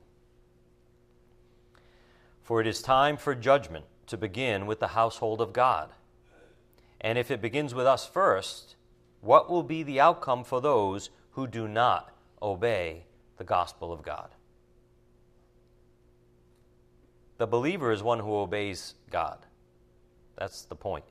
For 2.48 2.62
it 2.62 2.68
is 2.68 2.82
time 2.82 3.18
for 3.18 3.36
judgment 3.36 3.84
to 4.06 4.16
begin 4.16 4.68
with 4.68 4.80
the 4.80 4.88
household 4.88 5.42
of 5.42 5.52
God. 5.52 5.90
And 7.02 7.18
if 7.18 7.30
it 7.30 7.42
begins 7.42 7.76
with 7.76 7.86
us 7.86 8.08
first, 8.08 8.78
what 9.20 9.50
will 9.50 9.64
be 9.64 9.84
the 9.84 10.00
outcome 10.00 10.46
for 10.46 10.62
those 10.62 11.10
who 11.32 11.46
do 11.46 11.68
not 11.68 12.16
obey 12.42 13.04
the 13.36 13.44
gospel 13.44 13.92
of 13.92 14.02
God? 14.02 14.30
The 17.38 17.48
believer 17.48 17.92
is 17.92 18.02
one 18.02 18.20
who 18.20 18.34
obeys 18.34 18.94
God. 19.12 19.40
That's 20.38 20.62
the 20.62 20.76
point. 20.76 21.04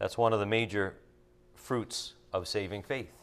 That's 0.00 0.18
one 0.18 0.32
of 0.32 0.40
the 0.40 0.46
major 0.46 0.96
fruits 1.54 2.14
of 2.32 2.48
saving 2.48 2.82
faith. 2.82 3.14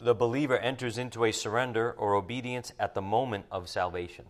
The 0.00 0.12
believer 0.12 0.58
enters 0.58 0.98
into 0.98 1.24
a 1.24 1.30
surrender 1.30 1.92
or 1.92 2.16
obedience 2.16 2.72
at 2.80 2.96
the 2.96 3.00
moment 3.00 3.44
of 3.52 3.68
salvation. 3.68 4.24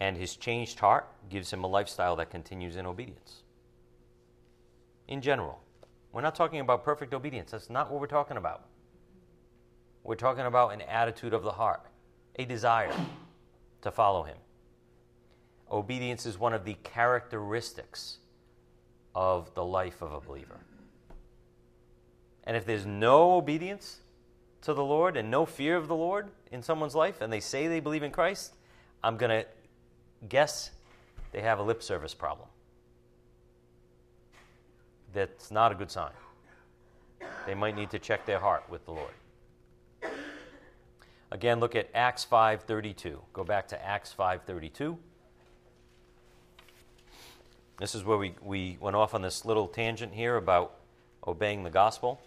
And 0.00 0.16
his 0.16 0.36
changed 0.36 0.78
heart 0.78 1.06
gives 1.28 1.52
him 1.52 1.64
a 1.64 1.66
lifestyle 1.66 2.16
that 2.16 2.30
continues 2.30 2.76
in 2.76 2.86
obedience. 2.86 3.42
In 5.08 5.20
general, 5.20 5.60
we're 6.12 6.22
not 6.22 6.34
talking 6.34 6.60
about 6.60 6.84
perfect 6.84 7.14
obedience. 7.14 7.50
That's 7.50 7.70
not 7.70 7.90
what 7.90 8.00
we're 8.00 8.06
talking 8.06 8.36
about. 8.36 8.66
We're 10.04 10.14
talking 10.16 10.46
about 10.46 10.72
an 10.72 10.82
attitude 10.82 11.32
of 11.32 11.42
the 11.42 11.52
heart, 11.52 11.82
a 12.36 12.44
desire 12.44 12.94
to 13.82 13.90
follow 13.90 14.24
Him. 14.24 14.36
Obedience 15.70 16.26
is 16.26 16.38
one 16.38 16.52
of 16.52 16.64
the 16.64 16.74
characteristics 16.82 18.18
of 19.14 19.54
the 19.54 19.64
life 19.64 20.02
of 20.02 20.12
a 20.12 20.20
believer. 20.20 20.60
And 22.44 22.56
if 22.56 22.66
there's 22.66 22.84
no 22.84 23.34
obedience 23.34 24.00
to 24.62 24.74
the 24.74 24.84
Lord 24.84 25.16
and 25.16 25.30
no 25.30 25.46
fear 25.46 25.76
of 25.76 25.88
the 25.88 25.94
Lord 25.94 26.28
in 26.50 26.62
someone's 26.62 26.94
life, 26.94 27.20
and 27.20 27.32
they 27.32 27.40
say 27.40 27.68
they 27.68 27.80
believe 27.80 28.02
in 28.02 28.10
Christ, 28.10 28.54
I'm 29.02 29.16
going 29.16 29.30
to 29.30 29.46
guess 30.28 30.70
they 31.32 31.40
have 31.40 31.58
a 31.58 31.62
lip 31.62 31.82
service 31.82 32.14
problem 32.14 32.48
that's 35.12 35.50
not 35.50 35.72
a 35.72 35.74
good 35.74 35.90
sign. 35.90 36.12
They 37.46 37.54
might 37.54 37.76
need 37.76 37.90
to 37.90 37.98
check 37.98 38.24
their 38.24 38.38
heart 38.38 38.64
with 38.68 38.84
the 38.84 38.92
Lord. 38.92 39.12
Again, 41.30 41.60
look 41.60 41.74
at 41.74 41.88
Acts 41.94 42.24
5:32. 42.24 43.18
Go 43.32 43.44
back 43.44 43.68
to 43.68 43.84
Acts 43.84 44.12
5:32. 44.12 44.98
This 47.78 47.94
is 47.94 48.04
where 48.04 48.18
we, 48.18 48.34
we 48.42 48.76
went 48.80 48.96
off 48.96 49.14
on 49.14 49.22
this 49.22 49.44
little 49.44 49.66
tangent 49.66 50.12
here 50.12 50.36
about 50.36 50.76
obeying 51.26 51.62
the 51.62 51.70
gospel. 51.70 52.20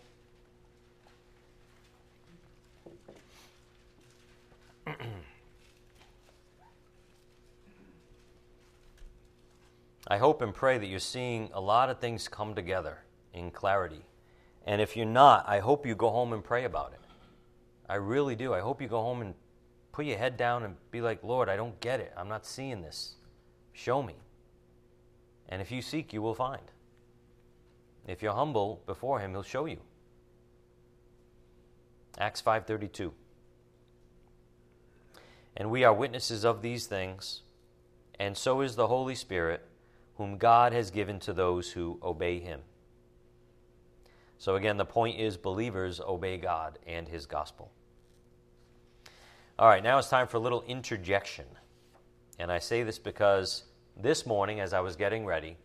I 10.07 10.17
hope 10.17 10.41
and 10.41 10.53
pray 10.53 10.77
that 10.77 10.85
you're 10.85 10.99
seeing 10.99 11.49
a 11.53 11.59
lot 11.59 11.89
of 11.89 11.99
things 11.99 12.27
come 12.27 12.53
together 12.53 12.99
in 13.33 13.49
clarity. 13.49 14.05
And 14.65 14.79
if 14.81 14.95
you're 14.95 15.05
not, 15.05 15.47
I 15.47 15.59
hope 15.59 15.85
you 15.85 15.95
go 15.95 16.09
home 16.09 16.33
and 16.33 16.43
pray 16.43 16.63
about 16.65 16.93
it. 16.93 16.99
I 17.89 17.95
really 17.95 18.35
do. 18.35 18.53
I 18.53 18.59
hope 18.59 18.81
you 18.81 18.87
go 18.87 19.01
home 19.01 19.21
and 19.21 19.33
put 19.91 20.05
your 20.05 20.17
head 20.17 20.37
down 20.37 20.63
and 20.63 20.75
be 20.91 21.01
like, 21.01 21.23
Lord, 21.23 21.49
I 21.49 21.55
don't 21.55 21.79
get 21.79 21.99
it. 21.99 22.13
I'm 22.15 22.27
not 22.27 22.45
seeing 22.45 22.81
this. 22.81 23.15
Show 23.73 24.03
me. 24.03 24.15
And 25.49 25.61
if 25.61 25.71
you 25.71 25.81
seek, 25.81 26.13
you 26.13 26.21
will 26.21 26.35
find. 26.35 26.71
If 28.07 28.21
you're 28.21 28.33
humble 28.33 28.81
before 28.85 29.19
him, 29.19 29.31
he'll 29.31 29.43
show 29.43 29.65
you. 29.65 29.79
Acts 32.17 32.41
5:32. 32.41 33.11
And 35.57 35.71
we 35.71 35.83
are 35.83 35.93
witnesses 35.93 36.43
of 36.43 36.61
these 36.61 36.85
things, 36.85 37.41
and 38.19 38.37
so 38.37 38.61
is 38.61 38.75
the 38.75 38.87
Holy 38.87 39.15
Spirit 39.15 39.65
whom 40.15 40.37
God 40.37 40.73
has 40.73 40.91
given 40.91 41.19
to 41.21 41.33
those 41.33 41.71
who 41.71 41.99
obey 42.01 42.39
him. 42.39 42.61
So, 44.37 44.55
again, 44.55 44.77
the 44.77 44.85
point 44.85 45.19
is 45.19 45.37
believers 45.37 45.99
obey 45.99 46.37
God 46.37 46.77
and 46.85 47.07
his 47.07 47.25
gospel. 47.25 47.71
All 49.57 49.67
right, 49.67 49.83
now 49.83 49.97
it's 49.97 50.09
time 50.09 50.27
for 50.27 50.37
a 50.37 50.41
little 50.41 50.63
interjection. 50.67 51.45
And 52.39 52.51
I 52.51 52.59
say 52.59 52.83
this 52.83 52.99
because 52.99 53.63
this 53.95 54.25
morning, 54.25 54.59
as 54.59 54.73
I 54.73 54.81
was 54.81 54.95
getting 54.95 55.25
ready, 55.25 55.55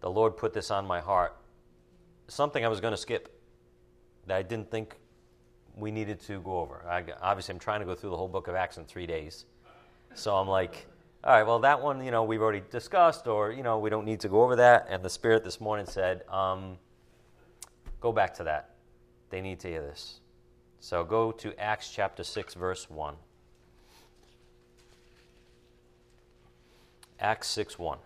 the 0.00 0.10
Lord 0.10 0.36
put 0.36 0.52
this 0.52 0.70
on 0.70 0.86
my 0.86 1.00
heart 1.00 1.36
something 2.28 2.64
I 2.64 2.68
was 2.68 2.80
going 2.80 2.92
to 2.92 2.98
skip 2.98 3.40
that 4.26 4.36
I 4.36 4.42
didn't 4.42 4.70
think 4.70 4.96
we 5.76 5.90
needed 5.90 6.20
to 6.22 6.40
go 6.40 6.58
over. 6.58 6.84
I, 6.88 7.04
obviously, 7.20 7.54
I'm 7.54 7.58
trying 7.58 7.80
to 7.80 7.86
go 7.86 7.94
through 7.94 8.10
the 8.10 8.16
whole 8.16 8.28
book 8.28 8.48
of 8.48 8.54
Acts 8.54 8.78
in 8.78 8.84
three 8.84 9.06
days. 9.06 9.44
So 10.14 10.34
I'm 10.34 10.48
like, 10.48 10.86
all 11.26 11.32
right, 11.32 11.42
well, 11.42 11.58
that 11.58 11.82
one, 11.82 12.04
you 12.04 12.12
know, 12.12 12.22
we've 12.22 12.40
already 12.40 12.62
discussed, 12.70 13.26
or, 13.26 13.50
you 13.50 13.64
know, 13.64 13.80
we 13.80 13.90
don't 13.90 14.04
need 14.04 14.20
to 14.20 14.28
go 14.28 14.44
over 14.44 14.54
that. 14.54 14.86
And 14.88 15.02
the 15.02 15.10
Spirit 15.10 15.42
this 15.42 15.60
morning 15.60 15.84
said, 15.84 16.22
um, 16.28 16.78
go 18.00 18.12
back 18.12 18.32
to 18.34 18.44
that. 18.44 18.76
They 19.30 19.40
need 19.40 19.58
to 19.60 19.68
hear 19.68 19.82
this. 19.82 20.20
So 20.78 21.02
go 21.02 21.32
to 21.32 21.58
Acts 21.60 21.90
chapter 21.90 22.22
6, 22.22 22.54
verse 22.54 22.88
1. 22.88 23.16
Acts 27.18 27.48
6 27.48 27.76
1. 27.76 27.98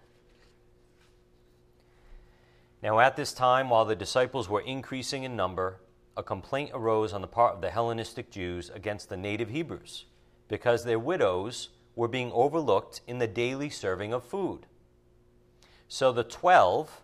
Now, 2.82 3.00
at 3.00 3.16
this 3.16 3.34
time, 3.34 3.68
while 3.68 3.84
the 3.84 3.94
disciples 3.94 4.48
were 4.48 4.62
increasing 4.62 5.24
in 5.24 5.36
number, 5.36 5.82
a 6.16 6.22
complaint 6.22 6.70
arose 6.72 7.12
on 7.12 7.20
the 7.20 7.26
part 7.26 7.54
of 7.54 7.60
the 7.60 7.68
Hellenistic 7.68 8.30
Jews 8.30 8.70
against 8.70 9.10
the 9.10 9.18
native 9.18 9.50
Hebrews, 9.50 10.06
because 10.48 10.84
their 10.84 10.98
widows 10.98 11.68
were 11.95 12.09
being 12.09 12.32
overlooked 12.32 13.01
in 13.07 13.18
the 13.18 13.26
daily 13.26 13.70
serving 13.70 14.12
of 14.12 14.24
food. 14.24 14.66
So 15.88 16.12
the 16.12 16.24
twelve 16.24 17.03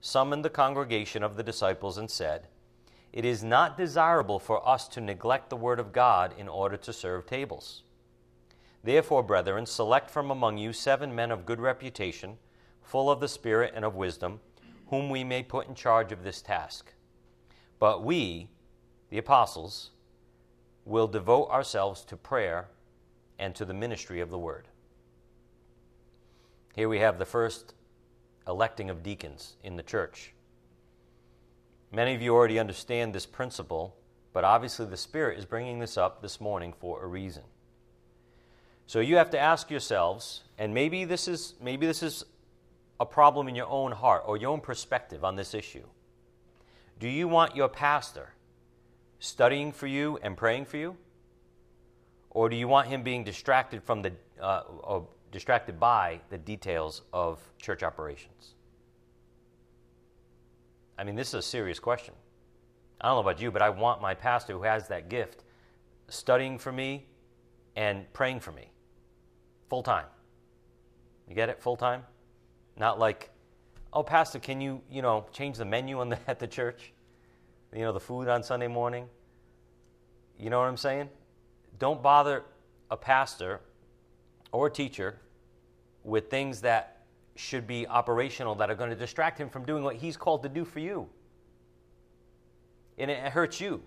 summoned 0.00 0.44
the 0.44 0.50
congregation 0.50 1.22
of 1.22 1.36
the 1.36 1.42
disciples 1.42 1.98
and 1.98 2.10
said, 2.10 2.48
It 3.12 3.24
is 3.24 3.44
not 3.44 3.76
desirable 3.76 4.38
for 4.38 4.66
us 4.68 4.88
to 4.88 5.00
neglect 5.00 5.50
the 5.50 5.56
word 5.56 5.80
of 5.80 5.92
God 5.92 6.34
in 6.38 6.48
order 6.48 6.76
to 6.76 6.92
serve 6.92 7.26
tables. 7.26 7.82
Therefore, 8.82 9.22
brethren, 9.22 9.64
select 9.64 10.10
from 10.10 10.30
among 10.30 10.58
you 10.58 10.72
seven 10.74 11.14
men 11.14 11.30
of 11.30 11.46
good 11.46 11.60
reputation, 11.60 12.36
full 12.82 13.10
of 13.10 13.20
the 13.20 13.28
Spirit 13.28 13.72
and 13.74 13.84
of 13.84 13.94
wisdom, 13.94 14.40
whom 14.88 15.08
we 15.08 15.24
may 15.24 15.42
put 15.42 15.66
in 15.66 15.74
charge 15.74 16.12
of 16.12 16.22
this 16.22 16.42
task. 16.42 16.92
But 17.78 18.04
we, 18.04 18.50
the 19.08 19.18
apostles, 19.18 19.90
will 20.84 21.08
devote 21.08 21.48
ourselves 21.48 22.04
to 22.04 22.16
prayer 22.16 22.68
and 23.38 23.54
to 23.54 23.64
the 23.64 23.74
ministry 23.74 24.20
of 24.20 24.30
the 24.30 24.38
word. 24.38 24.68
Here 26.74 26.88
we 26.88 26.98
have 26.98 27.18
the 27.18 27.24
first 27.24 27.74
electing 28.46 28.90
of 28.90 29.02
deacons 29.02 29.56
in 29.62 29.76
the 29.76 29.82
church. 29.82 30.32
Many 31.92 32.14
of 32.14 32.22
you 32.22 32.34
already 32.34 32.58
understand 32.58 33.14
this 33.14 33.26
principle, 33.26 33.96
but 34.32 34.44
obviously 34.44 34.86
the 34.86 34.96
Spirit 34.96 35.38
is 35.38 35.44
bringing 35.44 35.78
this 35.78 35.96
up 35.96 36.20
this 36.20 36.40
morning 36.40 36.72
for 36.72 37.02
a 37.04 37.06
reason. 37.06 37.44
So 38.86 39.00
you 39.00 39.16
have 39.16 39.30
to 39.30 39.38
ask 39.38 39.70
yourselves, 39.70 40.42
and 40.58 40.74
maybe 40.74 41.04
this 41.04 41.28
is 41.28 41.54
maybe 41.60 41.86
this 41.86 42.02
is 42.02 42.24
a 43.00 43.06
problem 43.06 43.48
in 43.48 43.54
your 43.54 43.68
own 43.68 43.92
heart 43.92 44.24
or 44.26 44.36
your 44.36 44.50
own 44.50 44.60
perspective 44.60 45.24
on 45.24 45.36
this 45.36 45.54
issue. 45.54 45.84
Do 46.98 47.08
you 47.08 47.28
want 47.28 47.56
your 47.56 47.68
pastor 47.68 48.30
studying 49.18 49.72
for 49.72 49.86
you 49.86 50.18
and 50.22 50.36
praying 50.36 50.66
for 50.66 50.76
you? 50.76 50.96
Or 52.34 52.48
do 52.48 52.56
you 52.56 52.68
want 52.68 52.88
him 52.88 53.02
being 53.02 53.24
distracted 53.24 53.82
from 53.82 54.02
the 54.02 54.12
uh, 54.40 54.62
or 54.80 55.06
distracted 55.30 55.80
by 55.80 56.20
the 56.28 56.36
details 56.36 57.02
of 57.12 57.40
church 57.58 57.82
operations? 57.82 58.54
I 60.98 61.04
mean, 61.04 61.14
this 61.14 61.28
is 61.28 61.34
a 61.34 61.42
serious 61.42 61.78
question. 61.78 62.14
I 63.00 63.08
don't 63.08 63.16
know 63.16 63.20
about 63.20 63.40
you, 63.40 63.50
but 63.50 63.62
I 63.62 63.70
want 63.70 64.02
my 64.02 64.14
pastor 64.14 64.52
who 64.52 64.62
has 64.62 64.88
that 64.88 65.08
gift 65.08 65.44
studying 66.08 66.58
for 66.58 66.72
me 66.72 67.06
and 67.76 68.12
praying 68.12 68.40
for 68.40 68.52
me 68.52 68.70
full 69.68 69.82
time. 69.82 70.06
You 71.28 71.34
get 71.34 71.48
it? 71.48 71.60
Full 71.60 71.76
time? 71.76 72.02
Not 72.76 72.98
like, 72.98 73.30
oh, 73.92 74.02
Pastor, 74.02 74.38
can 74.38 74.60
you, 74.60 74.82
you 74.90 75.02
know, 75.02 75.26
change 75.32 75.58
the 75.58 75.64
menu 75.64 76.04
the, 76.08 76.18
at 76.28 76.38
the 76.38 76.46
church? 76.46 76.92
You 77.72 77.80
know, 77.80 77.92
the 77.92 78.00
food 78.00 78.28
on 78.28 78.42
Sunday 78.42 78.68
morning? 78.68 79.08
You 80.38 80.50
know 80.50 80.58
what 80.58 80.68
I'm 80.68 80.76
saying? 80.76 81.08
Don't 81.78 82.02
bother 82.02 82.44
a 82.90 82.96
pastor 82.96 83.60
or 84.52 84.68
a 84.68 84.70
teacher 84.70 85.18
with 86.04 86.30
things 86.30 86.60
that 86.60 87.02
should 87.36 87.66
be 87.66 87.86
operational 87.88 88.54
that 88.54 88.70
are 88.70 88.74
going 88.74 88.90
to 88.90 88.96
distract 88.96 89.38
him 89.38 89.48
from 89.48 89.64
doing 89.64 89.82
what 89.82 89.96
he's 89.96 90.16
called 90.16 90.42
to 90.44 90.48
do 90.48 90.64
for 90.64 90.78
you. 90.78 91.08
And 92.96 93.10
it 93.10 93.18
hurts 93.18 93.60
you. 93.60 93.82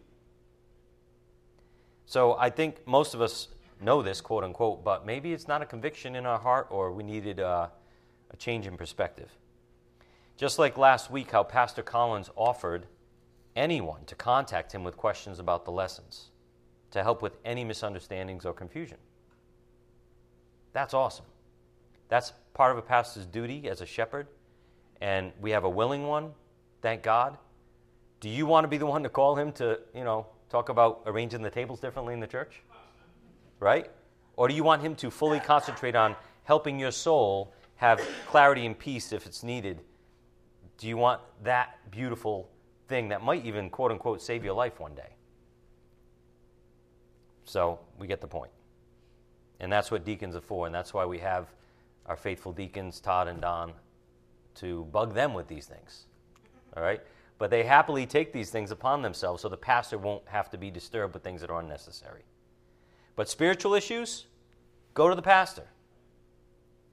So 2.06 2.36
I 2.38 2.50
think 2.50 2.86
most 2.86 3.14
of 3.14 3.22
us 3.22 3.48
know 3.82 4.02
this, 4.02 4.20
quote 4.20 4.44
unquote, 4.44 4.84
but 4.84 5.06
maybe 5.06 5.34
it's 5.34 5.48
not 5.48 5.62
a 5.62 5.66
conviction 5.66 6.16
in 6.16 6.26
our 6.26 6.40
heart 6.40 6.68
or 6.70 6.92
we 6.92 7.04
needed 7.04 7.40
uh, 7.40 7.68
a 8.32 8.38
change 8.38 8.68
in 8.68 8.76
perspective. 8.76 9.30
Just 10.36 10.60
like 10.60 10.78
last 10.78 11.10
week, 11.10 11.32
how 11.32 11.44
Pastor 11.44 11.82
Collins 11.82 12.30
offered 12.36 12.88
anyone 13.56 14.04
to 14.06 14.16
contact 14.16 14.74
him 14.74 14.84
with 14.84 14.98
questions 14.98 15.40
about 15.40 15.66
the 15.66 15.72
lessons 15.72 16.32
to 16.98 17.04
help 17.04 17.22
with 17.22 17.38
any 17.45 17.64
misunderstandings 17.64 18.45
or 18.45 18.54
confusion. 18.54 18.98
That's 20.74 20.93
awesome. 20.93 21.26
That's 22.10 22.34
part 22.54 22.72
of 22.72 22.78
a 22.78 22.82
pastor's 22.82 23.26
duty 23.26 23.70
as 23.70 23.82
a 23.82 23.86
shepherd, 23.86 24.28
and 25.02 25.32
we 25.41 25.52
have 25.52 25.64
a 25.64 25.70
willing 25.70 26.08
one, 26.08 26.32
thank 26.82 27.04
God. 27.04 27.38
Do 28.20 28.30
you 28.30 28.45
want 28.45 28.64
to 28.64 28.68
be 28.68 28.78
the 28.78 28.86
one 28.86 29.04
to 29.04 29.10
call 29.10 29.36
him 29.36 29.52
to, 29.54 29.80
you 29.93 30.04
know, 30.04 30.26
talk 30.50 30.70
about 30.70 31.04
arranging 31.06 31.41
the 31.41 31.50
tables 31.50 31.80
differently 31.80 32.14
in 32.14 32.20
the 32.20 32.28
church? 32.28 32.62
Right? 33.60 33.91
Or 34.36 34.48
do 34.48 34.54
you 34.54 34.64
want 34.64 34.82
him 34.82 34.95
to 34.95 35.12
fully 35.12 35.39
concentrate 35.39 35.95
on 35.95 36.16
helping 36.43 36.80
your 36.80 36.91
soul 36.91 37.54
have 37.76 38.02
clarity 38.28 38.66
and 38.66 38.78
peace 38.78 39.12
if 39.12 39.26
it's 39.26 39.43
needed, 39.43 39.82
do 40.78 40.88
you 40.88 40.98
want 40.98 41.22
that 41.43 41.78
beautiful 41.91 42.50
thing 42.88 43.10
that 43.10 43.24
might 43.24 43.45
even, 43.45 43.70
quote 43.70 43.91
unquote, 43.91 44.22
save 44.22 44.43
your 44.43 44.54
life 44.54 44.80
one 44.80 44.95
day? 44.95 45.16
So 47.48 47.80
we 47.98 48.08
get 48.08 48.20
the 48.20 48.28
point. 48.28 48.52
And 49.60 49.72
that's 49.72 49.89
what 49.89 50.06
deacons 50.06 50.36
are 50.36 50.41
for, 50.41 50.66
and 50.68 50.76
that's 50.76 50.93
why 50.93 51.06
we 51.06 51.18
have 51.20 51.48
our 52.06 52.18
faithful 52.18 52.52
deacons, 52.52 53.00
Todd 53.00 53.28
and 53.28 53.41
Don, 53.41 53.74
to 54.56 54.84
bug 54.91 55.14
them 55.14 55.34
with 55.34 55.48
these 55.48 55.66
things. 55.66 56.06
All 56.76 56.84
right? 56.84 57.02
But 57.39 57.50
they 57.50 57.64
happily 57.64 58.06
take 58.06 58.34
these 58.34 58.50
things 58.50 58.70
upon 58.70 59.02
themselves 59.02 59.41
so 59.41 59.50
the 59.50 59.58
pastor 59.58 59.98
won't 59.98 60.28
have 60.28 60.50
to 60.52 60.58
be 60.58 60.70
disturbed 60.70 61.14
with 61.14 61.24
things 61.24 61.41
that 61.41 61.50
are 61.50 61.60
unnecessary. 61.60 62.24
But 63.16 63.30
spiritual 63.30 63.74
issues, 63.74 64.26
go 64.93 65.10
to 65.10 65.16
the 65.16 65.22
pastor. 65.22 65.68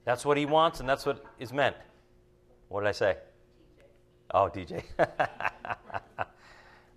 That's 0.05 0.25
what 0.25 0.37
he 0.37 0.45
wants, 0.45 0.79
and 0.79 0.87
that's 0.87 1.05
what 1.05 1.23
is 1.37 1.51
meant. 1.51 1.75
What 2.69 2.81
did 2.81 2.87
I 2.87 2.93
say? 2.93 3.17
DJ. 3.77 3.83
Oh, 4.31 4.49
DJ. 4.49 4.83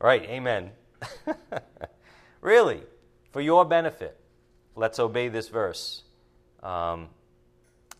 right, 0.00 0.22
amen. 0.24 0.70
really, 2.40 2.82
for 3.30 3.40
your 3.40 3.64
benefit, 3.64 4.18
let's 4.74 4.98
obey 4.98 5.28
this 5.28 5.48
verse. 5.48 6.02
Um, 6.62 7.08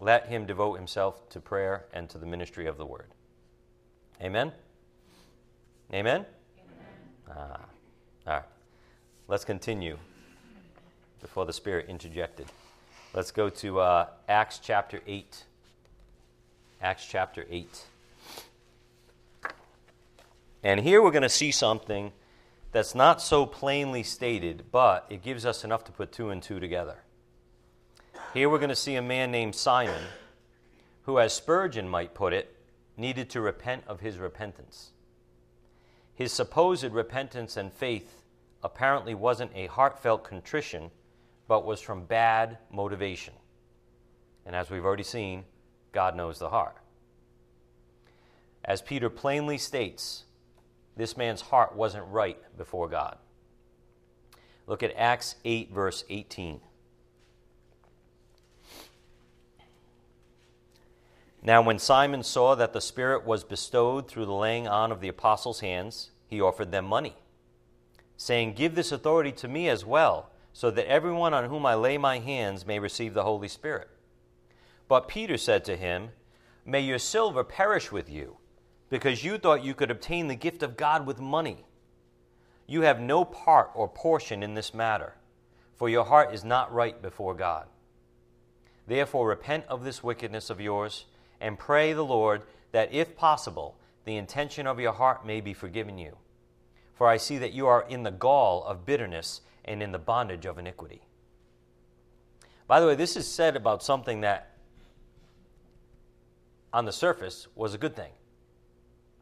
let 0.00 0.28
him 0.28 0.46
devote 0.46 0.74
himself 0.74 1.28
to 1.30 1.40
prayer 1.40 1.84
and 1.92 2.08
to 2.10 2.18
the 2.18 2.26
ministry 2.26 2.66
of 2.66 2.78
the 2.78 2.86
word. 2.86 3.08
Amen? 4.20 4.52
Amen? 5.92 6.24
Amen. 6.24 6.26
Ah, 7.30 7.60
all 8.26 8.32
right. 8.34 8.42
Let's 9.26 9.44
continue 9.44 9.98
before 11.20 11.46
the 11.46 11.52
Spirit 11.52 11.86
interjected. 11.88 12.46
Let's 13.14 13.30
go 13.30 13.48
to 13.48 13.80
uh, 13.80 14.06
Acts 14.28 14.60
chapter 14.62 15.00
8. 15.06 15.44
Acts 16.80 17.06
chapter 17.06 17.44
8. 17.50 17.84
And 20.62 20.80
here 20.80 21.02
we're 21.02 21.10
going 21.10 21.22
to 21.22 21.28
see 21.28 21.50
something 21.50 22.12
that's 22.70 22.94
not 22.94 23.22
so 23.22 23.46
plainly 23.46 24.02
stated, 24.02 24.64
but 24.70 25.06
it 25.08 25.22
gives 25.22 25.46
us 25.46 25.64
enough 25.64 25.84
to 25.84 25.92
put 25.92 26.12
two 26.12 26.30
and 26.30 26.42
two 26.42 26.60
together. 26.60 26.98
Here 28.34 28.48
we're 28.48 28.58
going 28.58 28.68
to 28.68 28.76
see 28.76 28.96
a 28.96 29.02
man 29.02 29.30
named 29.30 29.54
Simon 29.54 30.02
who, 31.02 31.18
as 31.18 31.32
Spurgeon 31.32 31.88
might 31.88 32.14
put 32.14 32.34
it, 32.34 32.54
needed 32.96 33.30
to 33.30 33.40
repent 33.40 33.84
of 33.86 34.00
his 34.00 34.18
repentance. 34.18 34.90
His 36.14 36.32
supposed 36.32 36.92
repentance 36.92 37.56
and 37.56 37.72
faith 37.72 38.22
apparently 38.62 39.14
wasn't 39.14 39.52
a 39.54 39.68
heartfelt 39.68 40.24
contrition 40.24 40.90
but 41.46 41.64
was 41.64 41.80
from 41.80 42.04
bad 42.04 42.58
motivation. 42.70 43.32
And 44.44 44.54
as 44.54 44.68
we've 44.70 44.84
already 44.84 45.02
seen, 45.02 45.44
God 45.92 46.14
knows 46.14 46.38
the 46.38 46.50
heart. 46.50 46.76
As 48.64 48.82
Peter 48.82 49.08
plainly 49.08 49.56
states, 49.56 50.24
this 50.98 51.16
man's 51.16 51.40
heart 51.40 51.76
wasn't 51.76 52.04
right 52.08 52.36
before 52.58 52.88
God. 52.88 53.16
Look 54.66 54.82
at 54.82 54.92
Acts 54.96 55.36
8, 55.44 55.72
verse 55.72 56.04
18. 56.10 56.60
Now, 61.40 61.62
when 61.62 61.78
Simon 61.78 62.24
saw 62.24 62.56
that 62.56 62.72
the 62.72 62.80
Spirit 62.80 63.24
was 63.24 63.44
bestowed 63.44 64.08
through 64.08 64.26
the 64.26 64.32
laying 64.32 64.66
on 64.66 64.90
of 64.90 65.00
the 65.00 65.08
apostles' 65.08 65.60
hands, 65.60 66.10
he 66.26 66.40
offered 66.40 66.72
them 66.72 66.84
money, 66.84 67.14
saying, 68.16 68.54
Give 68.54 68.74
this 68.74 68.90
authority 68.90 69.30
to 69.32 69.46
me 69.46 69.68
as 69.68 69.84
well, 69.84 70.30
so 70.52 70.68
that 70.72 70.90
everyone 70.90 71.32
on 71.32 71.48
whom 71.48 71.64
I 71.64 71.76
lay 71.76 71.96
my 71.96 72.18
hands 72.18 72.66
may 72.66 72.80
receive 72.80 73.14
the 73.14 73.22
Holy 73.22 73.46
Spirit. 73.46 73.88
But 74.88 75.06
Peter 75.06 75.38
said 75.38 75.64
to 75.66 75.76
him, 75.76 76.08
May 76.66 76.80
your 76.80 76.98
silver 76.98 77.44
perish 77.44 77.92
with 77.92 78.10
you, 78.10 78.37
because 78.90 79.24
you 79.24 79.38
thought 79.38 79.64
you 79.64 79.74
could 79.74 79.90
obtain 79.90 80.28
the 80.28 80.34
gift 80.34 80.62
of 80.62 80.76
God 80.76 81.06
with 81.06 81.20
money. 81.20 81.64
You 82.66 82.82
have 82.82 83.00
no 83.00 83.24
part 83.24 83.70
or 83.74 83.88
portion 83.88 84.42
in 84.42 84.54
this 84.54 84.74
matter, 84.74 85.14
for 85.76 85.88
your 85.88 86.04
heart 86.04 86.34
is 86.34 86.44
not 86.44 86.72
right 86.72 87.00
before 87.00 87.34
God. 87.34 87.66
Therefore, 88.86 89.28
repent 89.28 89.64
of 89.68 89.84
this 89.84 90.02
wickedness 90.02 90.50
of 90.50 90.60
yours, 90.60 91.04
and 91.40 91.58
pray 91.58 91.92
the 91.92 92.04
Lord 92.04 92.42
that, 92.72 92.92
if 92.92 93.16
possible, 93.16 93.76
the 94.04 94.16
intention 94.16 94.66
of 94.66 94.80
your 94.80 94.92
heart 94.92 95.26
may 95.26 95.40
be 95.40 95.52
forgiven 95.52 95.98
you. 95.98 96.16
For 96.94 97.06
I 97.06 97.16
see 97.16 97.38
that 97.38 97.52
you 97.52 97.66
are 97.66 97.86
in 97.88 98.02
the 98.02 98.10
gall 98.10 98.64
of 98.64 98.86
bitterness 98.86 99.42
and 99.64 99.82
in 99.82 99.92
the 99.92 99.98
bondage 99.98 100.46
of 100.46 100.58
iniquity. 100.58 101.02
By 102.66 102.80
the 102.80 102.86
way, 102.86 102.94
this 102.94 103.16
is 103.16 103.26
said 103.26 103.56
about 103.56 103.82
something 103.82 104.22
that, 104.22 104.56
on 106.72 106.86
the 106.86 106.92
surface, 106.92 107.46
was 107.54 107.72
a 107.72 107.78
good 107.78 107.94
thing. 107.94 108.12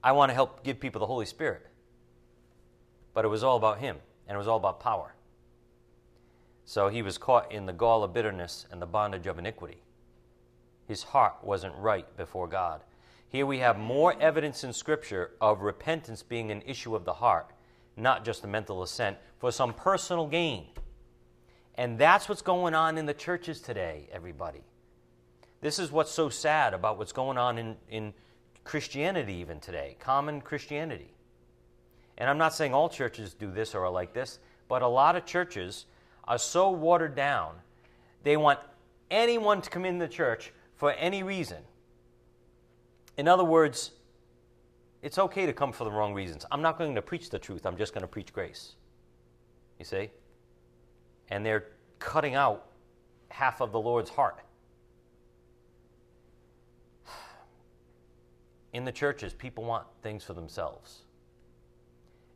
I 0.07 0.13
want 0.13 0.31
to 0.31 0.35
help 0.35 0.63
give 0.63 0.79
people 0.79 1.01
the 1.01 1.07
Holy 1.07 1.27
Spirit. 1.27 1.67
But 3.13 3.25
it 3.25 3.29
was 3.29 3.43
all 3.43 3.57
about 3.57 3.81
Him, 3.81 3.97
and 4.29 4.37
it 4.37 4.39
was 4.39 4.47
all 4.47 4.57
about 4.57 4.79
power. 4.79 5.17
So 6.65 6.89
he 6.89 7.03
was 7.03 7.19
caught 7.19 7.51
in 7.51 7.67
the 7.67 7.73
gall 7.73 8.05
of 8.05 8.15
bitterness 8.15 8.67
and 8.71 8.81
the 8.81 8.87
bondage 8.87 9.27
of 9.27 9.37
iniquity. 9.37 9.83
His 10.87 11.03
heart 11.03 11.35
wasn't 11.43 11.75
right 11.75 12.07
before 12.17 12.47
God. 12.47 12.83
Here 13.29 13.45
we 13.47 13.59
have 13.59 13.81
more 13.81 14.15
evidence 14.21 14.63
in 14.63 14.73
Scripture 14.73 15.33
of 15.41 15.63
repentance 15.63 16.23
being 16.23 16.53
an 16.53 16.63
issue 16.65 16.95
of 16.95 17.05
the 17.05 17.15
heart, 17.15 17.51
not 17.97 18.25
just 18.25 18.45
a 18.45 18.47
mental 18.47 18.85
assent 18.85 19.17
for 19.41 19.51
some 19.51 19.75
personal 19.75 20.29
gain. 20.29 20.67
And 21.75 21.99
that's 21.99 22.29
what's 22.29 22.43
going 22.43 22.75
on 22.75 22.97
in 22.97 23.07
the 23.07 23.15
churches 23.15 23.61
today, 23.61 24.09
everybody. 24.13 24.63
This 25.63 25.81
is 25.81 25.91
what's 25.91 26.13
so 26.13 26.29
sad 26.29 26.75
about 26.75 26.97
what's 26.97 27.13
going 27.13 27.39
on 27.39 27.59
in, 27.59 27.77
in 27.91 28.15
Christianity, 28.67 29.35
even 29.35 29.61
today, 29.61 29.97
common 29.99 30.43
Christianity. 30.43 31.15
And 32.19 32.29
I'm 32.29 32.39
not 32.39 32.53
saying 32.53 32.75
all 32.75 32.91
churches 32.91 33.33
do 33.33 33.51
this 33.51 33.75
or 33.75 33.85
are 33.87 33.91
like 33.91 34.13
this, 34.13 34.41
but 34.69 34.83
a 34.83 34.89
lot 34.89 35.17
of 35.17 35.25
churches 35.25 35.87
are 36.25 36.39
so 36.39 36.71
watered 36.71 37.15
down, 37.15 37.55
they 38.25 38.37
want 38.37 38.59
anyone 39.11 39.63
to 39.63 39.71
come 39.71 39.85
in 39.85 39.99
the 39.99 40.09
church 40.09 40.53
for 40.75 40.93
any 40.93 41.23
reason 41.23 41.63
in 43.17 43.29
other 43.29 43.45
words, 43.45 43.93
it's 45.03 45.19
okay 45.19 45.47
to 45.47 45.53
come 45.53 45.73
for 45.73 45.85
the 45.85 45.91
wrong 45.91 46.13
reasons. 46.13 46.45
I'm 46.51 46.63
not 46.63 46.79
going 46.79 46.95
to 46.95 47.03
preach 47.03 47.31
the 47.31 47.39
truth, 47.39 47.67
I'm 47.67 47.77
just 47.77 47.95
going 47.95 48.03
to 48.03 48.09
preach 48.09 48.33
grace. 48.33 48.75
You 49.79 49.85
see? 49.85 50.11
And 51.29 51.45
they're 51.45 51.67
cutting 51.99 52.35
out 52.35 52.67
half 53.29 53.61
of 53.61 53.73
the 53.73 53.81
Lord's 53.81 54.11
heart. 54.11 54.41
In 58.73 58.85
the 58.85 58.93
churches, 58.93 59.33
people 59.33 59.65
want 59.65 59.87
things 60.03 60.25
for 60.25 60.35
themselves. 60.35 61.03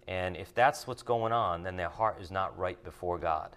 And 0.09 0.37
if 0.37 0.55
that's 0.55 0.87
what's 0.87 1.03
going 1.03 1.33
on, 1.33 1.63
then 1.63 1.77
their 1.77 1.89
heart 1.89 2.21
is 2.21 2.31
not 2.31 2.59
right 2.59 2.83
before 2.83 3.19
God. 3.19 3.57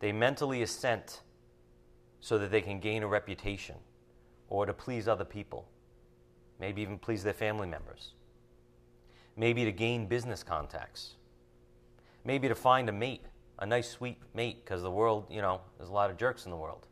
They 0.00 0.12
mentally 0.12 0.62
assent 0.62 1.22
so 2.20 2.38
that 2.38 2.50
they 2.50 2.60
can 2.60 2.80
gain 2.80 3.02
a 3.02 3.06
reputation 3.06 3.76
or 4.48 4.66
to 4.66 4.72
please 4.72 5.08
other 5.08 5.24
people, 5.24 5.68
maybe 6.60 6.82
even 6.82 6.98
please 6.98 7.22
their 7.22 7.32
family 7.32 7.66
members, 7.66 8.12
maybe 9.36 9.64
to 9.64 9.72
gain 9.72 10.06
business 10.06 10.42
contacts, 10.42 11.14
maybe 12.24 12.48
to 12.48 12.54
find 12.54 12.88
a 12.88 12.92
mate, 12.92 13.24
a 13.58 13.66
nice, 13.66 13.88
sweet 13.88 14.18
mate, 14.34 14.64
because 14.64 14.82
the 14.82 14.90
world, 14.90 15.26
you 15.30 15.40
know, 15.40 15.60
there's 15.78 15.88
a 15.88 15.92
lot 15.92 16.10
of 16.10 16.16
jerks 16.16 16.44
in 16.44 16.50
the 16.50 16.56
world. 16.56 16.86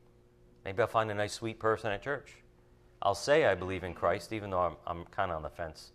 Maybe 0.65 0.81
I'll 0.81 0.89
find 0.89 1.11
a 1.11 1.15
nice, 1.15 1.35
sweet 1.35 1.59
person 1.59 1.93
at 1.93 2.03
church. 2.03 2.44
I'll 3.05 3.15
say 3.15 3.45
I 3.45 3.55
believe 3.55 3.85
in 3.85 3.93
Christ, 3.93 4.33
even 4.33 4.51
though 4.51 4.61
I'm, 4.61 4.77
I'm 4.87 5.05
kind 5.07 5.31
of 5.31 5.37
on 5.37 5.43
the 5.43 5.51
fence, 5.51 5.93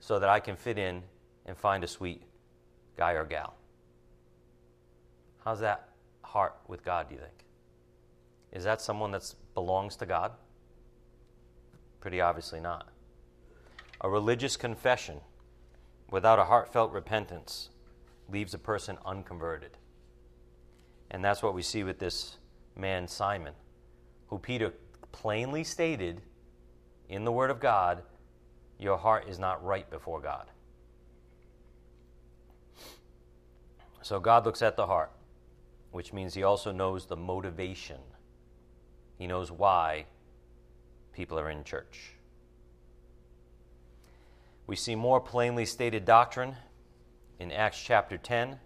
so 0.00 0.18
that 0.18 0.28
I 0.28 0.40
can 0.40 0.56
fit 0.56 0.76
in 0.76 1.02
and 1.46 1.56
find 1.56 1.84
a 1.84 1.86
sweet 1.86 2.22
guy 2.96 3.12
or 3.12 3.24
gal. 3.24 3.54
How's 5.44 5.60
that 5.60 5.90
heart 6.22 6.56
with 6.66 6.84
God, 6.84 7.08
do 7.08 7.14
you 7.14 7.20
think? 7.20 7.44
Is 8.52 8.64
that 8.64 8.80
someone 8.80 9.12
that 9.12 9.32
belongs 9.54 9.94
to 9.96 10.06
God? 10.06 10.32
Pretty 12.00 12.20
obviously 12.20 12.60
not. 12.60 12.88
A 14.00 14.10
religious 14.10 14.56
confession 14.56 15.20
without 16.10 16.38
a 16.38 16.44
heartfelt 16.44 16.92
repentance 16.92 17.70
leaves 18.28 18.54
a 18.54 18.58
person 18.58 18.98
unconverted. 19.04 19.78
And 21.10 21.24
that's 21.24 21.42
what 21.42 21.54
we 21.54 21.62
see 21.62 21.84
with 21.84 21.98
this 21.98 22.38
man, 22.76 23.06
Simon, 23.06 23.54
who 24.28 24.38
Peter 24.38 24.72
plainly 25.16 25.64
stated 25.64 26.20
in 27.08 27.24
the 27.24 27.32
Word 27.32 27.50
of 27.50 27.58
God 27.58 28.02
your 28.78 28.98
heart 28.98 29.26
is 29.28 29.38
not 29.38 29.64
right 29.64 29.88
before 29.90 30.20
God. 30.20 30.46
So 34.02 34.20
God 34.20 34.44
looks 34.44 34.60
at 34.60 34.76
the 34.76 34.86
heart, 34.86 35.10
which 35.90 36.12
means 36.12 36.34
He 36.34 36.42
also 36.42 36.70
knows 36.70 37.06
the 37.06 37.16
motivation. 37.16 37.96
He 39.18 39.26
knows 39.26 39.50
why 39.50 40.04
people 41.14 41.38
are 41.38 41.50
in 41.50 41.64
church. 41.64 42.12
We 44.66 44.76
see 44.76 44.94
more 44.94 45.20
plainly 45.20 45.64
stated 45.64 46.04
doctrine 46.04 46.56
in 47.38 47.50
Acts 47.50 47.82
chapter 47.82 48.18
10. 48.18 48.58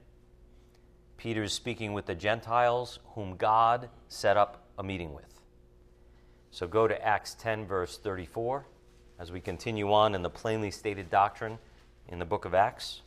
Peter 1.17 1.45
is 1.45 1.53
speaking 1.53 1.93
with 1.93 2.07
the 2.07 2.15
Gentiles 2.17 2.99
whom 3.15 3.37
God 3.37 3.89
set 4.09 4.37
up 4.37 4.65
a 4.77 4.83
meeting 4.83 5.15
with. 5.15 5.30
So 6.51 6.67
go 6.67 6.89
to 6.89 7.05
Acts 7.05 7.35
10, 7.35 7.67
verse 7.67 7.97
34, 7.97 8.67
as 9.19 9.31
we 9.31 9.41
continue 9.41 9.93
on 9.93 10.15
in 10.15 10.23
the 10.23 10.31
plainly 10.31 10.71
stated 10.71 11.11
doctrine 11.11 11.59
in 12.09 12.19
the 12.19 12.25
book 12.25 12.45
of 12.45 12.55
Acts. 12.55 13.03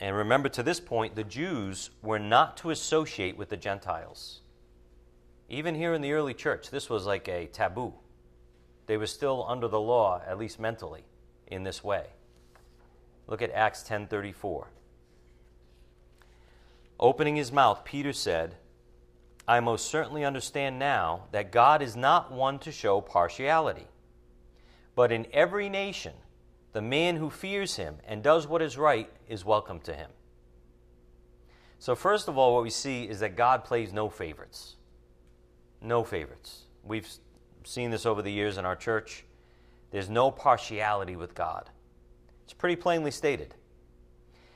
And 0.00 0.16
remember, 0.16 0.48
to 0.48 0.64
this 0.64 0.80
point, 0.80 1.14
the 1.14 1.22
Jews 1.22 1.90
were 2.02 2.18
not 2.18 2.56
to 2.58 2.70
associate 2.70 3.36
with 3.36 3.50
the 3.50 3.56
Gentiles. 3.56 4.40
Even 5.48 5.76
here 5.76 5.94
in 5.94 6.02
the 6.02 6.12
early 6.12 6.34
church, 6.34 6.70
this 6.70 6.90
was 6.90 7.06
like 7.06 7.28
a 7.28 7.46
taboo. 7.46 7.94
They 8.86 8.96
were 8.96 9.06
still 9.06 9.46
under 9.48 9.68
the 9.68 9.80
law, 9.80 10.20
at 10.26 10.38
least 10.38 10.58
mentally, 10.58 11.04
in 11.46 11.62
this 11.62 11.84
way. 11.84 12.06
Look 13.28 13.42
at 13.42 13.52
Acts 13.52 13.84
10:34. 13.84 14.66
Opening 17.02 17.34
his 17.34 17.50
mouth, 17.50 17.84
Peter 17.84 18.12
said, 18.12 18.54
I 19.48 19.58
most 19.58 19.88
certainly 19.88 20.24
understand 20.24 20.78
now 20.78 21.24
that 21.32 21.50
God 21.50 21.82
is 21.82 21.96
not 21.96 22.30
one 22.30 22.60
to 22.60 22.70
show 22.70 23.00
partiality, 23.00 23.88
but 24.94 25.10
in 25.10 25.26
every 25.32 25.68
nation 25.68 26.12
the 26.72 26.80
man 26.80 27.16
who 27.16 27.28
fears 27.28 27.74
him 27.74 27.96
and 28.06 28.22
does 28.22 28.46
what 28.46 28.62
is 28.62 28.78
right 28.78 29.10
is 29.28 29.44
welcome 29.44 29.80
to 29.80 29.92
him. 29.92 30.10
So, 31.80 31.96
first 31.96 32.28
of 32.28 32.38
all, 32.38 32.54
what 32.54 32.62
we 32.62 32.70
see 32.70 33.02
is 33.02 33.18
that 33.18 33.34
God 33.34 33.64
plays 33.64 33.92
no 33.92 34.08
favorites. 34.08 34.76
No 35.80 36.04
favorites. 36.04 36.66
We've 36.84 37.08
seen 37.64 37.90
this 37.90 38.06
over 38.06 38.22
the 38.22 38.30
years 38.30 38.58
in 38.58 38.64
our 38.64 38.76
church. 38.76 39.24
There's 39.90 40.08
no 40.08 40.30
partiality 40.30 41.16
with 41.16 41.34
God. 41.34 41.68
It's 42.44 42.54
pretty 42.54 42.76
plainly 42.76 43.10
stated. 43.10 43.56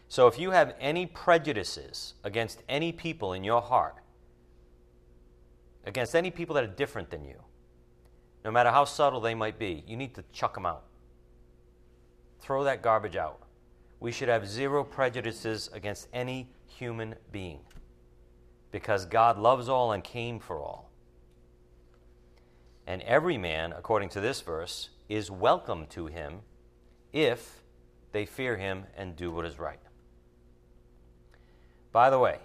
So, 0.08 0.28
if 0.28 0.38
you 0.38 0.52
have 0.52 0.74
any 0.80 1.06
prejudices 1.06 2.14
against 2.22 2.62
any 2.68 2.92
people 2.92 3.32
in 3.32 3.42
your 3.42 3.60
heart, 3.60 3.96
against 5.84 6.14
any 6.14 6.30
people 6.30 6.54
that 6.54 6.64
are 6.64 6.68
different 6.68 7.10
than 7.10 7.24
you, 7.24 7.42
no 8.44 8.52
matter 8.52 8.70
how 8.70 8.84
subtle 8.84 9.20
they 9.20 9.34
might 9.34 9.58
be, 9.58 9.82
you 9.86 9.96
need 9.96 10.14
to 10.14 10.24
chuck 10.32 10.54
them 10.54 10.66
out. 10.66 10.84
Throw 12.40 12.62
that 12.64 12.82
garbage 12.82 13.16
out. 13.16 13.40
We 13.98 14.12
should 14.12 14.28
have 14.28 14.46
zero 14.46 14.84
prejudices 14.84 15.68
against 15.72 16.06
any 16.12 16.50
human 16.66 17.16
being 17.32 17.60
because 18.70 19.06
God 19.06 19.38
loves 19.38 19.68
all 19.68 19.92
and 19.92 20.04
came 20.04 20.38
for 20.38 20.60
all. 20.60 20.90
And 22.86 23.02
every 23.02 23.38
man, 23.38 23.72
according 23.72 24.10
to 24.10 24.20
this 24.20 24.40
verse, 24.42 24.90
is 25.08 25.30
welcome 25.30 25.86
to 25.88 26.06
him 26.06 26.40
if 27.12 27.64
they 28.12 28.26
fear 28.26 28.56
him 28.56 28.84
and 28.96 29.16
do 29.16 29.32
what 29.32 29.44
is 29.44 29.58
right. 29.58 29.80
By 31.96 32.10
the 32.10 32.18
way, 32.18 32.40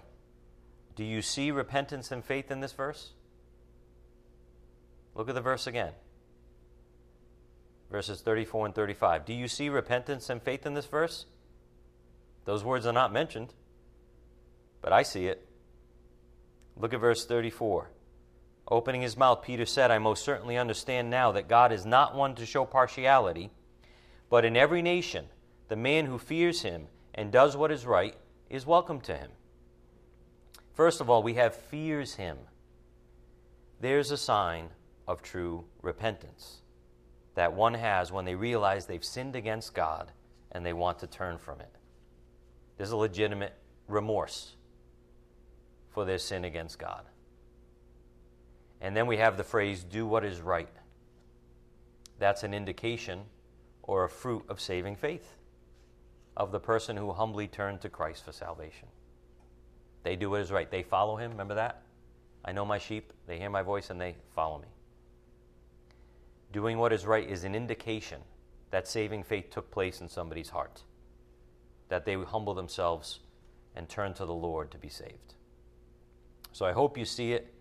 do 0.96 1.04
you 1.04 1.20
see 1.20 1.50
repentance 1.50 2.10
and 2.10 2.24
faith 2.24 2.50
in 2.50 2.60
this 2.60 2.72
verse? 2.72 3.10
Look 5.14 5.28
at 5.28 5.34
the 5.34 5.42
verse 5.42 5.66
again 5.66 5.92
verses 7.90 8.22
34 8.22 8.64
and 8.64 8.74
35. 8.74 9.26
Do 9.26 9.34
you 9.34 9.48
see 9.48 9.68
repentance 9.68 10.30
and 10.30 10.42
faith 10.42 10.64
in 10.64 10.72
this 10.72 10.86
verse? 10.86 11.26
Those 12.46 12.64
words 12.64 12.86
are 12.86 12.94
not 12.94 13.12
mentioned, 13.12 13.52
but 14.80 14.90
I 14.90 15.02
see 15.02 15.26
it. 15.26 15.46
Look 16.74 16.94
at 16.94 17.00
verse 17.00 17.26
34. 17.26 17.90
Opening 18.68 19.02
his 19.02 19.18
mouth, 19.18 19.42
Peter 19.42 19.66
said, 19.66 19.90
I 19.90 19.98
most 19.98 20.24
certainly 20.24 20.56
understand 20.56 21.10
now 21.10 21.30
that 21.32 21.46
God 21.48 21.72
is 21.72 21.84
not 21.84 22.14
one 22.14 22.34
to 22.36 22.46
show 22.46 22.64
partiality, 22.64 23.50
but 24.30 24.46
in 24.46 24.56
every 24.56 24.80
nation, 24.80 25.26
the 25.68 25.76
man 25.76 26.06
who 26.06 26.16
fears 26.16 26.62
him 26.62 26.86
and 27.14 27.30
does 27.30 27.54
what 27.54 27.70
is 27.70 27.84
right 27.84 28.16
is 28.48 28.64
welcome 28.64 29.02
to 29.02 29.14
him. 29.14 29.28
First 30.74 31.00
of 31.00 31.10
all, 31.10 31.22
we 31.22 31.34
have 31.34 31.54
fears 31.54 32.14
him. 32.14 32.38
There's 33.80 34.10
a 34.10 34.16
sign 34.16 34.70
of 35.06 35.22
true 35.22 35.64
repentance 35.82 36.62
that 37.34 37.52
one 37.52 37.74
has 37.74 38.12
when 38.12 38.24
they 38.24 38.34
realize 38.34 38.86
they've 38.86 39.04
sinned 39.04 39.36
against 39.36 39.74
God 39.74 40.12
and 40.50 40.64
they 40.64 40.72
want 40.72 40.98
to 41.00 41.06
turn 41.06 41.38
from 41.38 41.60
it. 41.60 41.74
There's 42.76 42.90
a 42.90 42.96
legitimate 42.96 43.54
remorse 43.88 44.56
for 45.90 46.04
their 46.04 46.18
sin 46.18 46.44
against 46.44 46.78
God. 46.78 47.04
And 48.80 48.96
then 48.96 49.06
we 49.06 49.18
have 49.18 49.36
the 49.36 49.44
phrase, 49.44 49.84
do 49.84 50.06
what 50.06 50.24
is 50.24 50.40
right. 50.40 50.68
That's 52.18 52.42
an 52.42 52.54
indication 52.54 53.20
or 53.82 54.04
a 54.04 54.08
fruit 54.08 54.44
of 54.48 54.60
saving 54.60 54.96
faith 54.96 55.36
of 56.36 56.50
the 56.50 56.60
person 56.60 56.96
who 56.96 57.12
humbly 57.12 57.46
turned 57.46 57.80
to 57.82 57.88
Christ 57.88 58.24
for 58.24 58.32
salvation. 58.32 58.88
They 60.02 60.16
do 60.16 60.30
what 60.30 60.40
is 60.40 60.50
right. 60.50 60.70
They 60.70 60.82
follow 60.82 61.16
him. 61.16 61.32
Remember 61.32 61.54
that? 61.54 61.82
I 62.44 62.52
know 62.52 62.64
my 62.64 62.78
sheep. 62.78 63.12
They 63.26 63.38
hear 63.38 63.50
my 63.50 63.62
voice 63.62 63.90
and 63.90 64.00
they 64.00 64.16
follow 64.34 64.58
me. 64.58 64.68
Doing 66.52 66.78
what 66.78 66.92
is 66.92 67.06
right 67.06 67.28
is 67.28 67.44
an 67.44 67.54
indication 67.54 68.20
that 68.70 68.88
saving 68.88 69.22
faith 69.22 69.50
took 69.50 69.70
place 69.70 70.00
in 70.00 70.08
somebody's 70.08 70.50
heart, 70.50 70.82
that 71.88 72.04
they 72.04 72.14
humble 72.14 72.54
themselves 72.54 73.20
and 73.76 73.88
turn 73.88 74.14
to 74.14 74.26
the 74.26 74.34
Lord 74.34 74.70
to 74.72 74.78
be 74.78 74.88
saved. 74.88 75.34
So 76.52 76.66
I 76.66 76.72
hope 76.72 76.98
you 76.98 77.04
see 77.04 77.32
it. 77.32 77.54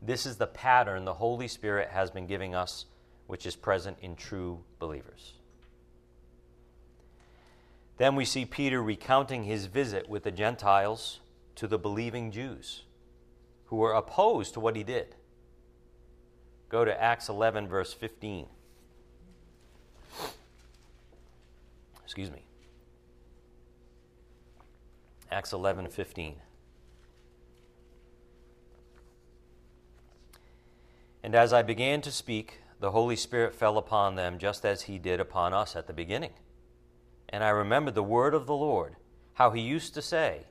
This 0.00 0.26
is 0.26 0.36
the 0.36 0.46
pattern 0.46 1.04
the 1.04 1.14
Holy 1.14 1.48
Spirit 1.48 1.88
has 1.88 2.10
been 2.10 2.26
giving 2.26 2.54
us, 2.54 2.86
which 3.26 3.46
is 3.46 3.56
present 3.56 3.98
in 4.00 4.14
true 4.14 4.60
believers. 4.78 5.34
Then 7.96 8.14
we 8.14 8.24
see 8.24 8.44
Peter 8.44 8.80
recounting 8.80 9.42
his 9.42 9.66
visit 9.66 10.08
with 10.08 10.22
the 10.22 10.30
Gentiles 10.30 11.18
to 11.58 11.66
the 11.66 11.78
believing 11.78 12.30
Jews 12.30 12.84
who 13.66 13.76
were 13.76 13.92
opposed 13.92 14.54
to 14.54 14.60
what 14.60 14.76
he 14.76 14.84
did. 14.84 15.16
Go 16.68 16.84
to 16.84 17.02
Acts 17.02 17.28
11, 17.28 17.66
verse 17.66 17.92
15. 17.92 18.46
Excuse 22.04 22.30
me. 22.30 22.44
Acts 25.32 25.52
11, 25.52 25.88
15. 25.88 26.36
And 31.24 31.34
as 31.34 31.52
I 31.52 31.62
began 31.62 32.00
to 32.02 32.12
speak, 32.12 32.60
the 32.78 32.92
Holy 32.92 33.16
Spirit 33.16 33.52
fell 33.52 33.78
upon 33.78 34.14
them 34.14 34.38
just 34.38 34.64
as 34.64 34.82
he 34.82 34.96
did 34.98 35.18
upon 35.18 35.52
us 35.52 35.74
at 35.74 35.88
the 35.88 35.92
beginning. 35.92 36.34
And 37.28 37.42
I 37.42 37.48
remembered 37.48 37.96
the 37.96 38.02
word 38.04 38.32
of 38.32 38.46
the 38.46 38.54
Lord, 38.54 38.94
how 39.34 39.50
he 39.50 39.60
used 39.60 39.92
to 39.94 40.02
say, 40.02 40.46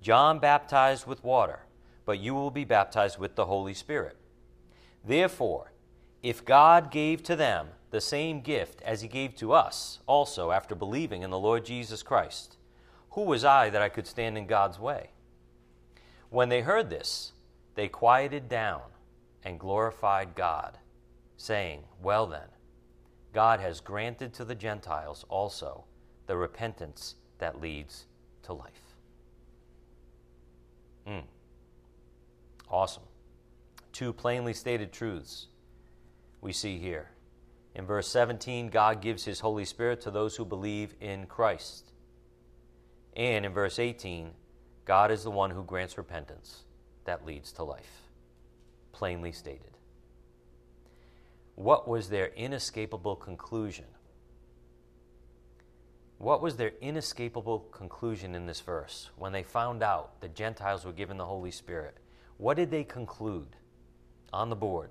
John 0.00 0.38
baptized 0.38 1.06
with 1.06 1.22
water, 1.22 1.60
but 2.04 2.18
you 2.18 2.34
will 2.34 2.50
be 2.50 2.64
baptized 2.64 3.18
with 3.18 3.34
the 3.34 3.46
Holy 3.46 3.74
Spirit. 3.74 4.16
Therefore, 5.04 5.72
if 6.22 6.44
God 6.44 6.90
gave 6.90 7.22
to 7.24 7.36
them 7.36 7.68
the 7.90 8.00
same 8.00 8.40
gift 8.40 8.80
as 8.82 9.02
he 9.02 9.08
gave 9.08 9.34
to 9.36 9.52
us 9.52 10.00
also 10.06 10.50
after 10.50 10.74
believing 10.74 11.22
in 11.22 11.30
the 11.30 11.38
Lord 11.38 11.64
Jesus 11.64 12.02
Christ, 12.02 12.56
who 13.10 13.22
was 13.22 13.44
I 13.44 13.70
that 13.70 13.82
I 13.82 13.88
could 13.88 14.06
stand 14.06 14.38
in 14.38 14.46
God's 14.46 14.78
way? 14.78 15.10
When 16.28 16.48
they 16.48 16.60
heard 16.60 16.90
this, 16.90 17.32
they 17.74 17.88
quieted 17.88 18.48
down 18.48 18.82
and 19.44 19.58
glorified 19.58 20.34
God, 20.34 20.78
saying, 21.36 21.84
Well 22.02 22.26
then, 22.26 22.48
God 23.32 23.60
has 23.60 23.80
granted 23.80 24.32
to 24.34 24.44
the 24.44 24.54
Gentiles 24.54 25.24
also 25.28 25.84
the 26.26 26.36
repentance 26.36 27.16
that 27.38 27.60
leads 27.60 28.06
to 28.42 28.52
life. 28.52 28.89
Mm. 31.06 31.24
Awesome. 32.70 33.02
Two 33.92 34.12
plainly 34.12 34.54
stated 34.54 34.92
truths 34.92 35.48
we 36.40 36.52
see 36.52 36.78
here. 36.78 37.10
In 37.74 37.86
verse 37.86 38.08
17, 38.08 38.68
God 38.68 39.00
gives 39.00 39.24
his 39.24 39.40
Holy 39.40 39.64
Spirit 39.64 40.00
to 40.02 40.10
those 40.10 40.36
who 40.36 40.44
believe 40.44 40.94
in 41.00 41.26
Christ. 41.26 41.92
And 43.16 43.44
in 43.44 43.52
verse 43.52 43.78
18, 43.78 44.30
God 44.84 45.10
is 45.10 45.22
the 45.22 45.30
one 45.30 45.50
who 45.50 45.62
grants 45.62 45.98
repentance 45.98 46.64
that 47.04 47.26
leads 47.26 47.52
to 47.52 47.64
life. 47.64 48.08
Plainly 48.92 49.32
stated. 49.32 49.76
What 51.54 51.86
was 51.86 52.08
their 52.08 52.28
inescapable 52.28 53.16
conclusion? 53.16 53.84
What 56.20 56.42
was 56.42 56.56
their 56.56 56.72
inescapable 56.82 57.60
conclusion 57.72 58.34
in 58.34 58.44
this 58.44 58.60
verse 58.60 59.08
when 59.16 59.32
they 59.32 59.42
found 59.42 59.82
out 59.82 60.20
the 60.20 60.28
Gentiles 60.28 60.84
were 60.84 60.92
given 60.92 61.16
the 61.16 61.24
Holy 61.24 61.50
Spirit? 61.50 61.96
What 62.36 62.58
did 62.58 62.70
they 62.70 62.84
conclude 62.84 63.56
on 64.30 64.50
the 64.50 64.54
board? 64.54 64.90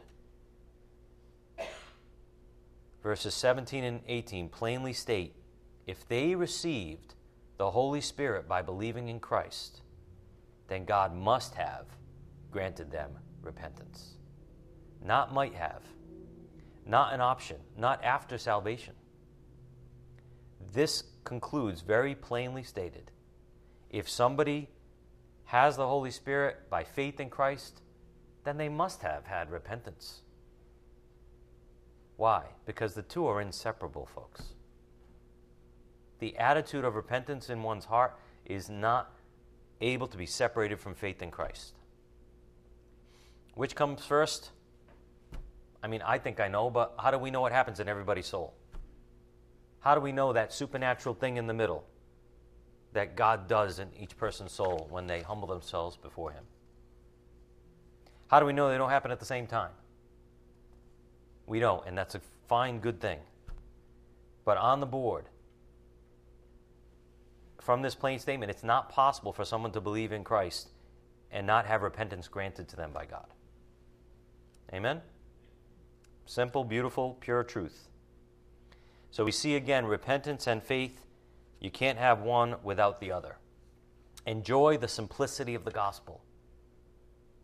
Verses 3.03 3.35
17 3.35 3.83
and 3.83 4.01
18 4.07 4.49
plainly 4.49 4.91
state 4.91 5.35
if 5.85 6.07
they 6.07 6.33
received 6.33 7.13
the 7.57 7.69
Holy 7.69 8.01
Spirit 8.01 8.47
by 8.47 8.63
believing 8.63 9.07
in 9.07 9.19
Christ, 9.19 9.81
then 10.67 10.83
God 10.83 11.15
must 11.15 11.53
have 11.53 11.85
granted 12.49 12.89
them 12.89 13.11
repentance. 13.43 14.15
Not 15.05 15.31
might 15.31 15.53
have, 15.53 15.83
not 16.87 17.13
an 17.13 17.21
option, 17.21 17.57
not 17.77 18.03
after 18.03 18.39
salvation. 18.39 18.95
This 20.73 21.03
concludes 21.29 21.81
very 21.81 22.15
plainly 22.15 22.63
stated 22.63 23.11
if 23.91 24.09
somebody 24.09 24.67
has 25.45 25.77
the 25.77 25.85
Holy 25.85 26.09
Spirit 26.09 26.67
by 26.71 26.83
faith 26.83 27.19
in 27.19 27.29
Christ, 27.29 27.81
then 28.43 28.57
they 28.57 28.67
must 28.67 29.03
have 29.03 29.25
had 29.25 29.51
repentance. 29.51 30.21
Why? 32.17 32.45
Because 32.65 32.95
the 32.95 33.03
two 33.03 33.27
are 33.27 33.41
inseparable, 33.41 34.07
folks. 34.07 34.41
The 36.17 36.35
attitude 36.37 36.83
of 36.83 36.95
repentance 36.95 37.49
in 37.49 37.61
one's 37.61 37.85
heart 37.85 38.17
is 38.45 38.67
not 38.67 39.13
able 39.81 40.07
to 40.07 40.17
be 40.17 40.25
separated 40.25 40.79
from 40.79 40.95
faith 40.95 41.21
in 41.21 41.29
Christ. 41.29 41.75
Which 43.53 43.75
comes 43.75 44.03
first? 44.03 44.49
I 45.83 45.87
mean, 45.87 46.01
I 46.01 46.17
think 46.17 46.39
I 46.39 46.47
know, 46.47 46.71
but 46.71 46.95
how 46.97 47.11
do 47.11 47.19
we 47.19 47.29
know 47.29 47.41
what 47.41 47.51
happens 47.51 47.79
in 47.79 47.87
everybody's 47.87 48.25
soul? 48.25 48.55
How 49.79 49.95
do 49.95 50.01
we 50.01 50.11
know 50.11 50.33
that 50.33 50.53
supernatural 50.53 51.15
thing 51.15 51.37
in 51.37 51.47
the 51.47 51.53
middle 51.53 51.85
that 52.93 53.15
God 53.15 53.47
does 53.47 53.79
in 53.79 53.87
each 53.97 54.17
person's 54.17 54.51
soul 54.51 54.87
when 54.89 55.07
they 55.07 55.21
humble 55.21 55.47
themselves 55.47 55.95
before 55.95 56.31
Him? 56.31 56.43
How 58.27 58.39
do 58.39 58.45
we 58.45 58.53
know 58.53 58.69
they 58.69 58.77
don't 58.77 58.89
happen 58.89 59.11
at 59.11 59.19
the 59.19 59.25
same 59.25 59.47
time? 59.47 59.71
We 61.47 61.59
don't, 61.59 61.85
and 61.87 61.97
that's 61.97 62.15
a 62.15 62.21
fine, 62.47 62.79
good 62.79 62.99
thing. 62.99 63.19
But 64.45 64.57
on 64.57 64.79
the 64.79 64.85
board, 64.85 65.25
from 67.59 67.81
this 67.81 67.95
plain 67.95 68.19
statement, 68.19 68.49
it's 68.49 68.63
not 68.63 68.89
possible 68.89 69.33
for 69.33 69.45
someone 69.45 69.71
to 69.71 69.81
believe 69.81 70.11
in 70.11 70.23
Christ 70.23 70.69
and 71.31 71.45
not 71.45 71.65
have 71.65 71.81
repentance 71.81 72.27
granted 72.27 72.67
to 72.69 72.75
them 72.75 72.91
by 72.91 73.05
God. 73.05 73.27
Amen? 74.73 75.01
Simple, 76.25 76.63
beautiful, 76.63 77.17
pure 77.19 77.43
truth. 77.43 77.89
So 79.11 79.25
we 79.25 79.31
see 79.31 79.55
again 79.55 79.85
repentance 79.85 80.47
and 80.47 80.61
faith. 80.61 81.05
You 81.59 81.71
can't 81.71 81.97
have 81.97 82.21
one 82.21 82.55
without 82.63 82.99
the 82.99 83.11
other. 83.11 83.37
Enjoy 84.25 84.77
the 84.77 84.87
simplicity 84.87 85.55
of 85.55 85.65
the 85.65 85.71
gospel. 85.71 86.21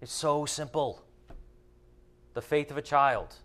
It's 0.02 0.14
so 0.14 0.46
simple. 0.46 1.04
The 2.34 2.42
faith 2.42 2.70
of 2.70 2.78
a 2.78 2.82
child, 2.82 3.36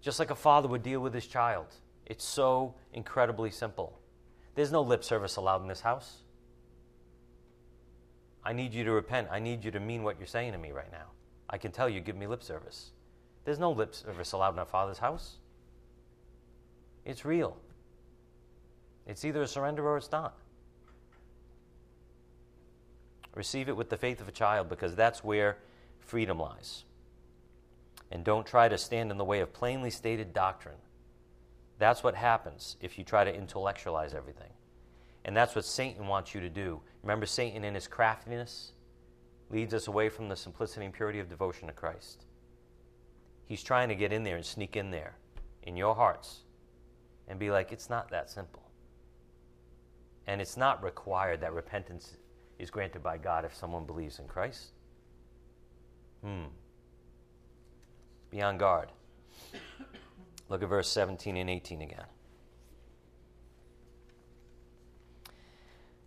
just 0.00 0.18
like 0.18 0.30
a 0.30 0.34
father 0.34 0.68
would 0.68 0.82
deal 0.82 1.00
with 1.00 1.14
his 1.14 1.26
child. 1.26 1.66
It's 2.04 2.24
so 2.24 2.74
incredibly 2.92 3.50
simple. 3.50 3.98
There's 4.54 4.72
no 4.72 4.82
lip 4.82 5.04
service 5.04 5.36
allowed 5.36 5.62
in 5.62 5.68
this 5.68 5.80
house. 5.80 6.22
I 8.44 8.52
need 8.52 8.72
you 8.72 8.84
to 8.84 8.92
repent. 8.92 9.28
I 9.30 9.38
need 9.38 9.64
you 9.64 9.70
to 9.70 9.80
mean 9.80 10.02
what 10.02 10.18
you're 10.18 10.26
saying 10.26 10.52
to 10.52 10.58
me 10.58 10.72
right 10.72 10.90
now. 10.90 11.06
I 11.50 11.58
can 11.58 11.70
tell 11.70 11.88
you, 11.88 12.00
give 12.00 12.16
me 12.16 12.26
lip 12.26 12.42
service. 12.42 12.90
There's 13.44 13.58
no 13.58 13.70
lip 13.70 13.94
service 13.94 14.32
allowed 14.32 14.54
in 14.54 14.58
our 14.58 14.66
Father's 14.66 14.98
house. 14.98 15.36
It's 17.08 17.24
real. 17.24 17.56
It's 19.06 19.24
either 19.24 19.40
a 19.40 19.48
surrender 19.48 19.88
or 19.88 19.96
it's 19.96 20.12
not. 20.12 20.36
Receive 23.34 23.70
it 23.70 23.76
with 23.76 23.88
the 23.88 23.96
faith 23.96 24.20
of 24.20 24.28
a 24.28 24.32
child 24.32 24.68
because 24.68 24.94
that's 24.94 25.24
where 25.24 25.56
freedom 26.00 26.38
lies. 26.38 26.84
And 28.12 28.24
don't 28.24 28.46
try 28.46 28.68
to 28.68 28.76
stand 28.76 29.10
in 29.10 29.16
the 29.16 29.24
way 29.24 29.40
of 29.40 29.54
plainly 29.54 29.88
stated 29.88 30.34
doctrine. 30.34 30.76
That's 31.78 32.04
what 32.04 32.14
happens 32.14 32.76
if 32.82 32.98
you 32.98 33.04
try 33.04 33.24
to 33.24 33.34
intellectualize 33.34 34.12
everything. 34.12 34.52
And 35.24 35.34
that's 35.34 35.54
what 35.54 35.64
Satan 35.64 36.08
wants 36.08 36.34
you 36.34 36.42
to 36.42 36.50
do. 36.50 36.82
Remember, 37.02 37.24
Satan, 37.24 37.64
in 37.64 37.74
his 37.74 37.88
craftiness, 37.88 38.72
leads 39.48 39.72
us 39.72 39.88
away 39.88 40.10
from 40.10 40.28
the 40.28 40.36
simplicity 40.36 40.84
and 40.84 40.92
purity 40.92 41.20
of 41.20 41.30
devotion 41.30 41.68
to 41.68 41.72
Christ. 41.72 42.26
He's 43.46 43.62
trying 43.62 43.88
to 43.88 43.94
get 43.94 44.12
in 44.12 44.24
there 44.24 44.36
and 44.36 44.44
sneak 44.44 44.76
in 44.76 44.90
there 44.90 45.14
in 45.62 45.74
your 45.74 45.94
hearts 45.94 46.42
and 47.28 47.38
be 47.38 47.50
like, 47.50 47.70
it's 47.70 47.88
not 47.88 48.10
that 48.10 48.30
simple. 48.30 48.62
And 50.26 50.40
it's 50.40 50.56
not 50.56 50.82
required 50.82 51.40
that 51.42 51.52
repentance 51.52 52.16
is 52.58 52.70
granted 52.70 53.02
by 53.02 53.18
God 53.18 53.44
if 53.44 53.54
someone 53.54 53.84
believes 53.84 54.18
in 54.18 54.26
Christ. 54.26 54.72
Hmm. 56.22 56.44
Be 58.30 58.42
on 58.42 58.58
guard. 58.58 58.90
Look 60.48 60.62
at 60.62 60.68
verse 60.68 60.88
17 60.88 61.36
and 61.36 61.48
18 61.48 61.82
again. 61.82 62.04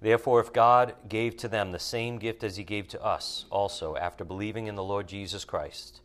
Therefore, 0.01 0.39
if 0.39 0.51
God 0.51 0.95
gave 1.07 1.37
to 1.37 1.47
them 1.47 1.71
the 1.71 1.79
same 1.79 2.17
gift 2.17 2.43
as 2.43 2.57
he 2.57 2.63
gave 2.63 2.87
to 2.89 3.03
us 3.03 3.45
also 3.51 3.95
after 3.95 4.25
believing 4.25 4.65
in 4.65 4.75
the 4.75 4.83
Lord 4.83 5.07
Jesus 5.07 5.45
Christ, 5.45 6.01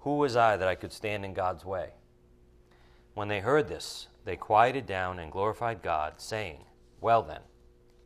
who 0.00 0.18
was 0.18 0.36
I 0.36 0.56
that 0.56 0.68
I 0.68 0.76
could 0.76 0.92
stand 0.92 1.24
in 1.24 1.34
God's 1.34 1.64
way? 1.64 1.90
When 3.14 3.26
they 3.26 3.40
heard 3.40 3.68
this, 3.68 4.06
they 4.24 4.36
quieted 4.36 4.86
down 4.86 5.18
and 5.18 5.32
glorified 5.32 5.82
God, 5.82 6.14
saying, 6.18 6.64
Well 7.00 7.22
then, 7.22 7.40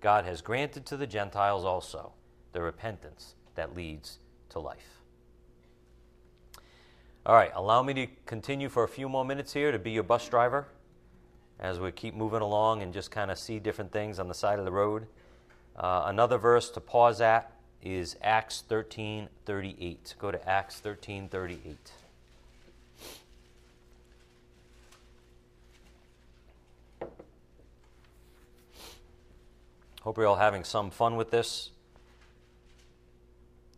God 0.00 0.24
has 0.24 0.40
granted 0.40 0.86
to 0.86 0.96
the 0.96 1.06
Gentiles 1.06 1.64
also 1.64 2.12
the 2.52 2.62
repentance 2.62 3.34
that 3.54 3.74
leads 3.74 4.18
to 4.50 4.58
life. 4.58 5.00
All 7.26 7.34
right, 7.34 7.52
allow 7.54 7.82
me 7.82 7.94
to 7.94 8.06
continue 8.26 8.68
for 8.68 8.84
a 8.84 8.88
few 8.88 9.08
more 9.08 9.24
minutes 9.24 9.52
here 9.52 9.72
to 9.72 9.78
be 9.78 9.92
your 9.92 10.02
bus 10.02 10.28
driver 10.28 10.68
as 11.58 11.80
we 11.80 11.90
keep 11.90 12.14
moving 12.14 12.42
along 12.42 12.82
and 12.82 12.92
just 12.92 13.10
kind 13.10 13.30
of 13.30 13.38
see 13.38 13.58
different 13.58 13.92
things 13.92 14.18
on 14.18 14.28
the 14.28 14.34
side 14.34 14.58
of 14.58 14.64
the 14.64 14.72
road. 14.72 15.06
Uh, 15.76 16.04
another 16.06 16.38
verse 16.38 16.70
to 16.70 16.80
pause 16.80 17.20
at 17.20 17.50
is 17.82 18.16
Acts 18.22 18.62
13:38. 18.68 20.14
Go 20.18 20.30
to 20.30 20.48
Acts 20.48 20.80
13:38. 20.80 21.92
Hope 30.05 30.18
you're 30.18 30.26
all 30.26 30.36
having 30.36 30.64
some 30.64 30.90
fun 30.90 31.16
with 31.16 31.30
this. 31.30 31.70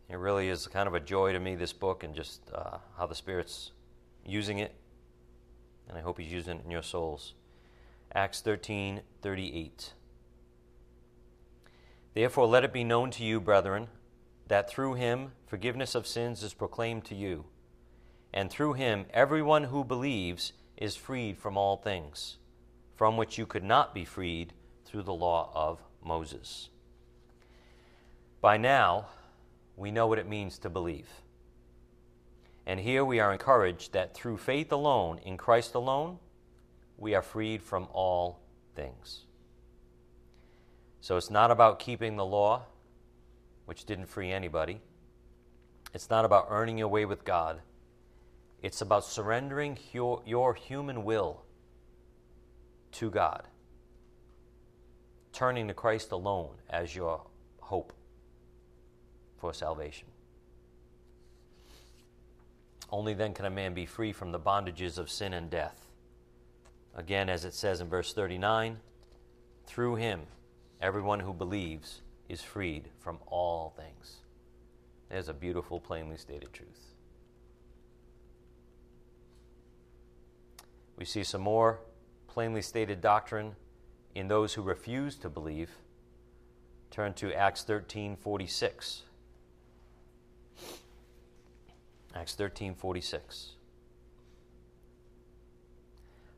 It 0.08 0.18
really 0.18 0.48
is 0.48 0.66
kind 0.66 0.88
of 0.88 0.94
a 0.94 0.98
joy 0.98 1.32
to 1.32 1.38
me, 1.38 1.54
this 1.54 1.72
book, 1.72 2.02
and 2.02 2.16
just 2.16 2.42
uh, 2.52 2.78
how 2.98 3.06
the 3.06 3.14
Spirit's 3.14 3.70
using 4.24 4.58
it. 4.58 4.74
And 5.88 5.96
I 5.96 6.00
hope 6.00 6.18
He's 6.18 6.32
using 6.32 6.56
it 6.56 6.64
in 6.64 6.70
your 6.72 6.82
souls. 6.82 7.34
Acts 8.12 8.40
13 8.40 9.02
38. 9.22 9.92
Therefore, 12.14 12.48
let 12.48 12.64
it 12.64 12.72
be 12.72 12.82
known 12.82 13.12
to 13.12 13.22
you, 13.22 13.40
brethren, 13.40 13.86
that 14.48 14.68
through 14.68 14.94
him 14.94 15.30
forgiveness 15.46 15.94
of 15.94 16.08
sins 16.08 16.42
is 16.42 16.54
proclaimed 16.54 17.04
to 17.04 17.14
you. 17.14 17.44
And 18.34 18.50
through 18.50 18.72
him, 18.72 19.06
everyone 19.10 19.64
who 19.64 19.84
believes 19.84 20.54
is 20.76 20.96
freed 20.96 21.38
from 21.38 21.56
all 21.56 21.76
things, 21.76 22.38
from 22.96 23.16
which 23.16 23.38
you 23.38 23.46
could 23.46 23.62
not 23.62 23.94
be 23.94 24.04
freed 24.04 24.54
through 24.84 25.04
the 25.04 25.14
law 25.14 25.52
of 25.54 25.80
Moses. 26.06 26.70
By 28.40 28.56
now, 28.56 29.06
we 29.76 29.90
know 29.90 30.06
what 30.06 30.18
it 30.18 30.28
means 30.28 30.58
to 30.60 30.70
believe. 30.70 31.08
And 32.66 32.80
here 32.80 33.04
we 33.04 33.20
are 33.20 33.32
encouraged 33.32 33.92
that 33.92 34.14
through 34.14 34.38
faith 34.38 34.72
alone, 34.72 35.18
in 35.24 35.36
Christ 35.36 35.74
alone, 35.74 36.18
we 36.96 37.14
are 37.14 37.22
freed 37.22 37.62
from 37.62 37.88
all 37.92 38.40
things. 38.74 39.24
So 41.00 41.16
it's 41.16 41.30
not 41.30 41.50
about 41.50 41.78
keeping 41.78 42.16
the 42.16 42.24
law, 42.24 42.62
which 43.66 43.84
didn't 43.84 44.06
free 44.06 44.32
anybody. 44.32 44.80
It's 45.94 46.10
not 46.10 46.24
about 46.24 46.46
earning 46.50 46.78
your 46.78 46.88
way 46.88 47.04
with 47.04 47.24
God. 47.24 47.60
It's 48.62 48.80
about 48.80 49.04
surrendering 49.04 49.78
your, 49.92 50.22
your 50.26 50.54
human 50.54 51.04
will 51.04 51.42
to 52.92 53.10
God, 53.10 53.46
turning 55.36 55.68
to 55.68 55.74
Christ 55.74 56.10
alone 56.10 56.54
as 56.68 56.96
your 56.96 57.20
hope 57.60 57.92
for 59.36 59.52
salvation. 59.52 60.08
Only 62.90 63.14
then 63.14 63.34
can 63.34 63.44
a 63.44 63.50
man 63.50 63.74
be 63.74 63.86
free 63.86 64.12
from 64.12 64.32
the 64.32 64.40
bondages 64.40 64.98
of 64.98 65.10
sin 65.10 65.32
and 65.32 65.50
death. 65.50 65.88
Again, 66.94 67.28
as 67.28 67.44
it 67.44 67.54
says 67.54 67.80
in 67.80 67.88
verse 67.88 68.12
39, 68.12 68.78
through 69.66 69.96
him 69.96 70.22
Everyone 70.80 71.20
who 71.20 71.32
believes 71.32 72.02
is 72.28 72.42
freed 72.42 72.90
from 72.98 73.18
all 73.26 73.72
things. 73.76 74.16
There's 75.08 75.28
a 75.28 75.34
beautiful, 75.34 75.80
plainly 75.80 76.18
stated 76.18 76.52
truth. 76.52 76.94
We 80.96 81.04
see 81.04 81.24
some 81.24 81.40
more 81.40 81.80
plainly 82.26 82.60
stated 82.60 83.00
doctrine 83.00 83.54
in 84.16 84.28
those 84.28 84.54
who 84.54 84.62
refuse 84.62 85.14
to 85.16 85.28
believe. 85.28 85.70
Turn 86.90 87.12
to 87.14 87.34
Acts 87.34 87.62
13:46. 87.62 89.02
Acts 92.14 92.34
13:46. 92.34 93.50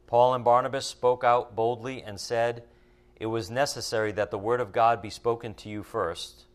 Paul 0.08 0.34
and 0.34 0.44
Barnabas 0.44 0.86
spoke 0.86 1.22
out 1.22 1.54
boldly 1.54 2.02
and 2.02 2.18
said, 2.18 2.64
it 3.16 3.26
was 3.26 3.50
necessary 3.50 4.10
that 4.12 4.30
the 4.30 4.38
word 4.38 4.60
of 4.60 4.72
God 4.72 5.02
be 5.02 5.10
spoken 5.10 5.54
to 5.54 5.68
you 5.68 5.82
first. 5.82 6.46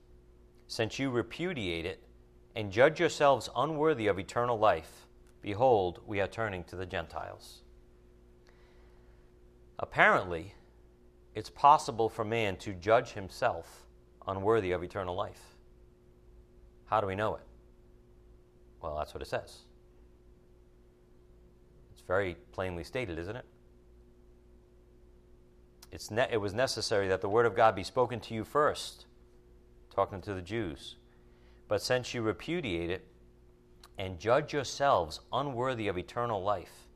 Since 0.67 0.97
you 0.97 1.09
repudiate 1.09 1.85
it 1.85 2.03
and 2.55 2.71
judge 2.71 2.99
yourselves 2.99 3.49
unworthy 3.55 4.07
of 4.07 4.17
eternal 4.17 4.57
life, 4.57 5.07
behold, 5.41 5.99
we 6.05 6.19
are 6.19 6.27
turning 6.27 6.63
to 6.65 6.75
the 6.75 6.85
Gentiles. 6.85 7.61
Apparently, 9.77 10.55
it's 11.35 11.49
possible 11.49 12.09
for 12.09 12.23
man 12.23 12.57
to 12.57 12.73
judge 12.73 13.13
himself 13.13 13.85
unworthy 14.27 14.71
of 14.71 14.83
eternal 14.83 15.15
life. 15.15 15.57
How 16.85 17.01
do 17.01 17.07
we 17.07 17.15
know 17.15 17.35
it? 17.35 17.41
Well, 18.81 18.95
that's 18.97 19.13
what 19.13 19.21
it 19.21 19.27
says. 19.27 19.59
It's 21.91 22.03
very 22.07 22.35
plainly 22.51 22.83
stated, 22.83 23.17
isn't 23.17 23.35
it? 23.35 23.45
it's 25.93 26.09
ne- 26.09 26.27
it 26.31 26.41
was 26.41 26.55
necessary 26.55 27.07
that 27.07 27.21
the 27.21 27.29
word 27.29 27.45
of 27.45 27.55
God 27.55 27.75
be 27.75 27.83
spoken 27.83 28.19
to 28.21 28.33
you 28.33 28.43
first, 28.43 29.05
talking 29.93 30.21
to 30.21 30.33
the 30.33 30.41
Jews. 30.41 30.95
But 31.67 31.83
since 31.83 32.15
you 32.15 32.23
repudiate 32.23 32.89
it 32.89 33.05
and 33.99 34.17
judge 34.17 34.53
yourselves 34.53 35.19
unworthy 35.31 35.87
of 35.87 35.99
eternal 35.99 36.41
life, 36.41 36.87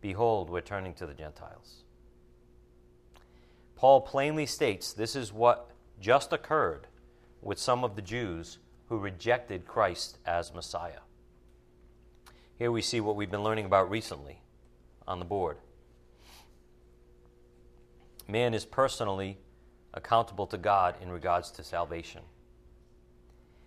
behold, 0.00 0.50
we're 0.50 0.62
turning 0.62 0.94
to 0.94 1.06
the 1.06 1.14
Gentiles. 1.14 1.83
Paul 3.76 4.00
plainly 4.00 4.46
states 4.46 4.92
this 4.92 5.16
is 5.16 5.32
what 5.32 5.70
just 6.00 6.32
occurred 6.32 6.86
with 7.42 7.58
some 7.58 7.84
of 7.84 7.96
the 7.96 8.02
Jews 8.02 8.58
who 8.88 8.98
rejected 8.98 9.66
Christ 9.66 10.18
as 10.24 10.54
Messiah. 10.54 11.00
Here 12.56 12.70
we 12.70 12.82
see 12.82 13.00
what 13.00 13.16
we've 13.16 13.30
been 13.30 13.42
learning 13.42 13.64
about 13.66 13.90
recently 13.90 14.40
on 15.06 15.18
the 15.18 15.24
board 15.24 15.58
man 18.28 18.54
is 18.54 18.64
personally 18.64 19.38
accountable 19.92 20.46
to 20.46 20.58
God 20.58 20.96
in 21.00 21.10
regards 21.10 21.50
to 21.52 21.64
salvation. 21.64 22.22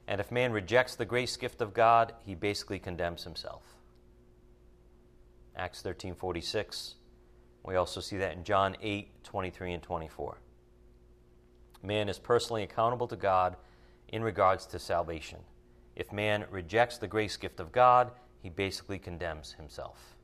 And 0.08 0.22
if 0.22 0.32
man 0.32 0.52
rejects 0.52 0.96
the 0.96 1.06
grace 1.06 1.36
gift 1.38 1.62
of 1.62 1.74
God, 1.74 2.14
he 2.26 2.34
basically 2.34 2.80
condemns 2.80 3.24
himself. 3.24 3.64
Acts 5.56 5.82
13:46. 5.82 6.96
We 7.68 7.76
also 7.76 8.02
see 8.02 8.18
that 8.18 8.36
in 8.36 8.44
John 8.44 8.76
8:23 8.82 9.74
and 9.74 9.84
24. 9.84 10.40
Man 11.84 12.10
is 12.10 12.18
personally 12.18 12.64
accountable 12.64 13.08
to 13.08 13.16
God 13.16 13.56
in 14.08 14.24
regards 14.24 14.66
to 14.68 14.80
salvation. 14.80 15.44
If 15.96 16.12
man 16.12 16.48
rejects 16.50 16.98
the 16.98 17.08
grace 17.08 17.38
gift 17.38 17.60
of 17.60 17.72
God, 17.72 18.12
he 18.40 18.50
basically 18.50 18.98
condemns 18.98 19.54
himself. 19.54 20.16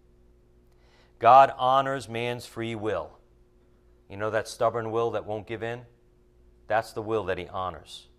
God 1.20 1.54
honors 1.58 2.10
man's 2.10 2.48
free 2.48 2.74
will 2.74 3.20
you 4.14 4.18
know 4.18 4.30
that 4.30 4.48
stubborn 4.48 4.92
will 4.92 5.10
that 5.12 5.26
won't 5.26 5.48
give 5.48 5.64
in? 5.64 5.82
That's 6.68 6.94
the 6.94 7.02
will 7.02 7.24
that 7.24 7.40
he 7.40 7.48
honors. 7.48 8.10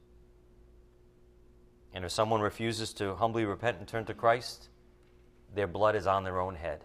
And 1.93 2.05
if 2.05 2.11
someone 2.11 2.41
refuses 2.41 2.93
to 2.95 3.15
humbly 3.15 3.45
repent 3.45 3.79
and 3.79 3.87
turn 3.87 4.05
to 4.07 4.15
Christ, 4.15 4.71
their 5.55 5.69
blood 5.69 5.95
is 5.95 6.09
on 6.09 6.25
their 6.25 6.41
own 6.41 6.57
head. 6.57 6.85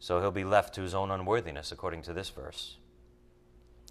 So 0.00 0.20
he'll 0.20 0.30
be 0.30 0.44
left 0.44 0.74
to 0.74 0.82
his 0.82 0.94
own 0.94 1.10
unworthiness, 1.10 1.70
according 1.70 2.02
to 2.02 2.14
this 2.14 2.30
verse. 2.30 2.78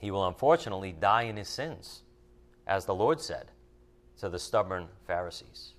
He 0.02 0.10
will 0.10 0.28
unfortunately 0.28 0.92
die 0.92 1.24
in 1.24 1.38
his 1.38 1.48
sins, 1.48 2.02
as 2.66 2.86
the 2.86 2.96
Lord 2.96 3.22
said 3.22 3.52
to 4.20 4.28
the 4.28 4.40
stubborn 4.40 4.88
Pharisees. 5.06 5.74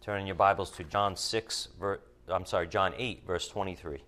Turn 0.00 0.20
in 0.20 0.26
your 0.26 0.34
Bibles 0.34 0.70
to 0.72 0.84
John 0.84 1.16
6, 1.16 1.68
ver- 1.78 2.00
I'm 2.28 2.44
sorry, 2.44 2.66
John 2.66 2.94
8, 2.98 3.22
verse 3.24 3.46
23. 3.46 4.02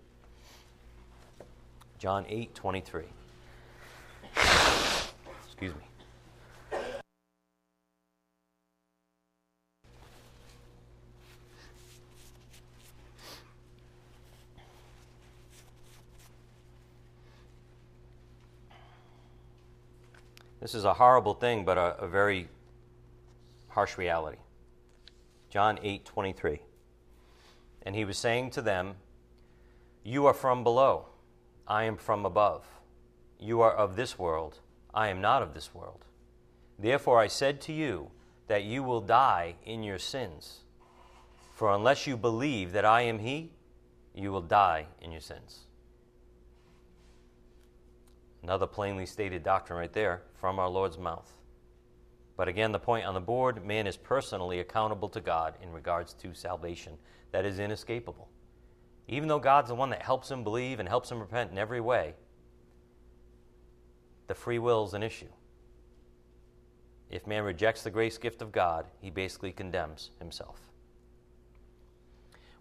John 1.97 2.25
8 2.27 2.53
23. 2.53 3.03
Excuse 5.45 5.73
me. 5.73 5.94
This 20.65 20.73
is 20.73 20.83
a 20.83 20.95
horrible 20.95 21.35
thing, 21.35 21.63
but 21.63 21.77
a, 21.77 21.95
a 21.99 22.07
very 22.07 22.47
harsh 23.67 23.99
reality. 23.99 24.39
John 25.47 25.77
8 25.83 26.03
23. 26.03 26.59
And 27.83 27.95
he 27.95 28.03
was 28.03 28.17
saying 28.17 28.49
to 28.49 28.63
them, 28.63 28.95
You 30.03 30.25
are 30.25 30.33
from 30.33 30.63
below, 30.63 31.05
I 31.67 31.83
am 31.83 31.97
from 31.97 32.25
above. 32.25 32.65
You 33.39 33.61
are 33.61 33.73
of 33.75 33.95
this 33.95 34.17
world, 34.17 34.57
I 34.91 35.09
am 35.09 35.21
not 35.21 35.43
of 35.43 35.53
this 35.53 35.71
world. 35.71 36.03
Therefore 36.79 37.19
I 37.19 37.27
said 37.27 37.61
to 37.61 37.71
you 37.71 38.09
that 38.47 38.63
you 38.63 38.81
will 38.81 39.01
die 39.01 39.57
in 39.65 39.83
your 39.83 39.99
sins. 39.99 40.61
For 41.53 41.71
unless 41.71 42.07
you 42.07 42.17
believe 42.17 42.71
that 42.71 42.85
I 42.85 43.01
am 43.01 43.19
He, 43.19 43.51
you 44.15 44.31
will 44.31 44.41
die 44.41 44.87
in 44.99 45.11
your 45.11 45.21
sins. 45.21 45.65
Another 48.45 48.67
plainly 48.67 49.07
stated 49.07 49.41
doctrine 49.41 49.79
right 49.79 49.91
there 49.91 50.21
from 50.39 50.59
our 50.59 50.69
Lord's 50.69 50.99
mouth. 50.99 51.33
But 52.37 52.47
again, 52.47 52.71
the 52.71 52.77
point 52.77 53.07
on 53.07 53.15
the 53.15 53.19
board 53.19 53.65
man 53.65 53.87
is 53.87 53.97
personally 53.97 54.59
accountable 54.59 55.09
to 55.09 55.19
God 55.19 55.55
in 55.63 55.71
regards 55.71 56.13
to 56.21 56.35
salvation. 56.35 56.93
That 57.31 57.43
is 57.43 57.57
inescapable. 57.57 58.29
Even 59.07 59.27
though 59.27 59.39
God's 59.39 59.69
the 59.69 59.73
one 59.73 59.89
that 59.89 60.03
helps 60.03 60.29
him 60.29 60.43
believe 60.43 60.79
and 60.79 60.87
helps 60.87 61.09
him 61.09 61.19
repent 61.19 61.49
in 61.49 61.57
every 61.57 61.81
way, 61.81 62.13
the 64.27 64.35
free 64.35 64.59
will 64.59 64.85
is 64.85 64.93
an 64.93 65.01
issue. 65.01 65.31
If 67.09 67.25
man 67.25 67.45
rejects 67.45 67.81
the 67.81 67.89
grace 67.89 68.19
gift 68.19 68.43
of 68.43 68.51
God, 68.51 68.85
he 69.01 69.09
basically 69.09 69.53
condemns 69.53 70.11
himself. 70.19 70.59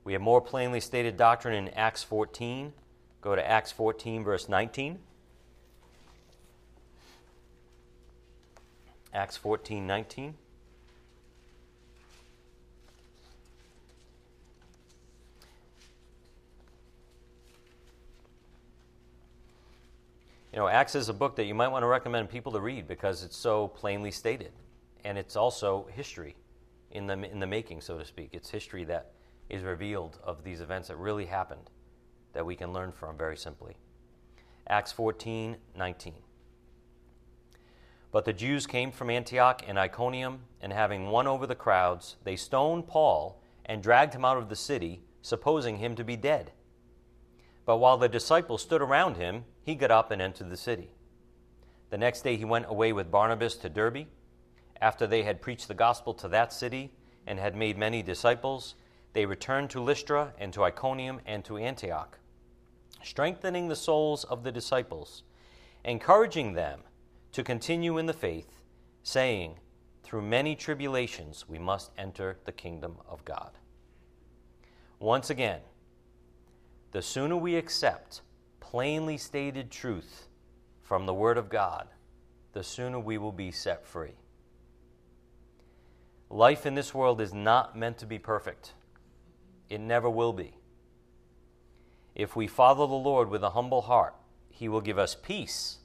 We 0.03 0.15
have 0.15 0.23
more 0.23 0.41
plainly 0.41 0.81
stated 0.81 1.19
doctrine 1.19 1.55
in 1.55 1.75
Acts 1.75 2.03
14. 2.03 2.73
Go 3.21 3.37
to 3.37 3.47
Acts 3.47 3.71
14, 3.71 4.25
verse 4.25 4.49
19. 4.49 4.99
Acts 9.15 9.37
14, 9.37 9.87
19. 9.87 10.35
You 20.53 20.61
know, 20.61 20.67
Acts 20.67 20.97
is 20.97 21.09
a 21.09 21.13
book 21.13 21.37
that 21.37 21.45
you 21.45 21.55
might 21.55 21.69
want 21.69 21.85
to 21.85 21.87
recommend 21.87 22.29
people 22.29 22.51
to 22.53 22.61
read 22.61 22.89
because 22.89 23.23
it's 23.23 23.37
so 23.37 23.69
plainly 23.69 24.11
stated. 24.11 24.53
And 25.05 25.17
it's 25.17 25.37
also 25.37 25.87
history 25.93 26.35
in 26.91 27.07
the, 27.07 27.15
in 27.31 27.39
the 27.39 27.47
making, 27.47 27.83
so 27.83 27.99
to 27.99 28.05
speak. 28.05 28.31
It's 28.33 28.51
history 28.51 28.83
that 28.85 29.13
is 29.49 29.63
revealed 29.63 30.19
of 30.25 30.43
these 30.43 30.61
events 30.61 30.89
that 30.89 30.97
really 30.97 31.27
happened 31.27 31.71
that 32.33 32.45
we 32.45 32.57
can 32.57 32.73
learn 32.73 32.91
from 32.91 33.17
very 33.17 33.37
simply. 33.37 33.77
Acts 34.67 34.91
14 34.91 35.57
19. 35.77 36.24
But 38.15 38.27
the 38.27 38.33
Jews 38.33 38.69
came 38.69 38.93
from 38.93 39.11
Antioch 39.11 39.65
and 39.67 39.77
Iconium, 39.77 40.43
and 40.61 40.73
having 40.73 41.09
won 41.09 41.27
over 41.27 41.49
the 41.49 41.57
crowds, 41.57 42.15
they 42.23 42.37
stoned 42.37 42.87
Paul 42.87 43.43
and 43.67 43.83
dragged 43.83 44.15
him 44.15 44.25
out 44.25 44.37
of 44.37 44.49
the 44.49 44.55
city, 44.55 45.03
supposing 45.21 45.79
him 45.79 45.97
to 45.97 46.05
be 46.05 46.15
dead. 46.15 46.53
But 47.67 47.79
while 47.79 47.99
the 47.99 48.09
disciples 48.09 48.63
stood 48.63 48.81
around 48.81 49.17
him, 49.17 49.47
he 49.65 49.75
got 49.75 49.91
up 49.91 50.13
and 50.13 50.23
entered 50.23 50.49
the 50.49 50.57
city. 50.57 50.93
The 51.91 51.99
next 51.99 52.21
day 52.21 52.37
he 52.37 52.45
went 52.45 52.67
away 52.69 52.93
with 52.93 53.11
Barnabas 53.11 53.57
to 53.57 53.69
Derbe. 53.69 54.07
After 54.81 55.09
they 55.09 55.25
had 55.25 55.43
preached 55.43 55.67
the 55.67 55.75
gospel 55.75 56.15
to 56.15 56.29
that 56.29 56.53
city 56.53 56.93
and 57.27 57.41
had 57.41 57.57
made 57.57 57.77
many 57.77 58.01
disciples, 58.01 58.77
they 59.13 59.27
returned 59.27 59.71
to 59.71 59.83
Lystra 59.83 60.35
and 60.39 60.53
to 60.53 60.63
Iconium 60.63 61.21
and 61.27 61.45
to 61.47 61.57
Antioch, 61.57 62.21
strengthening 63.03 63.67
the 63.67 63.75
souls 63.75 64.23
of 64.23 64.45
the 64.45 64.53
disciples, 64.53 65.25
encouraging 65.85 66.53
them 66.53 66.83
to 67.35 67.43
continue 67.43 67.99
in 67.99 68.07
the 68.07 68.13
faith, 68.13 68.61
saying, 69.03 69.57
Through 70.05 70.23
many 70.23 70.55
tribulations 70.55 71.49
we 71.49 71.59
must 71.59 71.91
enter 71.99 72.39
the 72.45 72.53
kingdom 72.53 72.99
of 73.09 73.25
God. 73.25 73.51
Once 75.01 75.31
again, 75.31 75.59
the 76.93 77.03
sooner 77.03 77.37
we 77.37 77.57
accept 77.57 78.23
plainly 78.61 79.17
stated 79.17 79.73
truth 79.73 80.29
from 80.81 81.07
the 81.07 81.15
Word 81.15 81.37
of 81.37 81.49
God, 81.49 81.89
the 82.53 82.63
sooner 82.63 83.01
we 83.01 83.19
will 83.19 83.33
be 83.33 83.51
set 83.51 83.85
free. 83.85 84.15
Life 86.31 86.65
in 86.67 86.77
this 86.77 86.95
world 86.95 87.21
is 87.21 87.35
not 87.35 87.77
meant 87.77 87.99
to 87.99 88.07
be 88.07 88.19
perfect, 88.19 88.75
it 89.69 89.81
never 89.81 90.09
will 90.09 90.33
be. 90.33 90.55
If 92.15 92.37
we 92.37 92.47
follow 92.47 92.87
the 92.87 92.95
Lord 92.95 93.29
with 93.29 93.43
a 93.43 93.51
humble 93.51 93.83
heart, 93.83 94.15
He 94.51 94.69
will 94.69 94.81
give 94.81 95.01
us 95.01 95.17
peace 95.21 95.79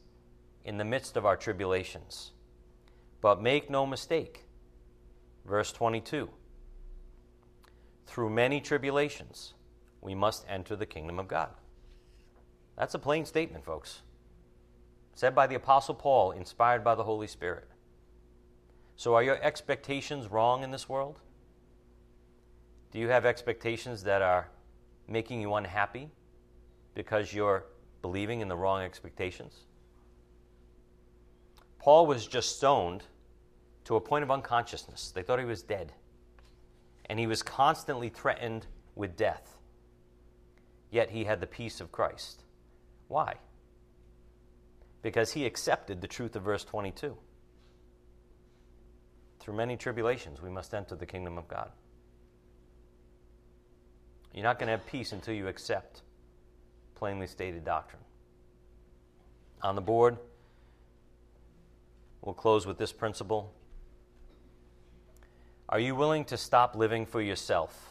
in 0.63 0.77
the 0.77 0.85
midst 0.85 1.17
of 1.17 1.25
our 1.25 1.35
tribulations. 1.35 2.31
But 3.21 3.41
make 3.41 3.69
no 3.69 3.85
mistake, 3.85 4.45
verse 5.45 5.71
22 5.71 6.29
through 8.09 8.29
many 8.29 8.59
tribulations 8.59 9.53
we 10.01 10.15
must 10.15 10.43
enter 10.49 10.75
the 10.75 10.85
kingdom 10.85 11.19
of 11.19 11.27
God. 11.27 11.49
That's 12.75 12.95
a 12.95 12.99
plain 12.99 13.23
statement, 13.23 13.63
folks. 13.63 14.01
Said 15.13 15.35
by 15.35 15.45
the 15.45 15.55
Apostle 15.55 15.93
Paul, 15.93 16.31
inspired 16.31 16.83
by 16.83 16.95
the 16.95 17.03
Holy 17.03 17.27
Spirit. 17.27 17.67
So, 18.95 19.13
are 19.13 19.21
your 19.21 19.41
expectations 19.43 20.27
wrong 20.27 20.63
in 20.63 20.71
this 20.71 20.89
world? 20.89 21.19
Do 22.91 22.99
you 22.99 23.09
have 23.09 23.25
expectations 23.25 24.03
that 24.03 24.21
are 24.23 24.49
making 25.07 25.41
you 25.41 25.53
unhappy 25.53 26.09
because 26.95 27.33
you're 27.33 27.65
believing 28.01 28.41
in 28.41 28.47
the 28.47 28.57
wrong 28.57 28.81
expectations? 28.81 29.65
Paul 31.79 32.05
was 32.05 32.27
just 32.27 32.57
stoned 32.57 33.03
to 33.85 33.95
a 33.95 34.01
point 34.01 34.23
of 34.23 34.31
unconsciousness. 34.31 35.11
They 35.11 35.23
thought 35.23 35.39
he 35.39 35.45
was 35.45 35.63
dead. 35.63 35.93
And 37.05 37.17
he 37.17 37.25
was 37.25 37.41
constantly 37.41 38.09
threatened 38.09 38.67
with 38.95 39.15
death 39.15 39.59
yet 40.91 41.11
he 41.11 41.23
had 41.23 41.39
the 41.39 41.47
peace 41.47 41.81
of 41.81 41.91
Christ. 41.91 42.43
Why? 43.07 43.35
Because 45.01 45.33
he 45.33 45.45
accepted 45.45 46.01
the 46.01 46.07
truth 46.07 46.35
of 46.35 46.43
verse 46.43 46.63
22. 46.63 47.15
Through 49.39 49.53
many 49.53 49.77
tribulations, 49.77 50.41
we 50.41 50.49
must 50.49 50.73
enter 50.73 50.95
the 50.95 51.05
kingdom 51.05 51.37
of 51.37 51.47
God. 51.47 51.71
You're 54.33 54.43
not 54.43 54.59
going 54.59 54.67
to 54.67 54.71
have 54.71 54.85
peace 54.85 55.11
until 55.11 55.33
you 55.33 55.47
accept 55.47 56.01
plainly 56.95 57.27
stated 57.27 57.63
doctrine. 57.63 58.01
On 59.61 59.75
the 59.75 59.81
board, 59.81 60.17
we'll 62.21 62.35
close 62.35 62.65
with 62.65 62.77
this 62.77 62.91
principle. 62.91 63.53
Are 65.67 65.79
you 65.79 65.95
willing 65.95 66.25
to 66.25 66.37
stop 66.37 66.75
living 66.75 67.05
for 67.05 67.21
yourself? 67.21 67.89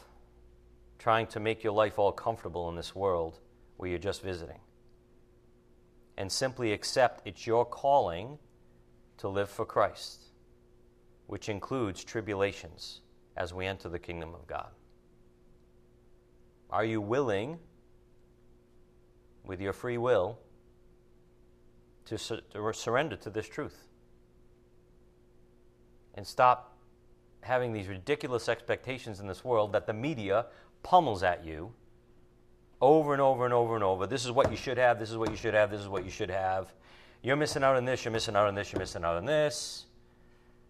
trying 0.99 1.25
to 1.27 1.39
make 1.39 1.63
your 1.63 1.73
life 1.73 1.97
all 1.97 2.11
comfortable 2.11 2.69
in 2.69 2.75
this 2.75 2.93
world 2.93 3.39
where 3.77 3.89
you're 3.89 3.97
just 3.97 4.21
visiting. 4.21 4.59
And 6.17 6.29
simply 6.29 6.73
accept 6.73 7.25
it's 7.25 7.47
your 7.47 7.65
calling 7.65 8.37
to 9.17 9.29
live 9.29 9.49
for 9.49 9.65
Christ, 9.65 10.25
which 11.27 11.47
includes 11.47 12.03
tribulations 12.03 12.99
as 13.37 13.53
we 13.53 13.65
enter 13.65 13.87
the 13.87 13.99
kingdom 13.99 14.35
of 14.35 14.45
God. 14.45 14.67
Are 16.69 16.85
you 16.85 16.99
willing, 16.99 17.57
with 19.45 19.61
your 19.61 19.73
free 19.73 19.97
will, 19.97 20.37
to, 22.05 22.17
su- 22.17 22.41
to 22.51 22.73
surrender 22.73 23.15
to 23.15 23.29
this 23.29 23.47
truth? 23.47 23.87
And 26.19 26.27
stop 26.27 26.75
having 27.39 27.71
these 27.71 27.87
ridiculous 27.87 28.49
expectations 28.49 29.21
in 29.21 29.27
this 29.27 29.45
world 29.45 29.71
that 29.71 29.87
the 29.87 29.93
media 29.93 30.47
pummels 30.83 31.23
at 31.23 31.45
you 31.45 31.71
over 32.81 33.13
and 33.13 33.21
over 33.21 33.45
and 33.45 33.53
over 33.53 33.75
and 33.75 33.85
over. 33.85 34.05
This 34.05 34.25
is 34.25 34.31
what 34.33 34.51
you 34.51 34.57
should 34.57 34.77
have, 34.77 34.99
this 34.99 35.09
is 35.09 35.15
what 35.15 35.29
you 35.31 35.37
should 35.37 35.53
have, 35.53 35.71
this 35.71 35.79
is 35.79 35.87
what 35.87 36.03
you 36.03 36.11
should 36.11 36.29
have. 36.29 36.73
You're 37.21 37.37
missing 37.37 37.63
out 37.63 37.77
on 37.77 37.85
this, 37.85 38.03
you're 38.03 38.11
missing 38.11 38.35
out 38.35 38.47
on 38.47 38.53
this, 38.53 38.73
you're 38.73 38.81
missing 38.81 39.05
out 39.05 39.15
on 39.15 39.23
this. 39.23 39.85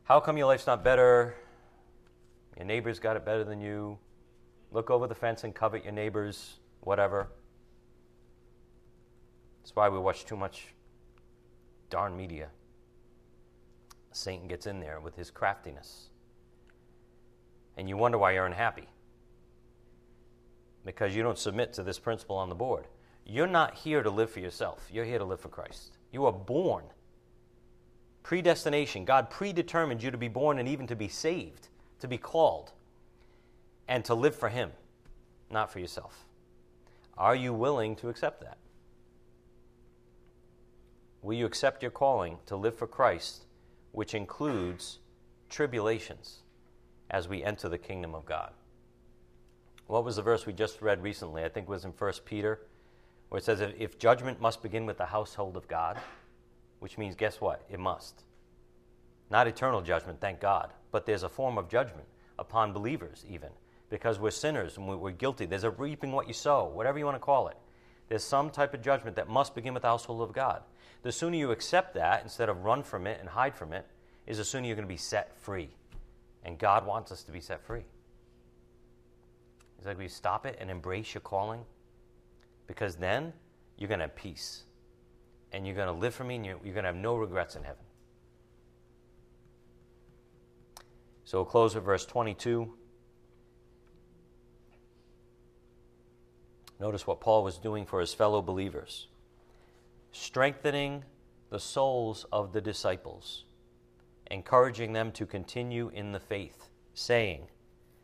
How 0.03 0.19
come 0.19 0.37
your 0.37 0.45
life's 0.45 0.67
not 0.67 0.83
better? 0.83 1.33
Your 2.55 2.67
neighbor's 2.67 2.99
got 2.99 3.15
it 3.15 3.25
better 3.25 3.43
than 3.43 3.59
you. 3.59 3.97
Look 4.71 4.91
over 4.91 5.07
the 5.07 5.15
fence 5.15 5.45
and 5.45 5.55
covet 5.55 5.83
your 5.83 5.93
neighbor's 5.93 6.59
whatever. 6.81 7.27
That's 9.63 9.75
why 9.75 9.89
we 9.89 9.97
watch 9.97 10.25
too 10.25 10.37
much 10.37 10.75
darn 11.89 12.15
media. 12.15 12.49
Satan 14.19 14.47
gets 14.47 14.67
in 14.67 14.81
there 14.81 14.99
with 14.99 15.15
his 15.15 15.31
craftiness. 15.31 16.09
And 17.77 17.87
you 17.87 17.95
wonder 17.95 18.17
why 18.17 18.33
you're 18.33 18.45
unhappy 18.45 18.89
because 20.85 21.15
you 21.15 21.23
don't 21.23 21.37
submit 21.37 21.71
to 21.73 21.83
this 21.83 21.99
principle 21.99 22.35
on 22.35 22.49
the 22.49 22.55
board. 22.55 22.85
You're 23.25 23.47
not 23.47 23.75
here 23.75 24.03
to 24.03 24.09
live 24.09 24.29
for 24.29 24.41
yourself, 24.41 24.89
you're 24.91 25.05
here 25.05 25.19
to 25.19 25.25
live 25.25 25.39
for 25.39 25.49
Christ. 25.49 25.97
You 26.11 26.25
are 26.25 26.33
born. 26.33 26.83
Predestination. 28.23 29.05
God 29.05 29.29
predetermined 29.29 30.03
you 30.03 30.11
to 30.11 30.17
be 30.17 30.27
born 30.27 30.59
and 30.59 30.67
even 30.67 30.87
to 30.87 30.95
be 30.95 31.07
saved, 31.07 31.69
to 31.99 32.07
be 32.07 32.17
called, 32.17 32.73
and 33.87 34.03
to 34.05 34.13
live 34.13 34.35
for 34.35 34.49
Him, 34.49 34.71
not 35.49 35.71
for 35.71 35.79
yourself. 35.79 36.25
Are 37.17 37.35
you 37.35 37.53
willing 37.53 37.95
to 37.97 38.09
accept 38.09 38.41
that? 38.41 38.57
Will 41.21 41.35
you 41.35 41.45
accept 41.45 41.81
your 41.81 41.91
calling 41.91 42.37
to 42.47 42.55
live 42.55 42.75
for 42.75 42.87
Christ 42.87 43.45
which 43.91 44.13
includes 44.13 44.99
tribulations 45.49 46.39
as 47.09 47.27
we 47.27 47.43
enter 47.43 47.69
the 47.69 47.77
kingdom 47.77 48.13
of 48.13 48.25
God. 48.25 48.51
What 49.87 50.03
was 50.03 50.17
the 50.17 50.21
verse 50.21 50.45
we 50.45 50.53
just 50.53 50.81
read 50.81 51.01
recently? 51.01 51.43
I 51.43 51.49
think 51.49 51.67
it 51.67 51.71
was 51.71 51.85
in 51.85 51.91
1 51.91 52.13
Peter, 52.25 52.59
where 53.29 53.39
it 53.39 53.43
says, 53.43 53.61
If 53.77 53.97
judgment 53.97 54.39
must 54.39 54.61
begin 54.61 54.85
with 54.85 54.97
the 54.97 55.05
household 55.05 55.57
of 55.57 55.67
God, 55.67 55.97
which 56.79 56.97
means, 56.97 57.15
guess 57.15 57.41
what? 57.41 57.65
It 57.69 57.79
must. 57.79 58.23
Not 59.31 59.47
eternal 59.47 59.81
judgment, 59.81 60.21
thank 60.21 60.39
God, 60.39 60.71
but 60.91 61.05
there's 61.05 61.23
a 61.23 61.29
form 61.29 61.57
of 61.57 61.69
judgment 61.69 62.07
upon 62.37 62.73
believers, 62.73 63.25
even, 63.27 63.49
because 63.89 64.19
we're 64.19 64.31
sinners 64.31 64.77
and 64.77 64.87
we're 64.87 65.11
guilty. 65.11 65.45
There's 65.45 65.63
a 65.63 65.71
reaping 65.71 66.11
what 66.11 66.27
you 66.27 66.33
sow, 66.33 66.65
whatever 66.65 66.99
you 66.99 67.05
want 67.05 67.15
to 67.15 67.19
call 67.19 67.47
it. 67.47 67.57
There's 68.07 68.23
some 68.23 68.49
type 68.49 68.73
of 68.73 68.81
judgment 68.81 69.15
that 69.17 69.29
must 69.29 69.53
begin 69.53 69.73
with 69.73 69.83
the 69.83 69.89
household 69.89 70.21
of 70.21 70.33
God. 70.33 70.63
The 71.01 71.11
sooner 71.11 71.37
you 71.37 71.51
accept 71.51 71.93
that 71.93 72.23
instead 72.23 72.49
of 72.49 72.63
run 72.63 72.83
from 72.83 73.07
it 73.07 73.19
and 73.19 73.29
hide 73.29 73.55
from 73.55 73.73
it, 73.73 73.85
is 74.29 74.37
the 74.37 74.45
sooner 74.45 74.67
you're 74.67 74.75
going 74.75 74.87
to 74.87 74.93
be 74.93 74.97
set 74.97 75.35
free. 75.41 75.69
And 76.43 76.57
God 76.57 76.85
wants 76.85 77.11
us 77.11 77.23
to 77.23 77.31
be 77.31 77.41
set 77.41 77.61
free. 77.65 77.83
He's 79.77 79.85
like, 79.85 79.97
we 79.97 80.07
stop 80.07 80.45
it 80.45 80.57
and 80.59 80.69
embrace 80.69 81.13
your 81.13 81.21
calling? 81.21 81.61
Because 82.67 82.95
then 82.95 83.33
you're 83.77 83.87
going 83.87 83.99
to 83.99 84.05
have 84.05 84.15
peace. 84.15 84.63
And 85.51 85.65
you're 85.65 85.75
going 85.75 85.87
to 85.87 85.93
live 85.93 86.13
for 86.13 86.23
me 86.23 86.35
and 86.35 86.45
you're, 86.45 86.59
you're 86.63 86.73
going 86.73 86.83
to 86.83 86.89
have 86.89 86.95
no 86.95 87.15
regrets 87.15 87.55
in 87.55 87.63
heaven. 87.63 87.83
So 91.25 91.39
we'll 91.39 91.45
close 91.45 91.75
with 91.75 91.83
verse 91.83 92.05
22. 92.05 92.71
Notice 96.79 97.07
what 97.07 97.19
Paul 97.19 97.43
was 97.43 97.57
doing 97.57 97.85
for 97.85 97.99
his 97.99 98.13
fellow 98.13 98.41
believers 98.41 99.07
strengthening 100.11 101.03
the 101.49 101.59
souls 101.59 102.25
of 102.31 102.53
the 102.53 102.61
disciples, 102.61 103.45
encouraging 104.29 104.93
them 104.93 105.11
to 105.11 105.25
continue 105.25 105.89
in 105.89 106.11
the 106.11 106.19
faith, 106.19 106.69
saying, 106.93 107.47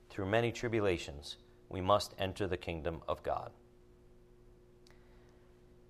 Through 0.10 0.28
many 0.28 0.52
tribulations, 0.52 1.38
we 1.70 1.82
must 1.82 2.16
enter 2.18 2.48
the 2.48 2.58
kingdom 2.58 3.02
of 3.08 3.24
God. 3.24 3.52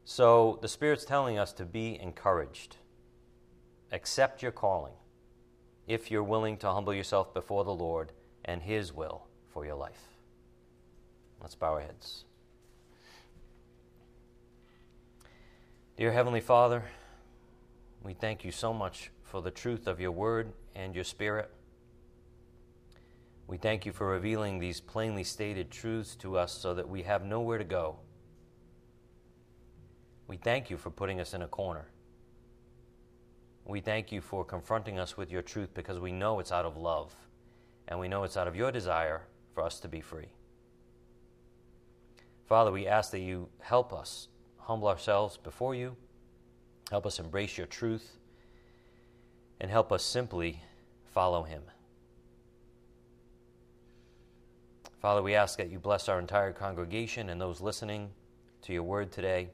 So 0.04 0.60
the 0.62 0.68
Spirit's 0.68 1.06
telling 1.06 1.40
us 1.40 1.52
to 1.54 1.66
be 1.66 2.00
encouraged. 2.00 2.78
Accept 3.92 4.44
your 4.44 4.52
calling 4.52 4.94
if 5.88 6.12
you're 6.12 6.24
willing 6.24 6.58
to 6.58 6.72
humble 6.72 6.94
yourself 6.94 7.34
before 7.34 7.64
the 7.64 7.74
Lord 7.74 8.12
and 8.44 8.62
His 8.62 8.94
will 8.94 9.28
for 9.50 9.66
your 9.66 9.76
life. 9.76 10.16
Let's 11.42 11.56
bow 11.56 11.74
our 11.74 11.82
heads. 11.82 12.26
Dear 15.97 16.11
Heavenly 16.11 16.41
Father, 16.41 16.84
we 18.03 18.13
thank 18.13 18.43
you 18.43 18.51
so 18.51 18.73
much 18.73 19.11
for 19.23 19.41
the 19.41 19.49
truth 19.49 19.88
of 19.88 20.01
your 20.01 20.11
word 20.11 20.51
and 20.76 20.93
your 20.93 21.05
spirit. 21.05 21.49
We 23.47 23.55
thank 23.55 23.85
you 23.85 23.93
for 23.93 24.07
revealing 24.07 24.59
these 24.59 24.81
plainly 24.81 25.23
stated 25.23 25.72
truths 25.72 26.17
to 26.17 26.38
us 26.38 26.51
so 26.51 26.73
that 26.73 26.89
we 26.89 27.03
have 27.03 27.23
nowhere 27.23 27.57
to 27.57 27.63
go. 27.63 27.99
We 30.27 30.35
thank 30.35 30.69
you 30.69 30.76
for 30.76 30.89
putting 30.89 31.22
us 31.22 31.34
in 31.34 31.41
a 31.41 31.47
corner. 31.47 31.88
We 33.63 33.80
thank 33.80 34.11
you 34.11 34.19
for 34.19 34.43
confronting 34.43 34.99
us 34.99 35.15
with 35.15 35.31
your 35.31 35.43
truth 35.43 35.73
because 35.73 35.97
we 35.97 36.11
know 36.11 36.41
it's 36.41 36.51
out 36.51 36.65
of 36.65 36.76
love 36.76 37.15
and 37.88 37.97
we 38.01 38.09
know 38.09 38.26
it's 38.26 38.35
out 38.35 38.49
of 38.49 38.55
your 38.57 38.69
desire 38.69 39.22
for 39.53 39.63
us 39.63 39.80
to 39.80 39.88
be 39.88 40.01
free. 40.01 40.27
Father, 42.47 42.73
we 42.73 42.85
ask 42.85 43.11
that 43.11 43.22
you 43.22 43.47
help 43.61 43.93
us 43.93 44.27
humble 44.66 44.88
ourselves 44.88 45.38
before 45.38 45.76
you. 45.76 45.96
Help 46.90 47.06
us 47.06 47.20
embrace 47.20 47.58
your 47.58 47.68
truth 47.68 48.18
and 49.62 49.72
help 49.72 49.92
us 49.92 50.04
simply 50.04 50.62
follow 51.14 51.44
him. 51.44 51.62
Father, 55.00 55.22
we 55.22 55.36
ask 55.36 55.58
that 55.58 55.70
you 55.70 55.78
bless 55.78 56.10
our 56.10 56.20
entire 56.20 56.52
congregation 56.52 57.30
and 57.30 57.40
those 57.40 57.62
listening 57.62 58.10
to 58.64 58.74
your 58.74 58.84
word 58.84 59.12
today. 59.12 59.50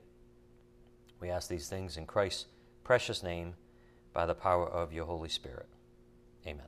We 1.19 1.29
ask 1.29 1.49
these 1.49 1.67
things 1.67 1.97
in 1.97 2.05
Christ's 2.05 2.45
precious 2.83 3.21
name 3.21 3.55
by 4.13 4.25
the 4.25 4.33
power 4.33 4.67
of 4.67 4.93
your 4.93 5.05
Holy 5.05 5.29
Spirit. 5.29 5.67
Amen. 6.47 6.67